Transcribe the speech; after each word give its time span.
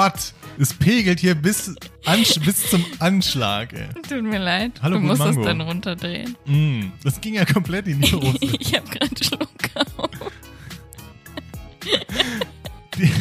Gott, 0.00 0.32
es 0.58 0.72
pegelt 0.72 1.20
hier 1.20 1.34
bis, 1.34 1.74
bis 2.42 2.70
zum 2.70 2.82
Anschlag. 3.00 3.74
Ey. 3.74 3.86
Tut 4.08 4.22
mir 4.22 4.38
leid. 4.38 4.80
Hallo, 4.80 4.96
du 4.96 5.02
musst 5.02 5.18
Mango. 5.18 5.40
es 5.40 5.46
dann 5.46 5.60
runterdrehen. 5.60 6.38
Mm, 6.46 6.84
das 7.04 7.20
ging 7.20 7.34
ja 7.34 7.44
komplett 7.44 7.86
in 7.86 8.00
die 8.00 8.10
Hose. 8.14 8.38
Ich 8.40 8.74
habe 8.74 8.88
gerade 8.88 9.22
Schluck 9.22 9.50
auf. 9.98 10.08
Die, 12.96 13.12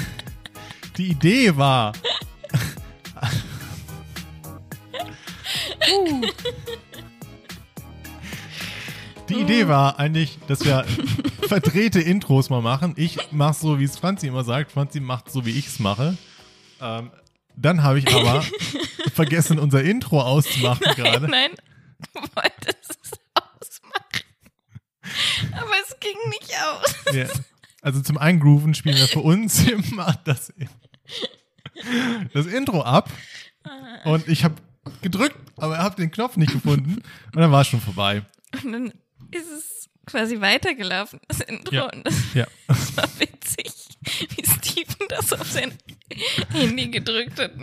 die 0.96 1.08
Idee 1.10 1.58
war. 1.58 1.92
Die 9.28 9.36
Idee 9.36 9.68
war 9.68 10.00
eigentlich, 10.00 10.40
dass 10.48 10.66
wir 10.66 10.86
verdrehte 11.48 12.00
Intros 12.00 12.50
mal 12.50 12.62
machen. 12.62 12.94
Ich 12.96 13.18
mach 13.32 13.54
so, 13.54 13.78
wie 13.80 13.84
es 13.84 13.96
Franzi 13.96 14.26
immer 14.28 14.44
sagt. 14.44 14.72
Franzi 14.72 15.02
macht 15.02 15.30
so, 15.30 15.46
wie 15.46 15.52
ich 15.52 15.68
es 15.68 15.78
mache. 15.78 16.18
Ähm, 16.82 17.12
dann 17.56 17.84
habe 17.84 18.00
ich 18.00 18.08
aber 18.14 18.44
vergessen, 19.14 19.60
unser 19.60 19.84
Intro 19.84 20.22
auszumachen 20.22 20.86
gerade. 20.96 21.28
Nein, 21.28 21.52
du 22.14 22.22
wolltest 22.22 22.98
es 23.04 23.12
ausmachen. 23.34 24.24
Aber 25.54 25.72
es 25.86 26.00
ging 26.00 26.18
nicht 26.30 26.54
aus. 26.62 27.14
Ja. 27.14 27.28
Also 27.82 28.02
zum 28.02 28.18
Eingrooven 28.18 28.74
spielen 28.74 28.98
wir 28.98 29.08
für 29.08 29.20
uns 29.22 29.66
immer 29.68 30.20
das, 30.26 30.54
das 32.34 32.46
Intro 32.46 32.82
ab. 32.82 33.10
Und 34.06 34.28
ich 34.28 34.44
habe 34.44 34.56
gedrückt, 35.02 35.38
aber 35.58 35.78
habe 35.78 35.96
den 35.96 36.12
Knopf 36.12 36.38
nicht 36.38 36.52
gefunden. 36.52 37.02
Und 37.34 37.42
dann 37.42 37.52
war 37.52 37.62
es 37.62 37.68
schon 37.68 37.82
vorbei. 37.82 38.24
Und 38.64 38.72
dann 38.72 38.88
ist 39.32 39.50
es 39.50 39.90
quasi 40.06 40.42
weitergelaufen, 40.42 41.20
das 41.28 41.42
Intro. 41.42 41.76
Ja. 41.76 41.84
Und 41.86 42.06
das 42.06 42.34
Ja. 42.34 42.48
war 42.96 43.10
witzig, 43.20 43.72
wie 44.36 44.46
Steven 44.46 45.08
das 45.10 45.32
auf 45.34 45.50
sein 45.52 45.74
Handy 46.52 46.88
gedrückt 46.90 47.40
hat. 47.40 47.52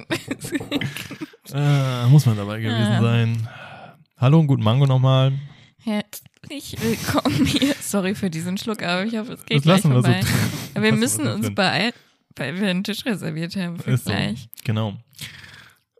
Äh, 1.52 2.06
muss 2.08 2.26
man 2.26 2.36
dabei 2.36 2.58
gewesen 2.58 2.76
Ah. 2.76 3.00
sein. 3.00 3.48
Hallo 4.18 4.40
und 4.40 4.48
guten 4.48 4.64
Mango 4.64 4.84
nochmal. 4.84 5.32
Herzlich 5.78 6.74
willkommen 6.80 7.46
hier. 7.46 7.72
Sorry 7.80 8.16
für 8.16 8.30
diesen 8.30 8.58
Schluck, 8.58 8.82
aber 8.82 9.04
ich 9.04 9.16
hoffe, 9.16 9.34
es 9.34 9.46
geht 9.46 9.58
Das 9.58 9.62
gleich 9.62 9.76
lassen 9.84 9.90
wir 9.92 10.02
so 10.02 10.08
vorbei. 10.12 10.26
wir 10.74 10.82
wir 10.82 10.92
müssen 10.92 11.24
so 11.24 11.30
uns 11.30 11.54
beeilen, 11.54 11.92
weil 12.34 12.60
wir 12.60 12.68
einen 12.68 12.82
Tisch 12.82 13.06
reserviert 13.06 13.54
haben 13.54 13.78
für 13.78 13.92
Ist 13.92 14.06
so. 14.06 14.10
gleich. 14.10 14.48
Genau. 14.64 14.96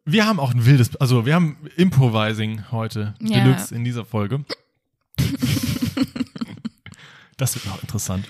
Wir 0.04 0.26
haben 0.26 0.40
auch 0.40 0.52
ein 0.52 0.66
wildes, 0.66 0.96
also 0.96 1.24
wir 1.26 1.34
haben 1.36 1.58
Improvising 1.76 2.64
heute, 2.72 3.14
Ja. 3.20 3.44
Deluxe 3.44 3.72
in 3.72 3.84
dieser 3.84 4.04
Folge. 4.04 4.44
das 7.36 7.54
wird 7.54 7.66
noch 7.66 7.80
interessant. 7.82 8.26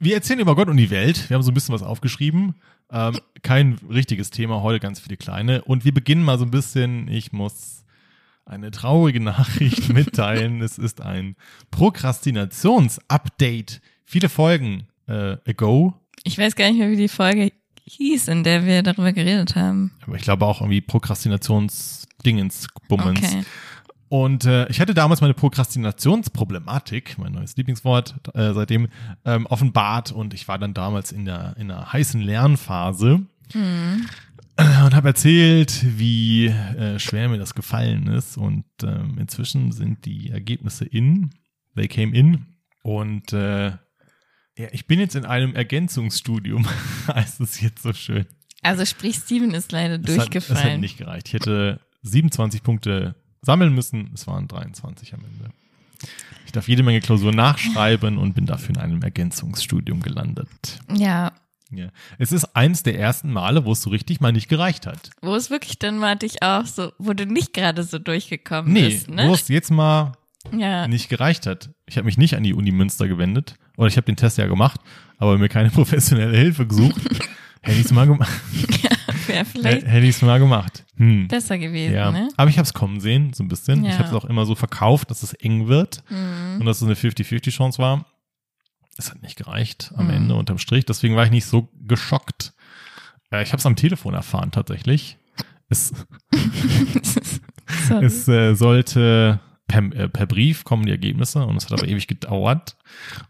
Wir 0.00 0.14
erzählen 0.14 0.38
über 0.38 0.54
Gott 0.54 0.68
und 0.68 0.76
die 0.76 0.90
Welt. 0.90 1.28
Wir 1.28 1.34
haben 1.34 1.42
so 1.42 1.50
ein 1.50 1.54
bisschen 1.54 1.74
was 1.74 1.82
aufgeschrieben. 1.82 2.54
Ähm, 2.90 3.18
kein 3.42 3.78
richtiges 3.90 4.30
Thema, 4.30 4.62
heute 4.62 4.80
ganz 4.80 5.00
viele 5.00 5.16
kleine. 5.16 5.62
Und 5.64 5.84
wir 5.84 5.92
beginnen 5.92 6.22
mal 6.22 6.38
so 6.38 6.44
ein 6.44 6.50
bisschen, 6.50 7.08
ich 7.08 7.32
muss 7.32 7.84
eine 8.46 8.70
traurige 8.70 9.20
Nachricht 9.24 9.88
mitteilen. 9.90 10.62
es 10.62 10.78
ist 10.78 11.00
ein 11.02 11.36
Prokrastinations-Update. 11.70 13.80
Viele 14.04 14.28
Folgen 14.28 14.86
äh, 15.06 15.36
ago 15.46 15.94
Ich 16.24 16.38
weiß 16.38 16.56
gar 16.56 16.68
nicht 16.68 16.78
mehr, 16.78 16.90
wie 16.90 16.96
die 16.96 17.08
Folge 17.08 17.52
hieß, 17.84 18.28
in 18.28 18.44
der 18.44 18.64
wir 18.66 18.82
darüber 18.82 19.12
geredet 19.12 19.56
haben. 19.56 19.92
aber 20.06 20.16
ich 20.16 20.22
glaube 20.22 20.44
auch 20.46 20.60
irgendwie 20.60 20.80
Prokrastinations-Dingens, 20.82 22.68
Bummens. 22.88 23.18
Okay. 23.20 23.44
Und 24.08 24.44
äh, 24.46 24.66
ich 24.68 24.80
hatte 24.80 24.94
damals 24.94 25.20
meine 25.20 25.34
Prokrastinationsproblematik, 25.34 27.18
mein 27.18 27.32
neues 27.32 27.56
Lieblingswort, 27.56 28.14
äh, 28.34 28.52
seitdem 28.54 28.88
ähm, 29.24 29.46
offenbart 29.46 30.12
und 30.12 30.34
ich 30.34 30.48
war 30.48 30.58
dann 30.58 30.74
damals 30.74 31.12
in 31.12 31.24
der 31.24 31.54
in 31.58 31.68
der 31.68 31.92
heißen 31.92 32.20
Lernphase 32.20 33.20
Hm. 33.52 34.06
äh, 34.56 34.82
und 34.84 34.94
habe 34.94 35.08
erzählt, 35.08 35.84
wie 35.98 36.46
äh, 36.46 36.98
schwer 36.98 37.28
mir 37.28 37.38
das 37.38 37.54
gefallen 37.54 38.06
ist 38.08 38.36
und 38.36 38.64
ähm, 38.82 39.16
inzwischen 39.18 39.72
sind 39.72 40.04
die 40.04 40.30
Ergebnisse 40.30 40.84
in, 40.84 41.30
they 41.76 41.88
came 41.88 42.14
in 42.14 42.44
und 42.82 43.32
äh, 43.32 43.68
ja, 43.68 44.66
ich 44.72 44.86
bin 44.86 44.98
jetzt 45.00 45.14
in 45.16 45.24
einem 45.24 45.54
Ergänzungsstudium, 45.54 46.66
heißt 47.08 47.40
es 47.40 47.60
jetzt 47.60 47.82
so 47.82 47.92
schön. 47.92 48.26
Also 48.62 48.84
sprich, 48.84 49.16
Steven 49.16 49.54
ist 49.54 49.70
leider 49.70 49.94
Es 49.94 50.00
hat, 50.00 50.08
es 50.08 50.18
hat 50.18 50.34
durchgefallen. 50.34 50.80
nicht 50.80 50.98
gereicht. 50.98 51.28
Ich 51.28 51.34
hätte 51.34 51.80
27 52.02 52.62
Punkte 52.64 53.14
sammeln 53.42 53.74
müssen. 53.74 54.10
Es 54.14 54.26
waren 54.26 54.48
23 54.48 55.14
am 55.14 55.20
Ende. 55.24 55.50
Ich 56.46 56.52
darf 56.52 56.68
jede 56.68 56.82
Menge 56.82 57.00
Klausuren 57.00 57.34
nachschreiben 57.36 58.18
und 58.18 58.34
bin 58.34 58.46
dafür 58.46 58.70
in 58.76 58.80
einem 58.80 59.02
Ergänzungsstudium 59.02 60.00
gelandet. 60.00 60.48
ja, 60.94 61.32
Ja. 61.70 61.88
Es 62.18 62.32
ist 62.32 62.56
eins 62.56 62.82
der 62.82 62.98
ersten 62.98 63.30
Male, 63.32 63.64
wo 63.66 63.72
es 63.72 63.82
so 63.82 63.90
richtig 63.90 64.20
mal 64.20 64.32
nicht 64.32 64.48
gereicht 64.48 64.86
hat. 64.86 65.10
wo 65.20 65.34
es 65.34 65.50
wirklich 65.50 65.78
dann 65.78 65.98
mal 65.98 66.16
dich 66.16 66.42
auch 66.42 66.64
so, 66.64 66.92
wo 66.98 67.12
du 67.12 67.26
nicht 67.26 67.52
gerade 67.52 67.82
so 67.82 67.98
durchgekommen 67.98 68.72
Nee, 68.72 68.88
bist, 68.88 69.10
ne? 69.10 69.28
wo 69.28 69.34
es 69.34 69.48
jetzt 69.48 69.70
mal 69.70 70.12
ja. 70.56 70.88
nicht 70.88 71.08
gereicht 71.10 71.46
hat. 71.46 71.68
Ich 71.86 71.96
habe 71.98 72.06
mich 72.06 72.16
nicht 72.16 72.36
an 72.36 72.42
die 72.44 72.54
Uni 72.54 72.70
Münster 72.72 73.06
gewendet. 73.08 73.56
Oder 73.76 73.88
ich 73.88 73.96
habe 73.96 74.06
den 74.06 74.16
Test 74.16 74.38
ja 74.38 74.46
gemacht, 74.46 74.80
aber 75.18 75.36
mir 75.36 75.48
keine 75.50 75.70
professionelle 75.78 76.36
Hilfe 76.38 76.66
gesucht. 76.66 77.00
hätte 77.60 77.78
ich 77.78 77.84
es 77.86 77.92
mal, 77.92 78.06
gema 78.06 78.26
Wäre 79.28 79.44
vielleicht 79.44 79.86
hätte 79.86 80.06
ich's 80.06 80.22
mal 80.22 80.38
gemacht. 80.38 80.84
Hm. 80.96 81.28
besser 81.28 81.58
gewesen, 81.58 81.94
Ja, 81.94 82.10
ne? 82.10 82.28
aber 82.36 82.50
ich 82.50 82.58
habe 82.58 82.66
es 82.66 82.74
kommen 82.74 82.98
sehen, 83.00 83.32
so 83.32 83.44
ein 83.44 83.48
bisschen. 83.48 83.84
Ich 83.84 83.92
Ja. 83.92 83.98
habe 83.98 84.08
es 84.08 84.14
auch 84.14 84.24
immer 84.24 84.44
so 84.46 84.54
verkauft, 84.56 85.10
dass 85.10 85.22
es 85.22 85.32
eng 85.34 85.68
wird 85.68 86.02
Mhm. 86.10 86.60
und 86.60 86.66
dass 86.66 86.78
es 86.78 86.82
eine 86.82 86.94
50-50-Chance 86.96 87.78
war. 87.78 88.04
Es 88.96 89.10
hat 89.10 89.22
nicht 89.22 89.36
gereicht 89.36 89.92
am 89.96 90.06
Mhm. 90.06 90.10
Ende 90.14 90.34
unterm 90.34 90.58
Strich, 90.58 90.84
deswegen 90.86 91.14
war 91.14 91.24
ich 91.24 91.30
nicht 91.30 91.46
so 91.46 91.68
geschockt. 91.86 92.52
Äh, 93.30 93.42
ich 93.44 93.50
habe 93.52 93.58
es 93.58 93.66
am 93.66 93.76
Telefon 93.76 94.14
erfahren 94.14 94.50
tatsächlich. 94.50 95.18
Es, 95.68 95.92
es 98.00 98.26
äh, 98.28 98.54
sollte 98.54 99.40
per, 99.68 99.82
äh, 99.94 100.08
per 100.08 100.26
Brief 100.26 100.64
kommen 100.64 100.84
die 100.86 100.90
Ergebnisse 100.92 101.44
und 101.46 101.56
es 101.56 101.66
hat 101.66 101.72
aber 101.74 101.86
ewig 101.88 102.08
gedauert. 102.08 102.76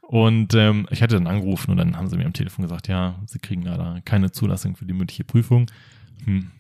Und 0.01 0.55
ähm, 0.55 0.87
ich 0.91 1.03
hatte 1.03 1.17
dann 1.17 1.27
angerufen 1.27 1.73
und 1.73 1.77
dann 1.77 1.97
haben 1.97 2.09
sie 2.09 2.17
mir 2.17 2.25
am 2.25 2.33
Telefon 2.33 2.63
gesagt, 2.63 2.89
ja, 2.89 3.17
sie 3.27 3.39
kriegen 3.39 3.63
leider 3.63 4.01
keine 4.05 4.31
Zulassung 4.33 4.77
für 4.77 4.87
die 4.87 4.95
mündliche 4.95 5.25
Prüfung. 5.25 5.71
Hm. 6.25 6.51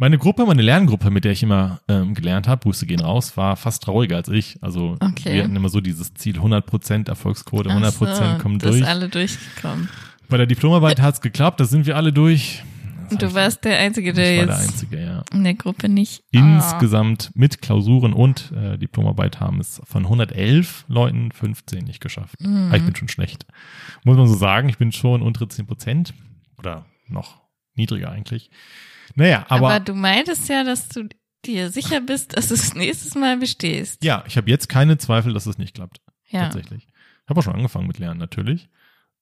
Meine 0.00 0.16
Gruppe, 0.16 0.46
meine 0.46 0.62
Lerngruppe, 0.62 1.10
mit 1.10 1.24
der 1.24 1.32
ich 1.32 1.42
immer 1.42 1.80
ähm, 1.88 2.14
gelernt 2.14 2.46
habe, 2.46 2.62
Grüße 2.62 2.86
gehen 2.86 3.00
raus, 3.00 3.36
war 3.36 3.56
fast 3.56 3.82
trauriger 3.82 4.16
als 4.16 4.28
ich. 4.28 4.56
Also 4.62 4.96
Okay. 5.00 5.34
wir 5.34 5.42
hatten 5.42 5.56
immer 5.56 5.68
so 5.68 5.80
dieses 5.80 6.14
Ziel 6.14 6.38
100% 6.38 7.08
Erfolgsquote, 7.08 7.68
100% 7.70 8.06
Ach 8.06 8.14
so, 8.36 8.38
kommen 8.42 8.60
durch. 8.60 8.86
alle 8.86 9.08
durchgekommen. 9.08 9.88
Bei 10.28 10.36
der 10.36 10.46
Diplomarbeit 10.46 11.00
hat's 11.02 11.20
geklappt, 11.20 11.58
da 11.58 11.64
sind 11.64 11.86
wir 11.86 11.96
alle 11.96 12.12
durch. 12.12 12.62
Und 13.10 13.22
du 13.22 13.26
ich- 13.26 13.34
warst 13.34 13.64
der 13.64 13.78
Einzige, 13.78 14.10
ich 14.10 14.14
der 14.16 14.38
war 14.38 14.46
der 14.46 14.56
jetzt 14.56 14.68
Einzige, 14.70 15.00
ja. 15.02 15.24
in 15.32 15.44
der 15.44 15.54
Gruppe 15.54 15.88
nicht. 15.88 16.22
Insgesamt 16.30 17.30
mit 17.34 17.62
Klausuren 17.62 18.12
und 18.12 18.52
äh, 18.52 18.78
Diplomarbeit 18.78 19.40
haben 19.40 19.60
es 19.60 19.80
von 19.84 20.04
111 20.04 20.84
Leuten 20.88 21.32
15 21.32 21.84
nicht 21.84 22.00
geschafft. 22.00 22.40
Mhm. 22.40 22.66
Aber 22.68 22.76
ich 22.76 22.84
bin 22.84 22.96
schon 22.96 23.08
schlecht. 23.08 23.46
Muss 24.04 24.16
man 24.16 24.26
so 24.28 24.34
sagen, 24.34 24.68
ich 24.68 24.78
bin 24.78 24.92
schon 24.92 25.22
untere 25.22 25.48
10 25.48 25.66
Prozent 25.66 26.14
oder 26.58 26.86
noch 27.06 27.40
niedriger 27.74 28.10
eigentlich. 28.10 28.50
Naja, 29.14 29.46
Aber, 29.48 29.68
aber, 29.70 29.80
du 29.80 29.94
meintest 29.94 30.48
ja, 30.48 30.64
dass 30.64 30.88
du 30.88 31.08
dir 31.44 31.70
sicher 31.70 32.00
bist, 32.00 32.36
dass 32.36 32.48
du 32.48 32.54
es 32.54 32.74
nächstes 32.74 33.14
Mal 33.14 33.38
bestehst. 33.38 34.02
ja, 34.04 34.24
ich 34.26 34.36
habe 34.36 34.50
jetzt 34.50 34.68
keine 34.68 34.98
Zweifel, 34.98 35.32
dass 35.32 35.46
es 35.46 35.56
nicht 35.58 35.74
klappt. 35.74 36.00
Ja. 36.28 36.42
Tatsächlich. 36.44 36.86
Ich 36.86 37.28
habe 37.30 37.40
auch 37.40 37.44
schon 37.44 37.54
angefangen 37.54 37.86
mit 37.86 37.98
Lernen 37.98 38.18
natürlich 38.20 38.68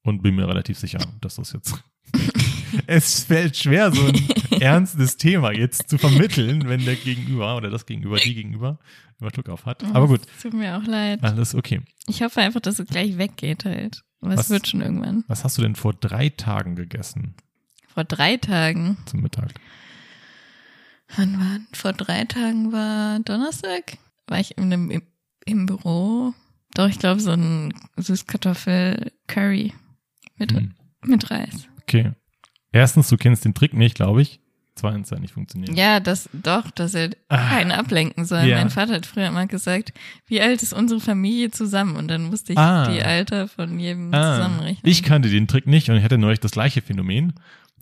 und 0.03 0.23
bin 0.23 0.35
mir 0.35 0.49
relativ 0.49 0.79
sicher, 0.79 0.99
dass 1.21 1.37
das 1.37 1.53
jetzt. 1.53 1.83
es 2.87 3.25
fällt 3.25 3.57
schwer, 3.57 3.93
so 3.93 4.07
ein 4.07 4.29
ernstes 4.61 5.17
Thema 5.17 5.53
jetzt 5.53 5.89
zu 5.89 5.99
vermitteln, 5.99 6.69
wenn 6.69 6.85
der 6.85 6.97
Gegenüber 6.97 7.57
oder 7.57 7.71
das 7.71 7.87
Gegenüber, 7.87 8.17
die 8.19 8.35
Gegenüber 8.35 8.79
immer 9.21 9.31
Druck 9.31 9.49
auf 9.49 9.65
hat. 9.67 9.83
Aber 9.95 10.07
gut, 10.09 10.21
Es 10.37 10.43
tut 10.43 10.53
mir 10.55 10.77
auch 10.77 10.85
leid. 10.87 11.23
alles 11.23 11.55
okay. 11.55 11.81
Ich 12.07 12.23
hoffe 12.23 12.41
einfach, 12.41 12.61
dass 12.61 12.79
es 12.79 12.87
gleich 12.89 13.17
weggeht 13.19 13.65
halt. 13.65 14.03
Aber 14.21 14.33
es 14.33 14.39
Was? 14.41 14.51
wird 14.51 14.69
schon 14.69 14.81
irgendwann. 14.81 15.25
Was 15.29 15.45
hast 15.45 15.57
du 15.59 15.63
denn 15.63 15.77
vor 15.77 15.93
drei 15.95 16.29
Tagen 16.31 16.75
gegessen 16.77 17.35
Vor 17.89 18.05
drei 18.05 18.37
Tagen. 18.37 18.97
zum 19.07 19.21
Mittag? 19.21 19.53
Wann 21.17 21.39
war? 21.39 21.61
Vor 21.73 21.93
drei 21.93 22.25
Tagen 22.25 22.73
war 22.73 23.21
Donnerstag. 23.21 23.99
War 24.27 24.41
ich 24.41 24.57
in 24.59 24.65
einem, 24.65 24.91
im, 24.91 25.03
im 25.45 25.67
Büro. 25.67 26.35
Doch, 26.75 26.89
ich 26.89 26.99
glaube, 26.99 27.21
so 27.21 27.31
ein 27.31 27.73
Süßkartoffel-Curry 27.97 29.73
mit, 30.37 30.53
Hm. 30.53 30.75
mit 31.05 31.31
Reis. 31.31 31.69
Okay. 31.83 32.13
Erstens, 32.77 33.09
du 33.09 33.17
kennst 33.17 33.45
den 33.45 33.55
Trick 33.55 33.75
nicht, 33.75 33.95
glaube 33.97 34.23
ich. 34.23 34.41
Zweitens, 34.79 35.11
hat 35.11 35.21
nicht 35.21 35.33
funktioniert. 35.33 35.75
Ja, 35.75 36.01
das 36.01 36.29
doch, 36.35 36.71
dass 36.71 36.93
er 36.95 37.09
Ah. 37.31 37.49
keinen 37.49 37.73
ablenken 37.73 38.27
soll. 38.27 38.43
Ja. 38.45 38.57
Mein 38.59 38.69
Vater 38.69 38.93
hat 38.93 39.07
früher 39.07 39.27
immer 39.29 39.47
gesagt, 39.47 39.95
wie 40.27 40.41
alt 40.43 40.63
ist 40.63 40.75
unsere 40.75 41.01
Familie 41.01 41.51
zusammen? 41.51 41.97
Und 41.97 42.09
dann 42.09 42.25
musste 42.25 42.53
ich 42.53 42.59
Ah. 42.59 42.87
die 42.93 43.03
Alter 43.03 43.49
von 43.49 43.79
jedem 43.79 44.13
Ah, 44.13 44.37
zusammenrechnen. 44.37 44.83
ich 44.85 45.03
kannte 45.03 45.31
den 45.31 45.49
Trick 45.49 45.67
nicht 45.67 45.89
und 45.89 45.97
ich 45.97 46.05
hatte 46.05 46.19
neulich 46.19 46.41
das 46.41 46.51
gleiche 46.53 46.83
Phänomen. 46.83 47.33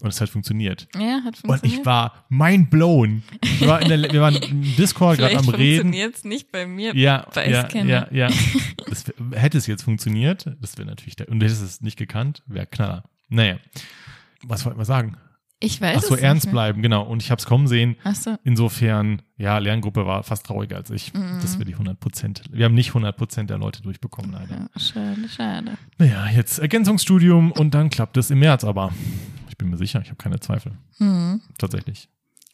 Und 0.01 0.09
es 0.09 0.21
hat 0.21 0.29
funktioniert. 0.29 0.87
Ja, 0.97 1.21
hat 1.25 1.35
Und 1.43 1.47
funktioniert. 1.47 1.81
ich 1.81 1.87
war 1.87 2.25
mind 2.29 2.69
blown. 2.71 3.23
Wir, 3.59 3.69
war 3.69 3.81
in 3.83 3.89
der, 3.89 4.13
wir 4.13 4.21
waren 4.21 4.35
im 4.37 4.63
Discord 4.77 5.19
gerade 5.19 5.37
am 5.39 5.49
Reden. 5.49 5.83
funktioniert's 5.83 6.25
nicht 6.25 6.51
bei 6.53 6.67
mir. 6.67 6.95
Ja, 6.97 7.27
bei 7.35 7.49
ja, 7.49 7.69
ja, 7.73 8.07
ja. 8.13 8.29
Das, 8.89 9.05
hätte 9.35 9.57
es 9.59 9.67
jetzt 9.67 9.83
funktioniert, 9.83 10.47
das 10.61 10.77
wäre 10.79 10.87
natürlich 10.89 11.17
der, 11.17 11.29
und 11.29 11.41
du 11.41 11.47
hättest 11.47 11.63
es 11.63 11.81
nicht 11.81 11.97
gekannt, 11.97 12.43
wäre 12.47 12.67
Knaller. 12.67 13.03
Naja. 13.29 13.57
Was 14.49 14.65
wollten 14.65 14.79
wir 14.79 14.85
sagen? 14.85 15.17
Ich 15.61 15.81
weiß 15.81 15.97
Ach 15.99 16.03
so, 16.03 16.15
es 16.15 16.21
ernst 16.21 16.51
bleiben, 16.51 16.83
genau. 16.83 17.05
Und 17.05 17.23
ich 17.23 17.31
habe 17.31 17.39
es 17.39 17.47
kommen 17.47 17.67
sehen. 17.67 17.97
Ach 18.05 18.15
so. 18.15 18.37
Insofern, 18.45 19.23
ja, 19.37 19.57
Lerngruppe 19.59 20.05
war 20.05 20.23
fast 20.23 20.47
trauriger 20.47 20.77
als 20.77 20.91
ich. 20.91 21.15
Mhm. 21.15 21.39
Das 21.41 21.59
wir 21.59 21.65
die 21.65 21.73
100 21.73 21.99
Prozent. 21.99 22.43
Wir 22.51 22.67
haben 22.67 22.75
nicht 22.75 22.89
100 22.89 23.17
Prozent 23.17 23.51
der 23.51 23.59
Leute 23.59 23.81
durchbekommen, 23.81 24.33
leider. 24.33 24.55
Ja, 24.55 24.81
schade, 24.81 25.29
schade. 25.29 25.73
Naja, 25.97 26.29
jetzt 26.29 26.59
Ergänzungsstudium 26.59 27.53
und 27.53 27.73
dann 27.73 27.89
klappt 27.89 28.17
es 28.19 28.31
im 28.31 28.41
März 28.41 28.65
aber. 28.65 28.93
Ich 29.49 29.57
bin 29.57 29.71
mir 29.71 29.79
sicher, 29.79 30.01
ich 30.03 30.09
habe 30.09 30.17
keine 30.17 30.41
Zweifel. 30.41 30.73
Hm. 30.99 31.41
Tatsächlich. 31.57 32.09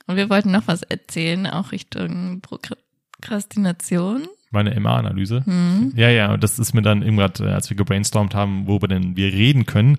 Und 0.07 0.17
wir 0.17 0.31
wollten 0.31 0.53
noch 0.53 0.69
was 0.69 0.83
erzählen, 0.83 1.47
auch 1.47 1.73
Richtung 1.73 2.43
Prokrastination. 2.43 4.29
Meine 4.51 4.79
MA-Analyse. 4.79 5.45
Hm. 5.47 5.93
Ja, 5.97 6.11
ja, 6.11 6.37
das 6.37 6.59
ist 6.59 6.75
mir 6.75 6.83
dann 6.83 7.03
irgendwann, 7.03 7.33
äh, 7.41 7.53
als 7.53 7.71
wir 7.71 7.77
gebrainstormt 7.77 8.35
haben, 8.35 8.67
worüber 8.67 8.89
denn 8.89 9.17
wir 9.17 9.33
reden 9.33 9.67
können. 9.67 9.99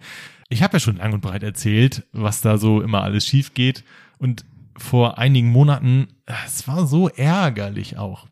Ich 0.52 0.62
habe 0.62 0.74
ja 0.74 0.80
schon 0.82 0.98
lang 0.98 1.14
und 1.14 1.22
breit 1.22 1.44
erzählt, 1.44 2.04
was 2.12 2.42
da 2.42 2.58
so 2.58 2.82
immer 2.82 3.04
alles 3.04 3.26
schief 3.26 3.54
geht. 3.54 3.86
Und 4.18 4.44
vor 4.78 5.18
einigen 5.18 5.50
Monaten, 5.50 6.10
es 6.46 6.68
war 6.68 6.86
so 6.88 7.08
ärgerlich 7.08 7.98
auch, 7.98 8.28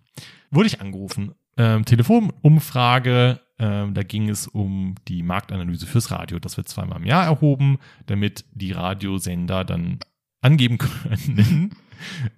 wurde 0.51 0.67
ich 0.67 0.81
angerufen. 0.81 1.33
Ähm, 1.55 1.85
Telefonumfrage, 1.85 3.39
ähm, 3.57 3.93
da 3.93 4.03
ging 4.03 4.27
es 4.27 4.47
um 4.47 4.95
die 5.07 5.23
Marktanalyse 5.23 5.85
fürs 5.85 6.11
Radio. 6.11 6.39
Das 6.39 6.57
wird 6.57 6.67
zweimal 6.67 6.97
im 6.97 7.05
Jahr 7.05 7.23
erhoben, 7.23 7.79
damit 8.05 8.43
die 8.51 8.73
Radiosender 8.73 9.63
dann 9.63 9.99
angeben 10.41 10.77
können, 10.77 11.71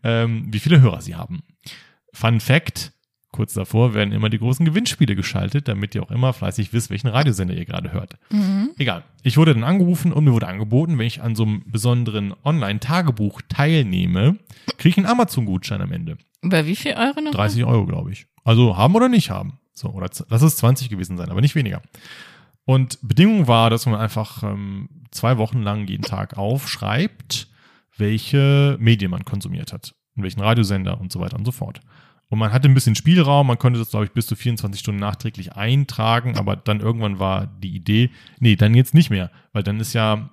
ähm, 0.03 0.45
wie 0.53 0.59
viele 0.59 0.79
Hörer 0.79 1.01
sie 1.01 1.15
haben. 1.15 1.41
Fun 2.13 2.39
Fact, 2.39 2.93
kurz 3.31 3.53
davor 3.53 3.93
werden 3.93 4.11
immer 4.11 4.29
die 4.29 4.39
großen 4.39 4.65
Gewinnspiele 4.65 5.15
geschaltet, 5.15 5.67
damit 5.67 5.95
ihr 5.95 6.03
auch 6.03 6.11
immer 6.11 6.33
fleißig 6.33 6.73
wisst, 6.73 6.89
welchen 6.89 7.07
Radiosender 7.07 7.53
ihr 7.53 7.65
gerade 7.65 7.91
hört. 7.93 8.17
Mhm. 8.29 8.71
Egal. 8.77 9.03
Ich 9.23 9.37
wurde 9.37 9.53
dann 9.53 9.63
angerufen 9.63 10.11
und 10.11 10.23
mir 10.25 10.33
wurde 10.33 10.47
angeboten, 10.47 10.97
wenn 10.97 11.07
ich 11.07 11.21
an 11.21 11.35
so 11.35 11.43
einem 11.43 11.63
besonderen 11.65 12.33
Online-Tagebuch 12.43 13.41
teilnehme, 13.47 14.37
kriege 14.77 14.89
ich 14.89 14.97
einen 14.97 15.07
Amazon-Gutschein 15.07 15.81
am 15.81 15.91
Ende. 15.91 16.17
Über 16.41 16.65
wie 16.65 16.75
viel 16.75 16.93
Euro 16.93 17.21
noch? 17.21 17.31
30 17.31 17.63
Euro, 17.65 17.85
glaube 17.85 18.11
ich. 18.11 18.27
Also 18.43 18.75
haben 18.75 18.95
oder 18.95 19.07
nicht 19.09 19.29
haben. 19.29 19.59
So, 19.73 19.89
oder 19.89 20.09
lass 20.29 20.41
es 20.41 20.57
20 20.57 20.89
gewesen 20.89 21.17
sein, 21.17 21.29
aber 21.29 21.41
nicht 21.41 21.55
weniger. 21.55 21.81
Und 22.65 22.99
Bedingung 23.01 23.47
war, 23.47 23.69
dass 23.69 23.85
man 23.85 23.99
einfach 23.99 24.43
ähm, 24.43 24.89
zwei 25.11 25.37
Wochen 25.37 25.61
lang 25.61 25.87
jeden 25.87 26.03
Tag 26.03 26.37
aufschreibt, 26.37 27.47
welche 27.97 28.77
Medien 28.79 29.11
man 29.11 29.25
konsumiert 29.25 29.73
hat, 29.73 29.95
in 30.15 30.23
welchen 30.23 30.41
Radiosender 30.41 30.99
und 30.99 31.11
so 31.11 31.19
weiter 31.19 31.37
und 31.37 31.45
so 31.45 31.51
fort. 31.51 31.79
Und 32.31 32.39
man 32.39 32.53
hatte 32.53 32.69
ein 32.69 32.73
bisschen 32.73 32.95
Spielraum, 32.95 33.47
man 33.47 33.59
konnte 33.59 33.77
das, 33.77 33.89
glaube 33.89 34.05
ich, 34.05 34.13
bis 34.13 34.25
zu 34.25 34.37
24 34.37 34.79
Stunden 34.79 35.01
nachträglich 35.01 35.51
eintragen, 35.51 36.37
aber 36.37 36.55
dann 36.55 36.79
irgendwann 36.79 37.19
war 37.19 37.45
die 37.45 37.75
Idee, 37.75 38.09
nee, 38.39 38.55
dann 38.55 38.73
jetzt 38.73 38.93
nicht 38.93 39.09
mehr, 39.09 39.29
weil 39.51 39.63
dann 39.63 39.81
ist 39.81 39.91
ja, 39.91 40.29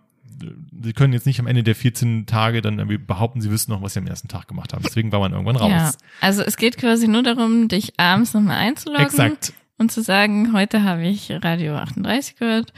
sie 0.80 0.92
können 0.92 1.12
jetzt 1.12 1.26
nicht 1.26 1.40
am 1.40 1.48
Ende 1.48 1.64
der 1.64 1.74
14 1.74 2.26
Tage 2.26 2.62
dann 2.62 2.78
irgendwie 2.78 2.98
behaupten, 2.98 3.40
sie 3.40 3.50
wüssten 3.50 3.72
noch, 3.72 3.82
was 3.82 3.94
sie 3.94 3.98
am 3.98 4.06
ersten 4.06 4.28
Tag 4.28 4.46
gemacht 4.46 4.72
haben. 4.72 4.84
Deswegen 4.86 5.10
war 5.10 5.18
man 5.18 5.32
irgendwann 5.32 5.56
raus. 5.56 5.70
Ja, 5.72 5.92
also 6.20 6.42
es 6.44 6.56
geht 6.56 6.78
quasi 6.78 7.08
nur 7.08 7.24
darum, 7.24 7.66
dich 7.66 7.98
abends 7.98 8.32
nochmal 8.32 8.58
einzuloggen 8.58 9.04
Exakt. 9.04 9.52
und 9.78 9.90
zu 9.90 10.00
sagen, 10.00 10.52
heute 10.52 10.84
habe 10.84 11.04
ich 11.04 11.32
Radio 11.42 11.74
38 11.74 12.36
gehört 12.36 12.72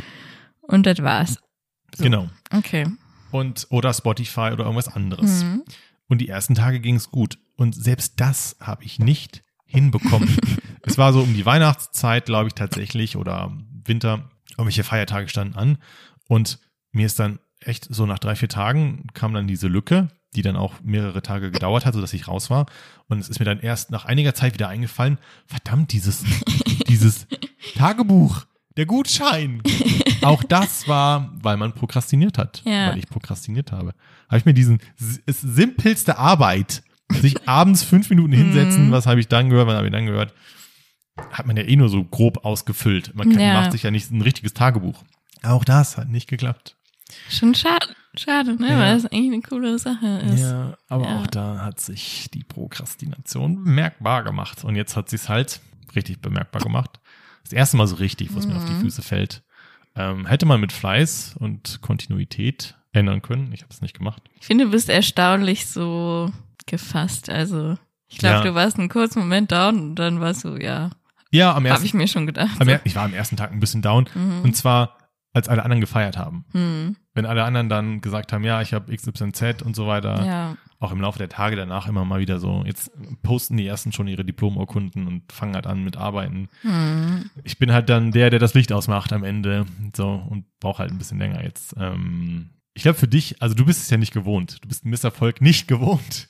und 0.62 0.86
das 0.86 1.02
war's. 1.02 1.38
So. 1.94 2.04
Genau. 2.04 2.30
Okay. 2.56 2.86
Und 3.32 3.66
oder 3.68 3.92
Spotify 3.92 4.48
oder 4.54 4.64
irgendwas 4.64 4.88
anderes. 4.88 5.44
Mhm. 5.44 5.62
Und 6.08 6.22
die 6.22 6.28
ersten 6.30 6.54
Tage 6.54 6.80
ging 6.80 6.96
es 6.96 7.10
gut. 7.10 7.36
Und 7.60 7.74
selbst 7.74 8.18
das 8.20 8.56
habe 8.58 8.84
ich 8.84 8.98
nicht 8.98 9.42
hinbekommen. 9.66 10.34
es 10.82 10.96
war 10.96 11.12
so 11.12 11.20
um 11.20 11.34
die 11.34 11.44
Weihnachtszeit, 11.44 12.24
glaube 12.24 12.48
ich, 12.48 12.54
tatsächlich, 12.54 13.18
oder 13.18 13.52
Winter, 13.84 14.30
irgendwelche 14.52 14.82
Feiertage 14.82 15.28
standen 15.28 15.56
an. 15.56 15.76
Und 16.26 16.58
mir 16.90 17.04
ist 17.04 17.18
dann 17.18 17.38
echt 17.60 17.86
so 17.90 18.06
nach 18.06 18.18
drei, 18.18 18.34
vier 18.34 18.48
Tagen 18.48 19.08
kam 19.12 19.34
dann 19.34 19.46
diese 19.46 19.68
Lücke, 19.68 20.08
die 20.34 20.40
dann 20.40 20.56
auch 20.56 20.80
mehrere 20.82 21.20
Tage 21.20 21.50
gedauert 21.50 21.84
hat, 21.84 21.92
sodass 21.92 22.14
ich 22.14 22.28
raus 22.28 22.48
war. 22.48 22.64
Und 23.08 23.18
es 23.18 23.28
ist 23.28 23.40
mir 23.40 23.44
dann 23.44 23.60
erst 23.60 23.90
nach 23.90 24.06
einiger 24.06 24.34
Zeit 24.34 24.54
wieder 24.54 24.68
eingefallen, 24.68 25.18
verdammt, 25.46 25.92
dieses, 25.92 26.24
dieses 26.88 27.26
Tagebuch, 27.76 28.46
der 28.78 28.86
Gutschein. 28.86 29.62
Auch 30.22 30.42
das 30.44 30.88
war, 30.88 31.30
weil 31.42 31.58
man 31.58 31.74
prokrastiniert 31.74 32.38
hat, 32.38 32.62
Ja. 32.64 32.88
weil 32.88 32.98
ich 32.98 33.06
prokrastiniert 33.08 33.70
habe. 33.70 33.92
Habe 34.28 34.38
ich 34.38 34.46
mir 34.46 34.54
diesen 34.54 34.80
es 35.26 35.42
simpelste 35.42 36.16
Arbeit, 36.16 36.82
sich 37.10 37.48
abends 37.48 37.82
fünf 37.82 38.10
Minuten 38.10 38.32
hinsetzen, 38.32 38.88
Mhm. 38.88 38.92
was 38.92 39.06
habe 39.06 39.20
ich 39.20 39.28
dann 39.28 39.50
gehört, 39.50 39.66
was 39.68 39.76
habe 39.76 39.86
ich 39.86 39.92
dann 39.92 40.06
gehört, 40.06 40.32
hat 41.32 41.46
man 41.46 41.56
ja 41.56 41.62
eh 41.64 41.76
nur 41.76 41.88
so 41.88 42.02
grob 42.04 42.44
ausgefüllt. 42.44 43.14
Man 43.14 43.30
kann, 43.30 43.40
Ja. 43.40 43.54
macht 43.60 43.72
sich 43.72 43.82
ja 43.82 43.90
nicht 43.90 44.10
ein 44.10 44.22
richtiges 44.22 44.54
Tagebuch. 44.54 45.02
Auch 45.42 45.64
das 45.64 45.96
hat 45.96 46.08
nicht 46.08 46.28
geklappt. 46.28 46.76
Schon 47.28 47.54
schade, 47.54 47.86
schade, 48.16 48.54
ne? 48.54 48.68
Ja. 48.70 48.78
Weil 48.78 48.94
das 48.94 49.06
eigentlich 49.06 49.32
eine 49.32 49.42
coole 49.42 49.78
Sache 49.78 50.06
ist. 50.32 50.40
Ja, 50.40 50.76
aber 50.88 51.04
Ja. 51.06 51.18
auch 51.20 51.26
da 51.26 51.64
hat 51.64 51.80
sich 51.80 52.28
die 52.32 52.44
Prokrastination 52.44 53.64
bemerkbar 53.64 54.22
gemacht. 54.22 54.64
Und 54.64 54.76
jetzt 54.76 54.96
hat 54.96 55.08
sie 55.10 55.16
es 55.16 55.28
halt 55.28 55.60
richtig 55.96 56.20
bemerkbar 56.20 56.62
gemacht. 56.62 57.00
Das 57.42 57.52
erste 57.52 57.76
Mal 57.76 57.86
so 57.88 57.96
richtig, 57.96 58.32
wo 58.32 58.38
es 58.38 58.46
mir 58.46 58.56
auf 58.56 58.64
die 58.64 58.72
Mhm. 58.72 58.80
Füße 58.82 59.02
fällt. 59.02 59.42
Ähm, 59.96 60.26
hätte 60.26 60.46
man 60.46 60.60
mit 60.60 60.70
Fleiß 60.72 61.34
und 61.38 61.80
Kontinuität 61.82 62.76
ändern 62.92 63.22
können. 63.22 63.52
Ich 63.52 63.62
habe 63.62 63.72
es 63.72 63.82
nicht 63.82 63.96
gemacht. 63.98 64.22
Ich 64.38 64.46
finde, 64.46 64.66
du 64.66 64.70
bist 64.70 64.88
erstaunlich 64.88 65.66
so 65.66 66.30
gefasst. 66.66 67.28
Also, 67.30 67.76
ich 68.08 68.18
glaube, 68.18 68.36
Ja. 68.36 68.42
du 68.42 68.54
warst 68.54 68.78
einen 68.78 68.88
kurzen 68.88 69.20
Moment 69.20 69.52
down 69.52 69.80
und 69.80 69.94
dann 69.96 70.20
warst 70.20 70.44
du, 70.44 70.56
ja, 70.56 70.90
Ja, 71.30 71.50
am 71.50 71.56
habe 71.58 71.68
ersten, 71.68 71.86
ich 71.86 71.94
mir 71.94 72.08
schon 72.08 72.26
gedacht. 72.26 72.60
er, 72.66 72.80
ich 72.84 72.96
war 72.96 73.04
am 73.04 73.14
ersten 73.14 73.36
Tag 73.36 73.52
ein 73.52 73.60
bisschen 73.60 73.82
down. 73.82 74.08
Mhm. 74.14 74.42
Und 74.42 74.56
zwar, 74.56 74.96
als 75.32 75.48
alle 75.48 75.62
anderen 75.62 75.80
gefeiert 75.80 76.16
haben. 76.18 76.44
Hm, 76.52 76.96
Wenn 77.14 77.24
alle 77.26 77.44
anderen 77.44 77.68
dann 77.68 78.00
gesagt 78.00 78.32
haben, 78.32 78.42
ja, 78.44 78.62
ich 78.62 78.72
habe 78.74 78.94
XYZ 78.96 79.62
und 79.62 79.76
so 79.76 79.86
weiter. 79.86 80.24
ja. 80.26 80.56
auch 80.82 80.92
im 80.92 81.00
Laufe 81.02 81.18
der 81.18 81.28
Tage 81.28 81.56
danach 81.56 81.86
immer 81.88 82.06
mal 82.06 82.20
wieder 82.20 82.38
so, 82.40 82.64
jetzt 82.64 82.90
posten 83.22 83.58
die 83.58 83.66
ersten 83.66 83.92
schon 83.92 84.08
ihre 84.08 84.24
Diplomurkunden 84.24 85.06
und 85.06 85.30
fangen 85.30 85.54
halt 85.54 85.66
an 85.66 85.84
mit 85.84 85.98
Arbeiten. 85.98 86.48
Hm. 86.62 87.28
Ich 87.44 87.58
bin 87.58 87.70
halt 87.70 87.90
dann 87.90 88.12
der, 88.12 88.30
der 88.30 88.38
das 88.38 88.54
Licht 88.54 88.72
ausmacht 88.72 89.12
am 89.12 89.22
Ende, 89.22 89.66
so, 89.94 90.08
und 90.08 90.46
brauche 90.58 90.78
halt 90.78 90.90
ein 90.90 90.96
bisschen 90.96 91.18
länger 91.18 91.44
jetzt. 91.44 91.74
Ähm, 91.78 92.48
ich 92.72 92.82
glaube 92.82 92.98
für 92.98 93.08
dich, 93.08 93.42
also 93.42 93.54
du 93.54 93.66
bist 93.66 93.82
es 93.82 93.90
ja 93.90 93.98
nicht 93.98 94.14
gewohnt. 94.14 94.56
Du 94.64 94.68
bist 94.68 94.86
Misserfolg 94.86 95.42
nicht 95.42 95.68
gewohnt. 95.68 96.28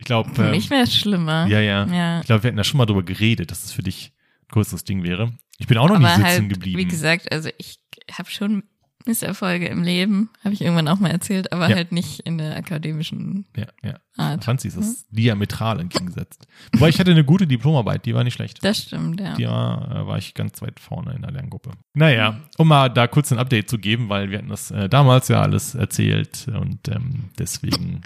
Ich 0.00 0.06
glaube, 0.06 0.34
Für 0.34 0.44
ähm, 0.46 0.50
mich 0.52 0.68
wäre 0.70 0.82
es 0.82 0.94
schlimmer. 0.96 1.46
ja, 1.46 1.60
ja, 1.60 1.84
Ja. 1.86 2.20
Ich 2.20 2.26
glaube, 2.26 2.42
wir 2.42 2.48
hatten 2.48 2.56
da 2.56 2.64
schon 2.64 2.78
mal 2.78 2.86
drüber 2.86 3.02
geredet, 3.04 3.50
dass 3.50 3.64
es 3.64 3.72
für 3.72 3.82
dich 3.82 4.12
ein 4.44 4.52
größeres 4.52 4.82
Ding 4.84 5.02
wäre. 5.04 5.32
Ich 5.58 5.66
bin 5.66 5.76
auch 5.78 5.88
noch 5.88 5.98
nicht 5.98 6.08
Aber 6.08 6.16
sitzen 6.16 6.26
halt, 6.26 6.48
geblieben. 6.48 6.78
wie 6.78 6.86
gesagt, 6.86 7.30
also 7.30 7.50
ich 7.58 7.78
habe 8.10 8.30
schon 8.30 8.62
Misserfolge 9.06 9.66
im 9.66 9.82
Leben, 9.82 10.28
habe 10.44 10.52
ich 10.54 10.60
irgendwann 10.62 10.86
auch 10.88 10.98
mal 11.00 11.10
erzählt, 11.10 11.52
aber 11.52 11.68
Ja. 11.70 11.76
halt 11.76 11.90
nicht 11.92 12.20
in 12.20 12.36
der 12.38 12.54
akademischen 12.56 13.46
ja, 13.56 13.66
ja. 13.82 13.98
Art. 14.16 14.44
Franzi 14.44 14.68
ist 14.68 14.76
das 14.76 15.06
diametral 15.10 15.80
entgegengesetzt. 15.80 16.46
Wobei 16.72 16.90
ich 16.90 16.98
hatte 17.00 17.10
eine 17.10 17.24
gute 17.24 17.46
Diplomarbeit, 17.46 18.04
die 18.04 18.14
war 18.14 18.24
nicht 18.24 18.34
schlecht. 18.34 18.62
Das 18.62 18.78
stimmt, 18.82 19.18
ja. 19.20 19.34
Die 19.36 19.46
war, 19.46 19.90
äh, 20.02 20.06
war 20.06 20.18
ich 20.18 20.34
ganz 20.34 20.60
weit 20.60 20.80
vorne 20.80 21.14
in 21.14 21.22
der 21.22 21.30
Lerngruppe. 21.30 21.72
Naja, 21.94 22.40
um 22.58 22.68
mal 22.68 22.88
da 22.90 23.06
kurz 23.06 23.32
ein 23.32 23.38
Update 23.38 23.68
zu 23.70 23.78
geben, 23.78 24.08
weil 24.10 24.30
wir 24.30 24.38
hatten 24.38 24.48
das 24.48 24.70
äh, 24.70 24.88
damals 24.88 25.28
ja 25.28 25.40
alles 25.42 25.74
erzählt 25.74 26.46
und 26.48 26.88
ähm, 26.88 27.30
deswegen 27.38 28.02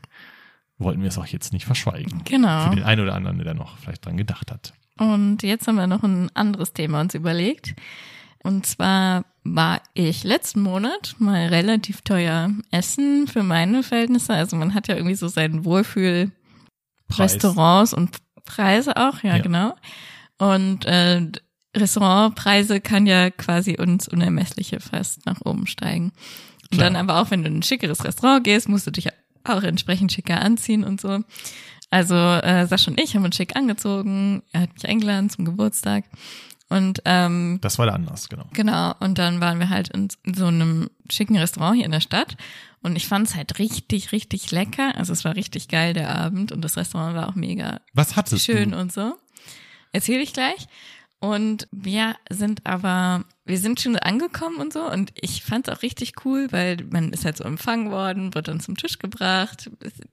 wollten 0.84 1.00
wir 1.02 1.08
es 1.08 1.18
auch 1.18 1.26
jetzt 1.26 1.52
nicht 1.52 1.64
verschweigen. 1.64 2.22
Genau. 2.24 2.68
Für 2.70 2.76
den 2.76 2.84
einen 2.84 3.00
oder 3.02 3.14
anderen, 3.14 3.38
der 3.38 3.54
noch 3.54 3.76
vielleicht 3.78 4.06
dran 4.06 4.16
gedacht 4.16 4.52
hat. 4.52 4.72
Und 4.98 5.42
jetzt 5.42 5.66
haben 5.66 5.74
wir 5.76 5.88
noch 5.88 6.04
ein 6.04 6.30
anderes 6.34 6.72
Thema 6.72 7.00
uns 7.00 7.14
überlegt. 7.14 7.74
Und 8.44 8.66
zwar 8.66 9.24
war 9.42 9.80
ich 9.94 10.22
letzten 10.22 10.60
Monat 10.60 11.16
mal 11.18 11.48
relativ 11.48 12.02
teuer 12.02 12.50
essen 12.70 13.26
für 13.26 13.42
meine 13.42 13.82
Verhältnisse. 13.82 14.34
Also 14.34 14.54
man 14.56 14.74
hat 14.74 14.86
ja 14.86 14.94
irgendwie 14.96 15.16
so 15.16 15.26
seinen 15.28 15.64
Wohlfühl 15.64 16.30
Preis. 17.08 17.34
Restaurants 17.34 17.92
und 17.92 18.18
Preise 18.44 18.96
auch, 18.96 19.22
ja, 19.22 19.36
Ja. 19.36 19.42
genau. 19.42 19.74
Und 20.38 20.84
äh, 20.84 21.22
Restaurantpreise 21.76 22.80
kann 22.80 23.06
ja 23.06 23.30
quasi 23.30 23.76
uns 23.78 24.08
Unermessliche 24.08 24.80
fast 24.80 25.26
nach 25.26 25.40
oben 25.44 25.66
steigen. 25.66 26.12
Und 26.70 26.78
Klar. 26.78 26.90
dann 26.90 26.96
aber 26.96 27.20
auch, 27.20 27.30
wenn 27.30 27.42
du 27.42 27.48
in 27.48 27.58
ein 27.58 27.62
schickeres 27.62 28.04
Restaurant 28.04 28.44
gehst, 28.44 28.68
musst 28.68 28.86
du 28.86 28.90
dich 28.90 29.08
auch 29.44 29.62
entsprechend 29.62 30.12
schicker 30.12 30.40
anziehen 30.40 30.84
und 30.84 31.00
so. 31.00 31.20
Also 31.90 32.14
äh, 32.16 32.66
Sascha 32.66 32.90
und 32.90 33.00
ich 33.00 33.14
haben 33.14 33.24
uns 33.24 33.36
schick 33.36 33.54
angezogen. 33.56 34.42
Er 34.52 34.62
hat 34.62 34.74
mich 34.74 34.88
eingeladen 34.88 35.30
zum 35.30 35.44
Geburtstag. 35.44 36.04
Und 36.68 37.02
ähm, 37.04 37.58
Das 37.60 37.78
war 37.78 37.86
der 37.86 37.94
Anlass, 37.94 38.28
genau. 38.28 38.46
Genau, 38.52 38.94
und 38.98 39.18
dann 39.18 39.40
waren 39.40 39.60
wir 39.60 39.68
halt 39.68 39.90
in 39.90 40.08
so 40.34 40.46
einem 40.46 40.88
schicken 41.10 41.36
Restaurant 41.36 41.76
hier 41.76 41.84
in 41.84 41.92
der 41.92 42.00
Stadt 42.00 42.36
und 42.82 42.96
ich 42.96 43.06
fand 43.06 43.28
es 43.28 43.34
halt 43.36 43.58
richtig, 43.58 44.12
richtig 44.12 44.50
lecker. 44.50 44.96
Also 44.96 45.12
es 45.12 45.24
war 45.24 45.36
richtig 45.36 45.68
geil 45.68 45.92
der 45.92 46.08
Abend 46.16 46.52
und 46.52 46.62
das 46.62 46.76
Restaurant 46.76 47.14
war 47.14 47.28
auch 47.28 47.34
mega 47.34 47.80
Was 47.92 48.16
hattest 48.16 48.44
schön 48.44 48.72
du? 48.72 48.78
und 48.78 48.92
so. 48.92 49.14
Erzähle 49.92 50.22
ich 50.22 50.32
gleich. 50.32 50.66
Und 51.20 51.68
wir 51.70 52.16
sind 52.30 52.66
aber 52.66 53.24
wir 53.46 53.58
sind 53.58 53.80
schon 53.80 53.96
angekommen 53.96 54.56
und 54.56 54.72
so 54.72 54.90
und 54.90 55.12
ich 55.20 55.42
fand 55.42 55.68
es 55.68 55.74
auch 55.74 55.82
richtig 55.82 56.24
cool, 56.24 56.48
weil 56.50 56.78
man 56.90 57.12
ist 57.12 57.24
halt 57.24 57.36
so 57.36 57.44
empfangen 57.44 57.90
worden, 57.90 58.34
wird 58.34 58.48
dann 58.48 58.60
zum 58.60 58.76
Tisch 58.76 58.98
gebracht. 58.98 59.70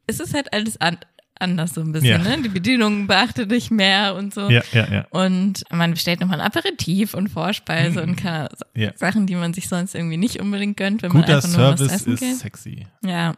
Es 0.07 0.19
ist 0.19 0.33
halt 0.33 0.51
alles 0.53 0.79
an, 0.81 0.97
anders 1.39 1.73
so 1.73 1.81
ein 1.81 1.91
bisschen, 1.93 2.09
Ja. 2.09 2.17
ne? 2.17 2.41
Die 2.43 2.49
Bedienung 2.49 3.07
beachtet 3.07 3.49
dich 3.51 3.71
mehr 3.71 4.15
und 4.15 4.33
so. 4.33 4.49
Ja, 4.49 4.61
ja, 4.73 4.87
ja. 4.91 5.07
Und 5.11 5.63
man 5.71 5.91
bestellt 5.91 6.19
nochmal 6.19 6.39
ein 6.41 6.45
Aperitif 6.45 7.13
und 7.13 7.29
Vorspeise 7.29 8.03
und 8.03 8.15
keine 8.17 8.49
Ja. 8.75 8.91
Sachen, 8.97 9.27
die 9.27 9.35
man 9.35 9.53
sich 9.53 9.67
sonst 9.69 9.95
irgendwie 9.95 10.17
nicht 10.17 10.39
unbedingt 10.39 10.77
gönnt, 10.77 11.01
wenn 11.01 11.11
man 11.11 11.21
Guter 11.21 11.37
einfach 11.37 11.49
nur 11.49 11.57
was 11.71 11.79
Service 11.79 11.93
essen 11.93 12.13
ist 12.13 12.19
geht. 12.19 12.35
sexy. 12.37 12.87
Ja. 13.05 13.33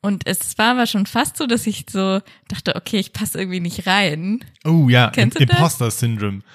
Und 0.00 0.26
es 0.26 0.58
war 0.58 0.72
aber 0.72 0.86
schon 0.86 1.06
fast 1.06 1.36
so, 1.36 1.46
dass 1.46 1.64
ich 1.68 1.84
so 1.88 2.20
dachte, 2.48 2.74
okay, 2.74 2.98
ich 2.98 3.12
passe 3.12 3.38
irgendwie 3.38 3.60
nicht 3.60 3.86
rein. 3.86 4.44
Oh 4.64 4.88
ja, 4.88 5.10
Kennst 5.10 5.38
du 5.38 5.46
das? 5.46 5.56
Imposter-Syndrom. 5.56 6.42
Ah, 6.42 6.48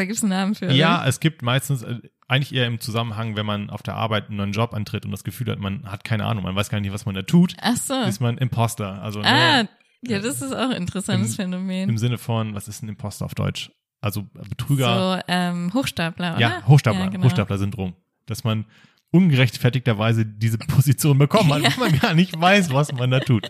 da 0.00 0.06
gibt's 0.06 0.22
einen 0.22 0.30
Namen 0.30 0.54
für. 0.54 0.70
Ja, 0.72 0.98
oder? 1.00 1.08
es 1.08 1.20
gibt 1.20 1.42
meistens, 1.42 1.82
äh, 1.82 1.96
eigentlich 2.28 2.54
eher 2.54 2.66
im 2.66 2.80
Zusammenhang, 2.80 3.36
wenn 3.36 3.44
man 3.46 3.70
auf 3.70 3.82
der 3.82 3.94
Arbeit 3.96 4.28
einen 4.28 4.36
neuen 4.36 4.52
Job 4.52 4.72
antritt 4.72 5.04
und 5.04 5.10
das 5.10 5.24
Gefühl 5.24 5.50
hat, 5.50 5.58
man 5.58 5.84
hat 5.90 6.04
keine 6.04 6.24
Ahnung, 6.26 6.44
man 6.44 6.54
weiß 6.56 6.68
gar 6.70 6.80
nicht, 6.80 6.92
was 6.92 7.04
man 7.06 7.14
da 7.14 7.22
tut, 7.22 7.54
Ach 7.60 7.76
so. 7.76 7.94
ist 8.02 8.20
man 8.20 8.38
Imposter. 8.38 9.02
Also 9.02 9.20
Ah, 9.20 9.62
ne, 9.64 9.68
ja, 10.02 10.18
das 10.20 10.40
ist 10.40 10.52
auch 10.54 10.70
ein 10.70 10.76
interessantes 10.76 11.30
Im- 11.30 11.36
Phänomen. 11.36 11.88
im 11.90 11.98
Sinne 11.98 12.18
von, 12.18 12.54
was 12.54 12.68
ist 12.68 12.82
ein 12.82 12.88
Imposter 12.88 13.24
auf 13.26 13.34
Deutsch? 13.34 13.70
Also 14.00 14.22
Betrüger, 14.48 15.16
So, 15.18 15.22
ähm, 15.28 15.72
Hochstapler, 15.74 16.32
oder? 16.36 16.40
ja, 16.40 16.66
Hochstapler, 16.66 17.00
Ja, 17.04 17.10
genau. 17.10 17.24
Hochstapler-Syndrom. 17.26 17.94
Dass 18.26 18.44
man 18.44 18.64
ungerechtfertigterweise 19.12 20.24
diese 20.24 20.58
Position 20.58 21.18
bekommen 21.18 21.52
hat, 21.52 21.62
Ja. 21.62 21.68
und 21.68 21.78
man 21.92 21.98
gar 21.98 22.14
nicht 22.14 22.40
weiß, 22.40 22.72
was 22.72 22.92
man 22.92 23.10
da 23.10 23.20
tut. 23.20 23.48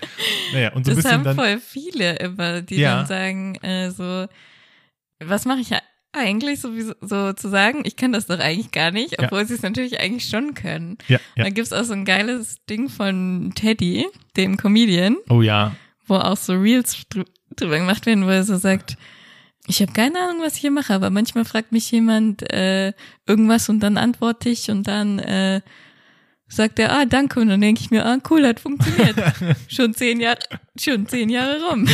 Naja, 0.52 0.73
und 0.73 0.85
so 0.85 0.90
ein 0.90 0.97
das 0.97 1.04
bisschen 1.04 1.19
haben 1.19 1.25
dann, 1.25 1.37
voll 1.37 1.59
viele 1.59 2.16
immer, 2.16 2.62
die 2.62 2.76
Ja. 2.76 2.97
dann 2.97 3.07
sagen, 3.07 3.54
äh, 3.57 3.90
so, 3.90 4.26
was 5.21 5.45
mache 5.45 5.61
ich 5.61 5.71
ja 5.71 5.78
eigentlich 6.12 6.61
sowieso 6.61 6.95
so 7.00 7.33
zu 7.33 7.49
sagen, 7.49 7.83
ich 7.85 7.97
kann 7.97 8.12
das 8.12 8.26
doch 8.26 8.38
eigentlich 8.40 8.73
gar 8.73 8.90
nicht, 8.90 9.12
Ja. 9.12 9.25
obwohl 9.26 9.47
sie 9.47 9.55
es 9.55 9.62
natürlich 9.62 10.00
eigentlich 10.00 10.29
schon 10.29 10.55
können. 10.55 10.99
ja, 11.09 11.19
ja. 11.37 11.45
Da 11.45 11.50
gibt's 11.50 11.73
auch 11.73 11.85
so 11.85 11.93
ein 11.93 12.05
geiles 12.05 12.57
Ding 12.69 12.88
von 12.88 13.52
Teddy, 13.55 14.07
dem 14.37 14.57
Comedian, 14.57 15.17
Oh 15.29 15.43
ja, 15.43 15.76
wo 16.07 16.17
auch 16.17 16.37
so 16.37 16.55
Reels 16.55 17.02
drü 17.09 17.25
drüber 17.57 17.79
gemacht 17.79 18.07
werden, 18.07 18.25
wo 18.26 18.31
er 18.31 18.45
so 18.45 18.57
sagt, 18.57 18.97
ich 19.67 19.83
habe 19.83 19.93
keine 19.93 20.19
Ahnung, 20.21 20.43
was 20.43 20.55
ich 20.55 20.61
hier 20.61 20.71
mache, 20.71 20.95
aber 20.95 21.11
manchmal 21.11 21.45
fragt 21.45 21.71
mich 21.73 21.90
jemand 21.90 22.43
äh, 22.52 22.93
irgendwas 23.26 23.69
und 23.69 23.81
dann 23.81 23.97
antworte 23.99 24.49
ich 24.49 24.71
und 24.71 24.87
dann 24.88 25.19
äh, 25.19 25.61
sagt 26.50 26.78
er, 26.78 26.92
ah, 26.92 27.04
danke. 27.07 27.40
Und 27.40 27.49
dann 27.49 27.61
denke 27.61 27.80
ich 27.80 27.90
mir, 27.90 28.04
ah, 28.04 28.19
cool, 28.28 28.47
hat 28.47 28.61
funktioniert. 28.61 29.14
schon 29.69 29.95
zehn 29.95 30.21
Jahre, 30.21 30.38
schon 30.78 31.07
zehn 31.07 31.30
Jahre 31.30 31.59
rum. 31.71 31.88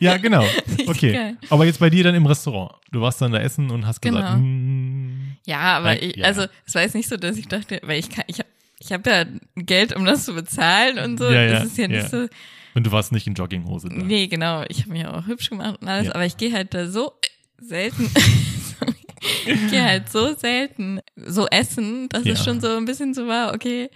ja, 0.00 0.16
genau. 0.16 0.44
Okay. 0.86 1.12
geil. 1.12 1.36
Aber 1.50 1.66
jetzt 1.66 1.78
bei 1.80 1.90
dir 1.90 2.04
dann 2.04 2.14
im 2.14 2.26
Restaurant. 2.26 2.72
Du 2.90 3.00
warst 3.00 3.20
dann 3.20 3.32
da 3.32 3.38
essen 3.40 3.70
und 3.70 3.86
hast 3.86 4.00
gesagt, 4.00 4.26
Genau. 4.26 4.36
mm, 4.38 5.36
Ja, 5.46 5.58
aber 5.78 6.02
ich, 6.02 6.16
ja. 6.16 6.26
also 6.26 6.46
es 6.66 6.74
war 6.74 6.82
jetzt 6.82 6.94
nicht 6.94 7.08
so, 7.08 7.16
dass 7.16 7.36
ich 7.36 7.48
dachte, 7.48 7.80
weil 7.84 7.98
ich 7.98 8.08
kann, 8.10 8.24
ich 8.28 8.38
habe 8.38 8.48
ich 8.78 8.92
hab 8.92 9.06
ja 9.06 9.24
Geld, 9.54 9.94
um 9.94 10.04
das 10.04 10.24
zu 10.24 10.34
bezahlen 10.34 10.98
und 10.98 11.18
so. 11.18 11.30
Ja, 11.30 11.42
ja, 11.42 11.52
das 11.52 11.66
ist 11.66 11.78
ja 11.78 11.86
nicht 11.88 12.08
so. 12.10 12.26
und 12.74 12.84
du 12.86 12.90
warst 12.90 13.12
nicht 13.12 13.26
in 13.28 13.34
Jogginghose 13.34 13.88
da. 13.88 13.94
Nee, 13.94 14.26
genau. 14.26 14.64
Ich 14.68 14.80
habe 14.82 14.90
mich 14.92 15.06
auch 15.06 15.26
hübsch 15.26 15.50
gemacht 15.50 15.78
und 15.80 15.88
alles, 15.88 16.10
aber 16.10 16.24
ich 16.26 16.36
gehe 16.36 16.52
halt 16.52 16.74
da 16.74 16.86
so 16.88 17.12
selten. 17.58 18.10
Ich 19.46 19.70
gehe 19.70 19.84
halt 19.84 20.10
so 20.10 20.34
selten 20.34 21.00
so 21.16 21.46
essen, 21.46 22.08
dass 22.08 22.24
Ja. 22.24 22.32
es 22.34 22.44
schon 22.44 22.60
so 22.60 22.76
ein 22.76 22.84
bisschen 22.84 23.14
so 23.14 23.26
war, 23.28 23.54
okay, 23.54 23.88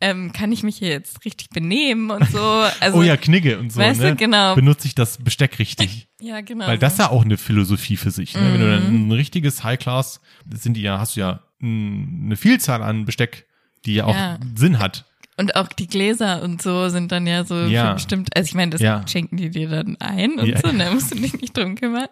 ähm, 0.00 0.32
kann 0.32 0.52
ich 0.52 0.62
mich 0.62 0.76
hier 0.76 0.90
jetzt 0.90 1.24
richtig 1.24 1.50
benehmen 1.50 2.10
und 2.12 2.30
so. 2.30 2.40
Also, 2.80 2.98
oh 2.98 3.02
ja, 3.02 3.16
Knigge 3.16 3.58
und 3.58 3.72
so, 3.72 3.80
weißt 3.80 4.00
ne? 4.00 4.10
du, 4.10 4.16
genau. 4.16 4.54
Benutze 4.54 4.86
ich 4.86 4.94
das 4.94 5.18
Besteck 5.18 5.58
richtig. 5.58 6.06
ja, 6.20 6.40
genau. 6.40 6.66
Weil 6.68 6.78
das 6.78 6.92
ist 6.94 6.98
ja 7.00 7.10
auch 7.10 7.24
eine 7.24 7.36
Philosophie 7.36 7.96
für 7.96 8.12
sich. 8.12 8.34
Ne? 8.36 8.52
Wenn 8.52 8.60
du 8.60 8.70
dann 8.70 8.92
Mhm. 8.92 9.08
ein 9.08 9.12
richtiges 9.12 9.64
High-Class, 9.64 10.20
das 10.46 10.62
sind 10.62 10.74
die 10.74 10.82
ja, 10.82 11.00
hast 11.00 11.16
du 11.16 11.20
ja 11.20 11.40
eine 11.60 12.36
Vielzahl 12.36 12.82
an 12.84 13.04
Besteck, 13.06 13.46
die 13.84 13.94
ja 13.94 14.04
auch 14.04 14.14
Ja. 14.14 14.38
Sinn 14.54 14.78
hat. 14.78 15.04
Und 15.38 15.54
auch 15.56 15.68
die 15.68 15.86
Gläser 15.86 16.42
und 16.42 16.60
so 16.60 16.88
sind 16.88 17.12
dann 17.12 17.26
ja 17.26 17.44
so 17.44 17.54
Ja. 17.60 17.94
bestimmt, 17.94 18.36
also 18.36 18.46
ich 18.48 18.54
meine, 18.54 18.72
das 18.72 18.80
Ja. 18.80 19.06
schenken 19.06 19.36
die 19.36 19.50
dir 19.50 19.68
dann 19.68 19.96
ein 20.00 20.38
und 20.38 20.46
Ja. 20.48 20.58
so, 20.60 20.70
da 20.76 20.90
musst 20.92 21.12
du 21.12 21.16
dich 21.18 21.40
nicht 21.40 21.56
drum 21.56 21.76
kümmern. 21.76 22.08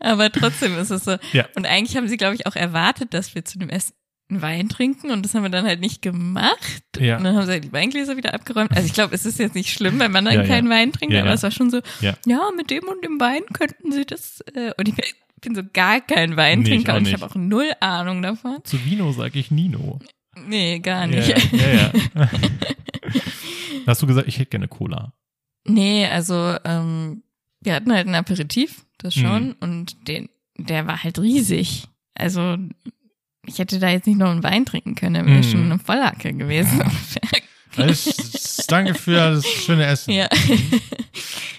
Aber 0.00 0.30
trotzdem 0.32 0.76
ist 0.78 0.90
es 0.90 1.04
so. 1.04 1.16
Ja. 1.32 1.46
Und 1.54 1.66
eigentlich 1.66 1.96
haben 1.96 2.08
sie, 2.08 2.16
glaube 2.16 2.34
ich, 2.34 2.46
auch 2.46 2.56
erwartet, 2.56 3.14
dass 3.14 3.34
wir 3.34 3.44
zu 3.44 3.58
dem 3.58 3.68
Essen 3.70 3.92
Wein 4.30 4.68
trinken 4.70 5.10
und 5.10 5.22
das 5.22 5.34
haben 5.34 5.42
wir 5.42 5.50
dann 5.50 5.66
halt 5.66 5.80
nicht 5.80 6.00
gemacht. 6.02 6.82
Ja. 6.98 7.18
Und 7.18 7.24
dann 7.24 7.36
haben 7.36 7.44
sie 7.46 7.52
halt 7.52 7.64
die 7.64 7.72
Weingläser 7.72 8.16
wieder 8.16 8.32
abgeräumt. 8.34 8.72
Also 8.72 8.86
ich 8.86 8.94
glaube, 8.94 9.14
es 9.14 9.26
ist 9.26 9.38
jetzt 9.38 9.54
nicht 9.54 9.70
schlimm, 9.70 9.98
wenn 10.00 10.10
man 10.10 10.24
dann 10.24 10.34
Ja, 10.34 10.40
ja. 10.42 10.46
keinen 10.48 10.68
Wein 10.70 10.92
trinkt, 10.92 11.12
Ja, 11.14 11.20
aber 11.20 11.28
ja. 11.28 11.34
es 11.34 11.42
war 11.42 11.50
schon 11.50 11.70
so, 11.70 11.80
Ja. 12.00 12.14
ja, 12.26 12.40
mit 12.56 12.70
dem 12.70 12.84
und 12.84 13.04
dem 13.04 13.20
Wein 13.20 13.42
könnten 13.52 13.92
sie 13.92 14.04
das. 14.06 14.40
Äh, 14.54 14.72
und 14.78 14.88
ich 14.88 14.94
bin 15.42 15.54
so 15.54 15.62
gar 15.72 16.00
kein 16.00 16.30
Nee, 16.30 16.34
ich 16.34 16.36
Weintrinker 16.38 16.96
und 16.96 17.06
ich 17.06 17.12
habe 17.12 17.26
auch 17.26 17.34
null 17.34 17.70
Ahnung 17.80 18.22
davon. 18.22 18.58
Zu 18.64 18.82
Vino 18.86 19.12
sage 19.12 19.38
ich 19.38 19.50
Nino. 19.50 20.00
Nee, 20.46 20.78
gar 20.80 21.06
nicht. 21.06 21.28
ja, 21.28 21.66
ja. 21.68 21.92
ja. 22.14 22.30
hast 23.86 24.02
du 24.02 24.06
gesagt, 24.06 24.28
ich 24.28 24.38
hätte 24.38 24.50
gerne 24.50 24.68
Cola. 24.68 25.12
Nee, 25.66 26.06
also 26.06 26.56
ähm, 26.64 27.22
wir 27.60 27.74
hatten 27.74 27.92
halt 27.92 28.06
ein 28.06 28.14
Aperitif, 28.14 28.84
das 28.98 29.14
schon, 29.14 29.48
Mhm. 29.48 29.56
und 29.60 30.08
den, 30.08 30.28
der 30.58 30.86
war 30.86 31.02
halt 31.02 31.18
riesig. 31.18 31.86
Also 32.14 32.56
ich 33.46 33.58
hätte 33.58 33.78
da 33.78 33.88
jetzt 33.90 34.06
nicht 34.06 34.18
noch 34.18 34.30
einen 34.30 34.42
Wein 34.42 34.64
trinken 34.66 34.94
können, 34.94 35.14
dann 35.14 35.26
wäre 35.26 35.38
Mhm. 35.38 35.42
schon 35.42 35.64
eine 35.64 35.78
Volllacke 35.78 36.32
gewesen. 36.32 36.82
Alles, 37.76 38.64
danke 38.68 38.94
für 38.94 39.16
das 39.16 39.44
schöne 39.46 39.84
Essen. 39.86 40.12
ja. 40.12 40.28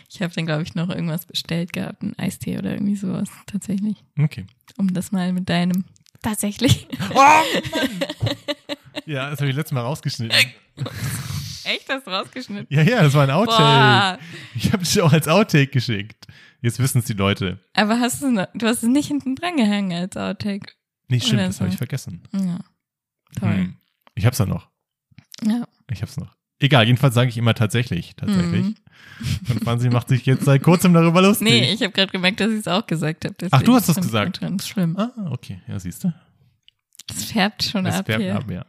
Ich 0.09 0.21
habe 0.21 0.33
dann, 0.33 0.45
glaube 0.45 0.63
ich, 0.63 0.73
noch 0.75 0.89
irgendwas 0.89 1.25
bestellt 1.25 1.73
gehabt, 1.73 2.01
einen 2.01 2.17
Eistee 2.17 2.57
oder 2.57 2.71
irgendwie 2.71 2.95
sowas, 2.95 3.27
tatsächlich. 3.47 3.97
Okay. 4.17 4.45
Um 4.77 4.93
das 4.93 5.11
mal 5.11 5.33
mit 5.33 5.49
deinem 5.49 5.83
tatsächlich. 6.25 6.87
Oh, 7.11 7.13
Mann! 7.13 7.45
Ja, 9.05 9.29
das 9.29 9.39
habe 9.39 9.49
ich 9.51 9.55
letztes 9.55 9.73
Mal 9.73 9.81
rausgeschnitten. 9.81 10.35
Echt, 11.65 11.89
hast 11.89 12.07
du 12.07 12.11
rausgeschnitten? 12.11 12.65
Ja, 12.75 12.81
ja, 12.81 13.03
das 13.03 13.13
war 13.13 13.23
ein 13.23 13.29
Outtake. 13.29 13.57
Boah. 13.59 14.19
Ich 14.55 14.73
habe 14.73 14.81
es 14.81 14.97
auch 14.97 15.13
als 15.13 15.27
Outtake 15.27 15.67
geschickt. 15.67 16.25
Jetzt 16.61 16.79
wissen 16.79 16.99
es 16.99 17.05
die 17.05 17.13
Leute. 17.13 17.59
Aber 17.73 17.99
hast 17.99 18.23
du, 18.23 18.31
noch, 18.31 18.47
du 18.55 18.65
hast 18.65 18.81
es 18.81 18.89
nicht 18.89 19.07
hinten 19.07 19.35
dran 19.35 19.57
gehangen 19.57 19.93
als 19.93 20.17
Outtake. 20.17 20.73
Nee, 21.07 21.19
stimmt, 21.19 21.33
Oder 21.35 21.47
das 21.47 21.59
habe 21.61 21.69
ich 21.69 21.77
vergessen. 21.77 22.23
Ja. 22.33 22.59
Toll. 23.39 23.53
Hm. 23.53 23.75
Ich 24.15 24.25
hab's 24.25 24.39
ja 24.39 24.47
noch. 24.47 24.69
Ja. 25.43 25.67
Ich 25.91 26.01
hab's 26.01 26.17
noch. 26.17 26.35
Egal, 26.59 26.85
jedenfalls 26.85 27.13
sage 27.15 27.29
ich 27.29 27.37
immer 27.37 27.53
tatsächlich. 27.53 28.15
Tatsächlich. 28.15 28.65
Mhm. 28.65 28.75
Und 29.49 29.63
Franzi 29.63 29.89
macht 29.89 30.07
sich 30.09 30.25
jetzt 30.25 30.45
seit 30.45 30.63
kurzem 30.63 30.93
darüber 30.93 31.21
lustig. 31.21 31.47
Nee, 31.47 31.73
ich 31.73 31.81
habe 31.81 31.91
gerade 31.91 32.11
gemerkt, 32.11 32.39
dass 32.39 32.51
ich 32.51 32.59
es 32.59 32.67
auch 32.67 32.85
gesagt 32.87 33.25
habe. 33.25 33.35
Ach, 33.51 33.61
du 33.61 33.73
hast 33.75 33.89
das 33.89 33.97
gesagt? 33.97 34.39
Ganz 34.41 34.67
schlimm. 34.67 34.97
Ah, 34.97 35.11
okay. 35.31 35.61
Ja, 35.67 35.77
siehst 35.79 36.03
du. 36.03 36.13
Das 37.07 37.25
färbt 37.25 37.63
schon 37.63 37.83
Das 37.83 37.95
ab 37.99 38.05
färbt 38.07 38.21
hier. 38.23 38.35
ab, 38.35 38.49
ja. 38.49 38.65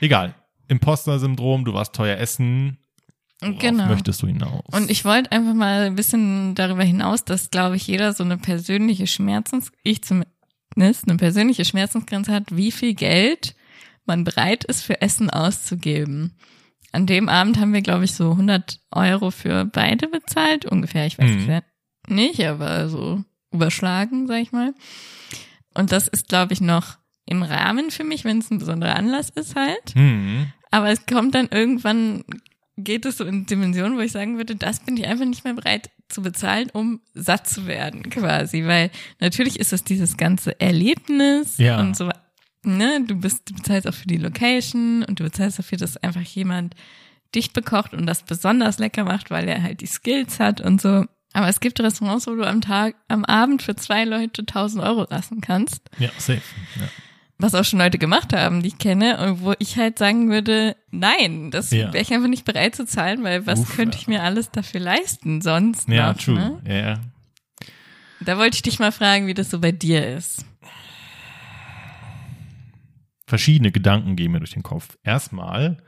Egal. 0.00 0.34
Imposter-Syndrom, 0.68 1.64
du 1.64 1.74
warst 1.74 1.94
teuer 1.94 2.16
essen. 2.18 2.78
Worauf 3.40 3.58
Genau. 3.58 3.86
möchtest 3.86 4.22
du 4.22 4.28
hinaus? 4.28 4.62
Und 4.72 4.88
ich 4.90 5.04
wollte 5.04 5.32
einfach 5.32 5.54
mal 5.54 5.82
ein 5.86 5.96
bisschen 5.96 6.54
darüber 6.54 6.84
hinaus, 6.84 7.24
dass, 7.24 7.50
glaube 7.50 7.76
ich, 7.76 7.86
jeder 7.88 8.12
so 8.12 8.22
eine 8.22 8.38
persönliche 8.38 9.06
Schmerzens, 9.08 9.70
ich 9.82 10.02
zumindest, 10.02 11.08
eine 11.08 11.16
persönliche 11.18 11.64
Schmerzensgrenze 11.64 12.32
hat, 12.32 12.56
wie 12.56 12.70
viel 12.70 12.94
Geld 12.94 13.54
man 14.06 14.24
bereit 14.24 14.64
ist, 14.64 14.82
für 14.82 15.02
Essen 15.02 15.28
auszugeben. 15.28 16.36
An 16.92 17.06
dem 17.06 17.28
Abend 17.28 17.58
haben 17.58 17.72
wir, 17.72 17.80
glaube 17.82 18.04
ich, 18.04 18.12
so 18.14 18.32
100 18.32 18.78
Euro 18.90 19.30
für 19.30 19.64
beide 19.64 20.08
bezahlt, 20.08 20.66
ungefähr. 20.66 21.06
Ich 21.06 21.18
weiß 21.18 21.30
Mhm. 21.30 21.38
es 21.40 21.46
ja 21.46 21.62
nicht, 22.08 22.44
aber 22.46 22.88
so 22.88 23.24
überschlagen, 23.50 24.26
sag 24.26 24.40
ich 24.42 24.52
mal. 24.52 24.74
Und 25.74 25.92
das 25.92 26.06
ist, 26.08 26.28
glaube 26.28 26.52
ich, 26.52 26.60
noch 26.60 26.98
im 27.24 27.42
Rahmen 27.42 27.90
für 27.90 28.04
mich, 28.04 28.24
wenn 28.24 28.38
es 28.38 28.50
ein 28.50 28.58
besonderer 28.58 28.96
Anlass 28.96 29.30
ist 29.30 29.56
halt. 29.56 29.94
Hm. 29.94 30.46
Aber 30.70 30.90
es 30.90 31.06
kommt 31.06 31.34
dann 31.34 31.48
irgendwann, 31.50 32.24
geht 32.76 33.06
es 33.06 33.16
so 33.18 33.24
in 33.24 33.46
Dimensionen, 33.46 33.96
wo 33.96 34.00
ich 34.00 34.12
sagen 34.12 34.36
würde, 34.36 34.56
das 34.56 34.80
bin 34.80 34.96
ich 34.96 35.06
einfach 35.06 35.24
nicht 35.24 35.44
mehr 35.44 35.54
bereit 35.54 35.90
zu 36.08 36.20
bezahlen, 36.22 36.68
um 36.72 37.00
satt 37.14 37.48
zu 37.48 37.66
werden, 37.66 38.02
quasi. 38.10 38.64
Weil 38.66 38.90
natürlich 39.20 39.58
ist 39.60 39.72
es 39.72 39.84
dieses 39.84 40.16
ganze 40.18 40.60
Erlebnis 40.60 41.56
Ja. 41.58 41.78
und 41.80 41.96
so, 41.96 42.10
ne, 42.64 43.04
du 43.06 43.14
bist, 43.16 43.48
du 43.50 43.54
bezahlst 43.54 43.86
auch 43.88 43.94
für 43.94 44.06
die 44.06 44.16
Location 44.18 45.04
und 45.04 45.20
du 45.20 45.24
bezahlst 45.24 45.58
dafür, 45.58 45.78
dass 45.78 45.96
einfach 45.98 46.20
jemand 46.22 46.74
dich 47.34 47.52
bekocht 47.52 47.94
und 47.94 48.06
das 48.06 48.22
besonders 48.24 48.78
lecker 48.78 49.04
macht, 49.04 49.30
weil 49.30 49.48
er 49.48 49.62
halt 49.62 49.80
die 49.80 49.86
Skills 49.86 50.38
hat 50.40 50.60
und 50.60 50.80
so. 50.80 51.04
Aber 51.34 51.48
es 51.48 51.60
gibt 51.60 51.80
Restaurants, 51.80 52.26
wo 52.26 52.34
du 52.34 52.46
am 52.46 52.60
Tag, 52.60 52.94
am 53.08 53.24
Abend 53.24 53.62
für 53.62 53.74
zwei 53.74 54.04
Leute 54.04 54.42
1000 54.42 54.84
Euro 54.84 55.06
lassen 55.08 55.40
kannst 55.40 55.80
Ja, 55.98 56.10
safe. 56.18 56.42
Ja. 56.78 56.88
was 57.38 57.54
auch 57.54 57.64
schon 57.64 57.78
Leute 57.78 57.96
gemacht 57.98 58.34
haben, 58.34 58.62
die 58.62 58.68
ich 58.68 58.78
kenne, 58.78 59.18
und 59.18 59.40
wo 59.40 59.54
ich 59.58 59.78
halt 59.78 59.98
sagen 59.98 60.28
würde, 60.30 60.76
nein, 60.90 61.50
das 61.50 61.70
Ja. 61.70 61.90
wäre 61.92 62.02
ich 62.02 62.12
einfach 62.12 62.28
nicht 62.28 62.44
bereit 62.44 62.76
zu 62.76 62.84
zahlen, 62.84 63.24
weil 63.24 63.46
was 63.46 63.60
Uff, 63.60 63.76
könnte 63.76 63.96
ich 63.96 64.06
mir 64.08 64.22
alles 64.22 64.50
dafür 64.50 64.80
leisten 64.80 65.40
sonst 65.40 65.88
Ja, 65.88 66.12
noch, 66.12 66.18
true. 66.20 66.34
Ne? 66.34 66.60
Ja, 66.68 66.74
ja. 66.90 67.00
Da 68.20 68.36
wollte 68.38 68.56
ich 68.56 68.62
dich 68.62 68.78
mal 68.78 68.92
fragen, 68.92 69.26
wie 69.26 69.34
das 69.34 69.50
so 69.50 69.58
bei 69.58 69.72
dir 69.72 70.14
ist. 70.14 70.44
Verschiedene 73.32 73.72
Gedanken 73.72 74.14
gehen 74.14 74.30
mir 74.30 74.40
durch 74.40 74.50
den 74.50 74.62
Kopf. 74.62 74.98
Erstmal, 75.02 75.78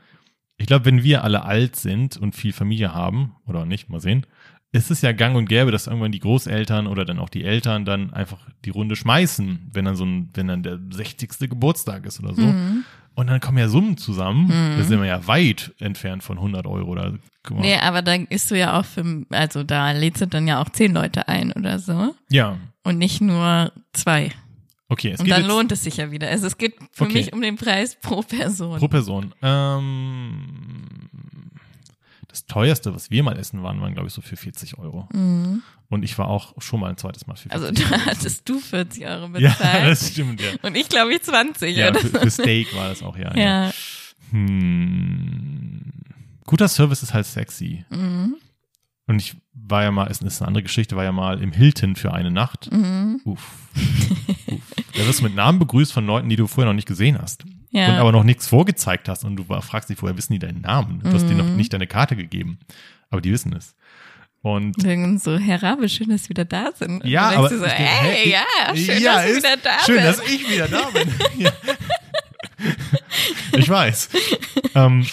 ich 0.57 0.65
glaube, 0.65 0.85
wenn 0.85 1.03
wir 1.03 1.23
alle 1.23 1.45
alt 1.45 1.75
sind 1.75 2.17
und 2.17 2.33
viel 2.35 2.53
Familie 2.53 2.91
haben, 2.91 3.35
oder 3.45 3.67
nicht, 3.67 3.87
mal 3.87 4.01
sehen, 4.01 4.25
es 4.71 4.89
ist 4.89 5.03
ja 5.03 5.11
gang 5.11 5.35
und 5.35 5.47
gäbe, 5.47 5.69
dass 5.69 5.85
irgendwann 5.85 6.11
die 6.11 6.21
Großeltern 6.21 6.87
oder 6.87 7.05
dann 7.05 7.19
auch 7.19 7.29
die 7.29 7.43
Eltern 7.43 7.85
dann 7.85 8.11
einfach 8.11 8.39
die 8.65 8.71
Runde 8.71 8.95
schmeißen, 8.95 9.69
wenn 9.71 9.85
dann 9.85 9.95
so 9.95 10.07
ein, 10.07 10.31
wenn 10.33 10.47
dann 10.47 10.63
der 10.63 10.79
60. 10.89 11.47
Geburtstag 11.47 12.07
ist 12.07 12.19
oder 12.19 12.33
so. 12.33 12.41
Mhm. 12.41 12.83
Und 13.13 13.27
dann 13.27 13.39
kommen 13.39 13.59
ja 13.59 13.67
Summen 13.69 13.95
zusammen. 13.95 14.49
Da 14.75 14.83
sind 14.83 14.99
wir 14.99 15.07
ja 15.07 15.27
weit 15.27 15.75
entfernt 15.79 16.23
von 16.23 16.37
100 16.37 16.65
Euro. 16.65 16.89
Oder, 16.89 17.13
guck 17.43 17.57
mal. 17.57 17.61
Nee, 17.61 17.77
aber 17.77 18.01
da 18.01 18.15
ist 18.15 18.49
du 18.49 18.57
ja 18.57 18.79
auch 18.79 18.85
für, 18.85 19.23
also 19.29 19.63
da 19.63 19.91
lädst 19.91 20.23
du 20.23 20.25
dann 20.27 20.47
ja 20.47 20.61
auch 20.61 20.69
zehn 20.69 20.93
Leute 20.95 21.27
ein 21.27 21.51
oder 21.53 21.77
so. 21.77 22.15
Ja, 22.29 22.57
Und 22.83 22.97
nicht 22.97 23.21
nur 23.21 23.71
zwei. 23.93 24.31
Okay. 24.89 25.11
Es 25.11 25.19
und 25.19 25.25
geht 25.25 25.33
dann 25.33 25.45
lohnt 25.45 25.71
es 25.71 25.83
sich 25.83 25.97
ja 25.97 26.11
wieder. 26.11 26.27
Also 26.29 26.47
es 26.47 26.57
geht 26.57 26.75
für 26.91 27.05
Okay. 27.05 27.13
mich 27.13 27.33
um 27.33 27.41
den 27.41 27.55
Preis 27.55 27.95
pro 28.01 28.21
Person. 28.21 28.79
pro 28.79 28.87
Person. 28.87 29.33
Ähm, 29.41 31.09
das 32.27 32.45
teuerste, 32.47 32.93
was 32.93 33.09
wir 33.11 33.23
mal 33.23 33.37
essen 33.37 33.63
waren, 33.63 33.79
waren, 33.81 33.93
glaube 33.93 34.07
ich, 34.09 34.13
so 34.13 34.21
für 34.21 34.35
40 34.35 34.77
Euro. 34.77 35.07
Und 35.89 36.03
ich 36.03 36.17
war 36.17 36.27
auch 36.27 36.53
schon 36.61 36.79
mal 36.81 36.89
ein 36.89 36.97
zweites 36.97 37.27
Mal 37.27 37.35
für 37.35 37.47
40 37.49 37.77
Mhm. 37.87 37.93
also 37.93 37.95
da 37.95 38.05
hattest 38.11 38.49
du 38.49 38.59
40 38.59 39.05
Euro 39.05 39.37
Ja, 39.37 39.49
bezahlt. 39.51 39.85
das 39.91 40.09
stimmt, 40.11 40.41
ja. 40.41 40.49
und 40.61 40.75
ich 40.75 40.89
glaube 40.89 41.13
ich 41.13 41.21
20 41.21 41.77
Ja, 41.77 41.89
oder 41.91 41.99
für, 42.01 42.19
für 42.19 42.31
Steak 42.31 42.75
war 42.75 42.89
das 42.89 43.01
auch, 43.03 43.15
ja. 43.17 43.33
Ja. 43.37 43.71
Hm. 44.31 45.81
Guter 46.45 46.67
Service 46.67 47.03
ist 47.03 47.13
halt 47.13 47.25
sexy. 47.25 47.85
Mhm. 47.89 48.35
Und 49.07 49.19
ich 49.21 49.35
war 49.53 49.83
ja 49.83 49.91
mal, 49.91 50.05
ist, 50.07 50.23
ist 50.23 50.41
eine 50.41 50.47
andere 50.47 50.63
Geschichte, 50.63 50.95
war 50.95 51.03
ja 51.03 51.11
mal 51.11 51.41
im 51.41 51.51
Hilton 51.51 51.95
für 51.95 52.13
eine 52.13 52.31
Nacht. 52.31 52.71
Mhm. 52.71 53.21
Uff. 53.23 53.41
Uff. 54.47 54.61
Da 54.97 55.05
wirst 55.05 55.19
du 55.19 55.23
mit 55.23 55.35
Namen 55.35 55.59
begrüßt 55.59 55.93
von 55.93 56.05
Leuten, 56.07 56.29
die 56.29 56.35
du 56.35 56.47
vorher 56.47 56.71
noch 56.71 56.75
nicht 56.75 56.87
gesehen 56.87 57.17
hast. 57.21 57.43
Ja. 57.71 57.87
Und 57.89 57.95
aber 57.95 58.11
noch 58.11 58.23
nichts 58.23 58.47
vorgezeigt 58.47 59.07
hast. 59.09 59.23
Und 59.25 59.35
du 59.35 59.43
fragst 59.61 59.89
dich, 59.89 60.01
woher 60.01 60.17
wissen 60.17 60.33
die 60.33 60.39
deinen 60.39 60.61
Namen? 60.61 61.01
Du 61.03 61.11
hast 61.11 61.23
denen 61.27 61.37
noch 61.37 61.45
Mhm. 61.45 61.55
nicht 61.57 61.73
deine 61.73 61.87
Karte 61.87 62.15
gegeben. 62.15 62.59
Aber 63.09 63.21
die 63.21 63.31
wissen 63.31 63.53
es. 63.53 63.75
Und 64.41 64.83
Dann 64.83 65.17
so, 65.17 65.37
Herr 65.37 65.61
Rabe, 65.63 65.89
schön, 65.89 66.09
dass 66.09 66.23
Sie 66.25 66.29
wieder 66.29 66.45
da 66.45 66.69
sind. 66.73 67.01
Und 67.03 67.09
ja, 67.09 67.29
aber 67.31 67.49
denkst 67.49 67.51
du 67.53 67.57
so, 67.59 67.65
denke, 67.65 67.83
hey, 67.83 68.29
ja, 68.29 68.75
schön, 68.75 69.01
ja, 69.03 69.15
dass 69.15 69.25
Sie 69.31 69.37
wieder 69.37 69.57
da 69.57 69.79
schön, 69.85 69.95
sind. 69.95 70.05
dass 70.05 70.29
ich 70.29 70.49
wieder 70.51 70.67
da 70.67 70.89
bin. 70.91 71.09
ja. 71.39 71.51
Ich 73.57 73.69
weiß. 73.69 74.09
ähm, 74.75 75.05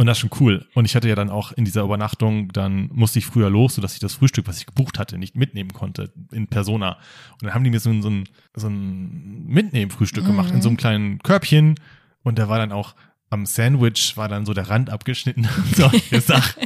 und 0.00 0.06
das 0.06 0.16
ist 0.16 0.20
schon 0.22 0.30
cool. 0.40 0.66
Und 0.74 0.86
ich 0.86 0.96
hatte 0.96 1.08
ja 1.10 1.14
dann 1.14 1.28
auch 1.28 1.52
in 1.52 1.66
dieser 1.66 1.82
Übernachtung, 1.82 2.48
dann 2.52 2.88
musste 2.92 3.18
ich 3.18 3.26
früher 3.26 3.50
los, 3.50 3.74
sodass 3.74 3.92
ich 3.92 3.98
das 4.00 4.14
Frühstück, 4.14 4.46
was 4.48 4.58
ich 4.58 4.64
gebucht 4.64 4.98
hatte, 4.98 5.18
nicht 5.18 5.36
mitnehmen 5.36 5.74
konnte 5.74 6.10
in 6.32 6.46
Persona. 6.48 6.92
Und 7.32 7.42
dann 7.42 7.52
haben 7.54 7.64
die 7.64 7.70
mir 7.70 7.80
so 7.80 7.90
ein, 7.90 8.00
so 8.00 8.08
ein, 8.08 8.24
so 8.54 8.68
ein 8.68 9.44
Mitnehmen-Frühstück 9.46 10.24
gemacht 10.24 10.52
in 10.54 10.62
so 10.62 10.70
einem 10.70 10.78
kleinen 10.78 11.18
Körbchen. 11.18 11.74
Und 12.22 12.38
da 12.38 12.48
war 12.48 12.58
dann 12.58 12.72
auch 12.72 12.94
am 13.28 13.44
Sandwich 13.44 14.16
war 14.16 14.28
dann 14.28 14.46
so 14.46 14.54
der 14.54 14.70
Rand 14.70 14.88
abgeschnitten. 14.90 15.46
So, 15.76 15.90
ich 15.92 16.24
sag, 16.24 16.56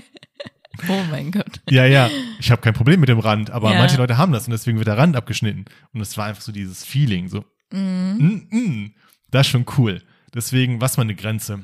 oh 0.89 1.03
mein 1.11 1.31
Gott. 1.33 1.61
ja, 1.69 1.85
ja, 1.87 2.09
ich 2.39 2.51
habe 2.53 2.63
kein 2.63 2.73
Problem 2.75 3.01
mit 3.01 3.09
dem 3.09 3.19
Rand, 3.19 3.51
aber 3.51 3.73
Ja. 3.73 3.79
manche 3.79 3.97
Leute 3.97 4.17
haben 4.17 4.33
das 4.33 4.47
und 4.47 4.53
deswegen 4.53 4.79
wird 4.79 4.87
der 4.89 4.97
Rand 4.97 5.17
abgeschnitten. 5.17 5.65
Und 5.93 6.01
es 6.01 6.17
war 6.17 6.27
einfach 6.27 6.43
so 6.43 6.53
dieses 6.53 6.85
Feeling, 6.85 7.29
so, 7.29 7.45
Mhm. 7.73 8.47
mm, 8.51 8.57
mm, 8.57 8.95
das 9.33 9.47
ist 9.47 9.51
schon 9.51 9.67
cool. 9.77 10.03
Deswegen, 10.33 10.81
was 10.81 10.97
mal 10.97 11.03
eine 11.03 11.15
Grenze? 11.17 11.63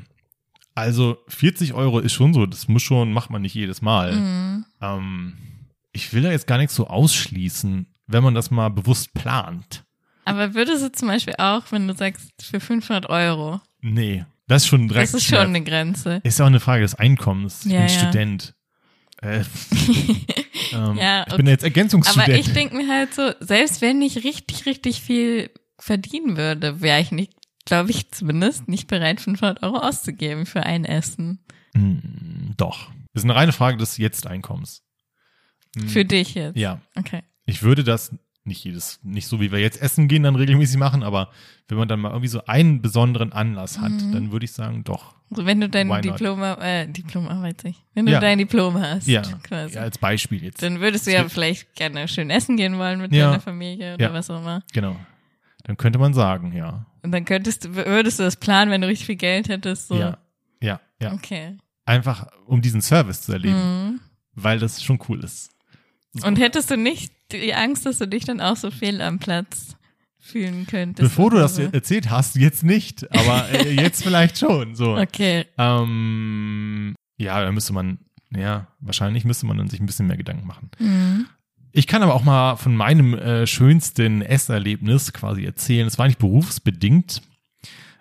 Also 0.81 1.19
40 1.29 1.75
Euro 1.75 1.99
ist 2.01 2.13
schon 2.13 2.33
so, 2.35 2.47
das 2.47 2.69
muss 2.69 2.83
schon, 2.83 3.13
macht 3.13 3.31
man 3.31 3.43
nicht 3.43 3.55
jedes 3.55 3.83
Mal. 3.83 4.13
Mhm. 4.17 4.65
Ähm, 4.81 5.33
ich 5.93 6.13
will 6.13 6.23
da 6.23 6.31
jetzt 6.31 6.47
gar 6.47 6.59
nichts 6.59 6.75
so 6.75 6.87
ausschließen, 6.87 7.87
wenn 8.07 8.23
man 8.23 8.35
das 8.35 8.51
mal 8.51 8.71
bewusst 8.71 9.13
plant. 9.15 9.85
Aber 10.25 10.55
würdest 10.55 10.83
du 10.85 10.93
zum 10.93 11.09
Beispiel 11.09 11.35
auch, 11.39 11.65
wenn 11.71 11.87
du 11.89 11.95
sagst, 11.95 12.31
für 12.43 12.61
500 12.61 13.09
Euro, 13.11 13.61
Nee, 13.83 14.25
das 14.47 14.63
ist 14.63 14.69
schon 14.69 14.89
direkt. 14.89 15.15
das 15.15 15.23
ist 15.23 15.29
schon 15.29 15.39
eine 15.39 15.63
Grenze. 15.63 16.21
Ist 16.25 16.39
ja 16.39 16.45
auch 16.45 16.49
eine 16.49 16.61
Frage 16.61 16.83
des 16.83 16.95
Einkommens. 16.95 17.65
Ich 17.67 17.73
Ja, 17.73 17.81
bin 17.81 17.89
ja. 17.89 17.99
Student. 17.99 18.55
Äh, 19.23 19.41
ähm, 20.73 20.97
Ja, 20.97 21.25
ich 21.29 21.37
bin 21.37 21.47
jetzt 21.47 21.65
Ergänzungsstudent. 21.65 22.29
Aber 22.29 22.39
ich 22.39 22.53
denke 22.53 22.77
mir 22.77 22.89
halt 22.89 23.15
so, 23.15 23.33
selbst 23.41 23.81
wenn 23.81 24.03
ich 24.03 24.25
richtig, 24.25 24.67
richtig 24.67 25.01
viel 25.01 25.51
verdienen 25.79 26.37
würde, 26.37 26.81
wäre 26.81 27.01
ich 27.01 27.11
nicht, 27.11 27.33
glaube 27.65 27.91
ich 27.91 28.11
zumindest, 28.11 28.69
nicht 28.69 28.87
bereit, 28.89 29.21
500 29.21 29.63
Euro 29.63 29.77
auszugeben 29.79 30.47
für 30.47 30.63
ein 30.65 30.85
Essen. 30.85 31.41
Mm, 31.75 32.53
Doch. 32.57 32.91
Das 33.13 33.23
ist 33.23 33.25
eine 33.25 33.35
reine 33.35 33.53
Frage 33.53 33.77
des 33.77 33.97
Jetzt-Einkommens. 33.97 34.83
Mm, 35.77 35.87
Für 35.89 36.05
dich 36.05 36.35
jetzt. 36.35 36.57
Ja. 36.57 36.81
Okay. 36.97 37.23
Ich 37.47 37.63
würde 37.63 37.85
das 37.85 38.15
nicht 38.45 38.65
jedes, 38.65 38.99
nicht 39.03 39.27
so 39.29 39.41
wie 39.41 39.53
wir 39.53 39.59
jetzt 39.59 39.81
essen 39.83 40.09
gehen, 40.09 40.23
dann 40.23 40.35
regelmäßig 40.35 40.79
machen, 40.79 41.03
aber 41.03 41.31
wenn 41.69 41.77
man 41.79 41.89
dann 41.89 42.01
mal 42.01 42.09
irgendwie 42.11 42.29
so 42.29 42.45
einen 42.47 42.81
besonderen 42.83 43.33
Anlass 43.33 43.79
hat, 43.79 43.93
Mhm. 43.93 44.13
dann 44.13 44.33
würde 44.33 44.45
ich 44.45 44.53
sagen, 44.53 44.83
doch. 44.83 45.15
Also 45.31 45.45
wenn 45.47 45.61
du 45.61 45.69
dein? 45.69 45.89
Diplom, 46.03 46.43
äh, 46.43 46.87
Diplomarbeit, 46.89 47.61
sag 47.61 47.71
ich. 47.71 47.77
wenn 47.95 48.07
du 48.07 48.13
Ja. 48.13 48.19
dein 48.21 48.39
Diplom 48.39 48.81
hast, 48.81 49.07
Ja. 49.07 49.23
quasi. 49.43 49.77
ja, 49.77 49.83
als 49.83 49.99
Beispiel 49.99 50.43
jetzt. 50.43 50.63
Dann 50.63 50.81
würdest 50.81 51.07
du 51.07 51.13
ja 51.13 51.29
vielleicht 51.29 51.75
gerne 51.77 52.09
schön 52.09 52.31
essen 52.31 52.57
gehen 52.57 52.79
wollen 52.79 53.01
mit 53.01 53.13
Ja. 53.15 53.27
deiner 53.31 53.41
Familie 53.41 53.95
oder 53.95 54.13
was 54.13 54.31
auch 54.31 54.41
immer. 54.41 54.63
Genau. 54.73 54.97
Dann 55.65 55.77
könnte 55.77 55.99
man 55.99 56.15
sagen, 56.15 56.53
ja. 56.53 56.87
Und 57.03 57.13
dann 57.13 57.25
könntest 57.25 57.65
du, 57.65 57.75
würdest 57.75 58.19
du 58.19 58.23
das 58.25 58.37
planen, 58.37 58.71
wenn 58.71 58.81
du 58.81 58.87
richtig 58.89 59.07
viel 59.07 59.17
Geld 59.17 59.49
hättest, 59.49 59.89
so. 59.89 59.95
Ja. 59.97 60.19
Ja, 60.63 60.81
ja. 61.01 61.13
Okay. 61.13 61.57
Einfach, 61.87 62.27
um 62.47 62.61
diesen 62.63 62.83
Service 62.83 63.23
zu 63.23 63.33
erleben, 63.33 63.57
Mhm. 63.89 64.01
weil 64.35 64.59
das 64.59 64.83
schon 64.83 64.99
cool 65.09 65.25
ist. 65.25 65.51
So. 66.13 66.27
Und 66.27 66.37
hättest 66.39 66.71
du 66.71 66.77
nicht 66.77 67.13
die 67.33 67.55
Angst, 67.55 67.87
dass 67.87 67.99
du 67.99 68.07
dich 68.09 68.25
dann 68.25 68.41
auch 68.41 68.57
so 68.57 68.71
fehl 68.71 69.01
am 69.01 69.19
Platz 69.19 69.77
fühlen 70.19 70.67
könntest? 70.67 71.09
Bevor 71.09 71.31
du 71.31 71.39
das 71.39 71.57
so? 71.57 71.63
erzählt 71.63 72.11
hast, 72.11 72.37
jetzt 72.37 72.63
nicht, 72.63 73.11
aber 73.17 73.49
äh, 73.51 73.71
jetzt 73.75 74.03
vielleicht 74.03 74.39
schon. 74.39 74.75
So. 74.75 74.97
Okay. 74.97 75.47
Ähm, 75.57 76.95
ja, 77.17 77.41
da 77.43 77.51
müsste 77.53 77.73
man, 77.73 77.99
ja, 78.35 78.67
wahrscheinlich 78.81 79.25
müsste 79.25 79.47
man 79.47 79.57
dann 79.59 79.69
sich 79.69 79.81
ein 79.81 79.87
bisschen 79.87 80.07
mehr 80.07 80.17
Gedanken 80.17 80.47
machen. 80.47 80.71
Mhm. 80.79 81.27
Ich 81.81 81.87
kann 81.87 82.03
aber 82.03 82.15
auch 82.15 82.25
mal 82.25 82.57
von 82.57 82.77
meinem 82.77 83.15
äh, 83.15 83.47
schönsten 83.47 84.21
Esserlebnis 84.21 85.15
quasi 85.15 85.47
erzählen. 85.47 85.87
Es 85.87 85.97
war 85.97 86.07
nicht 86.09 86.19
berufsbedingt. 86.19 87.23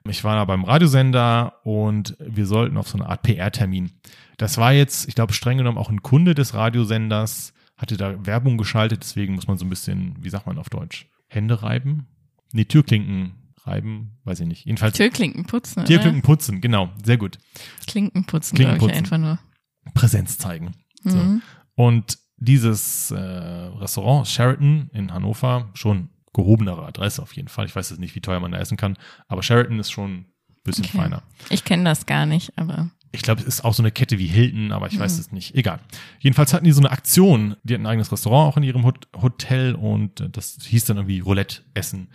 Ich 0.04 0.26
war 0.26 0.36
da 0.36 0.44
beim 0.44 0.66
Radiosender 0.66 1.54
und 1.64 2.18
wir 2.20 2.46
sollten 2.46 2.76
auf 2.76 2.90
so 2.90 2.98
eine 2.98 3.08
Art 3.08 3.24
PR-Termin. 3.24 3.92
Das 4.36 4.58
war 4.58 4.74
jetzt, 4.74 5.08
ich 5.08 5.16
glaube, 5.16 5.32
streng 5.32 5.60
genommen 5.60 5.78
auch 5.78 5.90
ein 5.90 6.02
Kunde 6.02 6.36
des 6.36 6.54
Radiosenders, 6.54 7.54
hatte 7.78 7.96
da 7.96 8.26
Werbung 8.26 8.58
geschaltet, 8.58 9.04
deswegen 9.04 9.36
muss 9.36 9.48
man 9.48 9.58
so 9.58 9.64
ein 9.64 9.70
bisschen, 9.70 10.14
wie 10.20 10.30
sagt 10.30 10.46
man 10.46 10.58
auf 10.58 10.70
Deutsch, 10.70 11.08
Hände 11.30 11.64
reiben? 11.64 12.06
Nee, 12.52 12.66
Türklinken 12.66 13.54
reiben, 13.64 14.18
weiß 14.26 14.42
ich 14.42 14.48
nicht. 14.48 14.66
Jedenfalls 14.66 14.98
Türklinken 14.98 15.46
putzen, 15.46 15.86
Türklinken 15.86 16.22
putzen, 16.22 16.60
genau, 16.60 16.90
sehr 17.02 17.16
gut. 17.16 17.38
oder? 17.38 17.86
Klinken 17.88 18.26
putzen, 18.26 18.58
Klinken 18.58 18.78
glaube 18.78 18.92
ich 18.92 19.00
putzen. 19.00 19.14
einfach 19.16 19.40
nur. 19.86 19.94
Präsenz 19.94 20.38
zeigen. 20.38 20.74
So. 21.06 21.16
Mhm. 21.16 21.42
Und 21.76 22.18
dieses 22.40 23.12
äh, 23.12 23.18
Restaurant 23.18 24.28
Sheraton 24.28 24.90
in 24.94 25.14
Hannover, 25.14 25.70
schon 25.74 26.10
gehobenere 26.34 26.86
Adresse 26.86 27.22
auf 27.22 27.34
jeden 27.34 27.48
Fall. 27.48 27.66
Ich 27.66 27.76
weiß 27.76 27.90
jetzt 27.90 28.00
nicht, 28.00 28.16
wie 28.16 28.22
teuer 28.22 28.40
man 28.40 28.52
da 28.52 28.60
essen 28.60 28.78
kann, 28.78 28.98
aber 29.28 29.44
Sheraton 29.44 29.80
ist 29.80 29.92
schon 29.92 30.12
ein 30.12 30.26
bisschen 30.64 30.86
Okay. 30.86 30.98
feiner. 30.98 31.24
Ich 31.50 31.64
kenne 31.64 31.84
das 31.84 32.06
gar 32.06 32.26
nicht, 32.26 32.58
aber 32.58 32.90
Ich 33.12 33.24
glaube, 33.24 33.42
es 33.42 33.48
ist 33.48 33.66
auch 33.66 33.74
so 33.74 33.82
eine 33.82 33.92
Kette 33.92 34.20
wie 34.20 34.28
Hilton, 34.28 34.72
aber 34.72 34.86
ich 34.86 35.00
weiß 35.00 35.16
Mhm. 35.16 35.20
es 35.20 35.32
nicht. 35.32 35.56
Egal. 35.56 35.80
Jedenfalls 36.20 36.54
hatten 36.54 36.66
die 36.66 36.72
so 36.72 36.80
eine 36.82 36.92
Aktion. 36.92 37.56
Die 37.64 37.74
hatten 37.74 37.84
ein 37.88 37.92
eigenes 37.92 38.12
Restaurant 38.12 38.54
auch 38.54 38.58
in 38.58 38.62
ihrem 38.62 38.86
Hot 38.86 39.08
Hotel 39.20 39.74
und 39.74 40.22
äh, 40.22 40.30
das 40.30 40.60
hieß 40.64 40.86
dann 40.86 40.98
irgendwie 40.98 41.20
Roulette-Essen. 41.20 42.10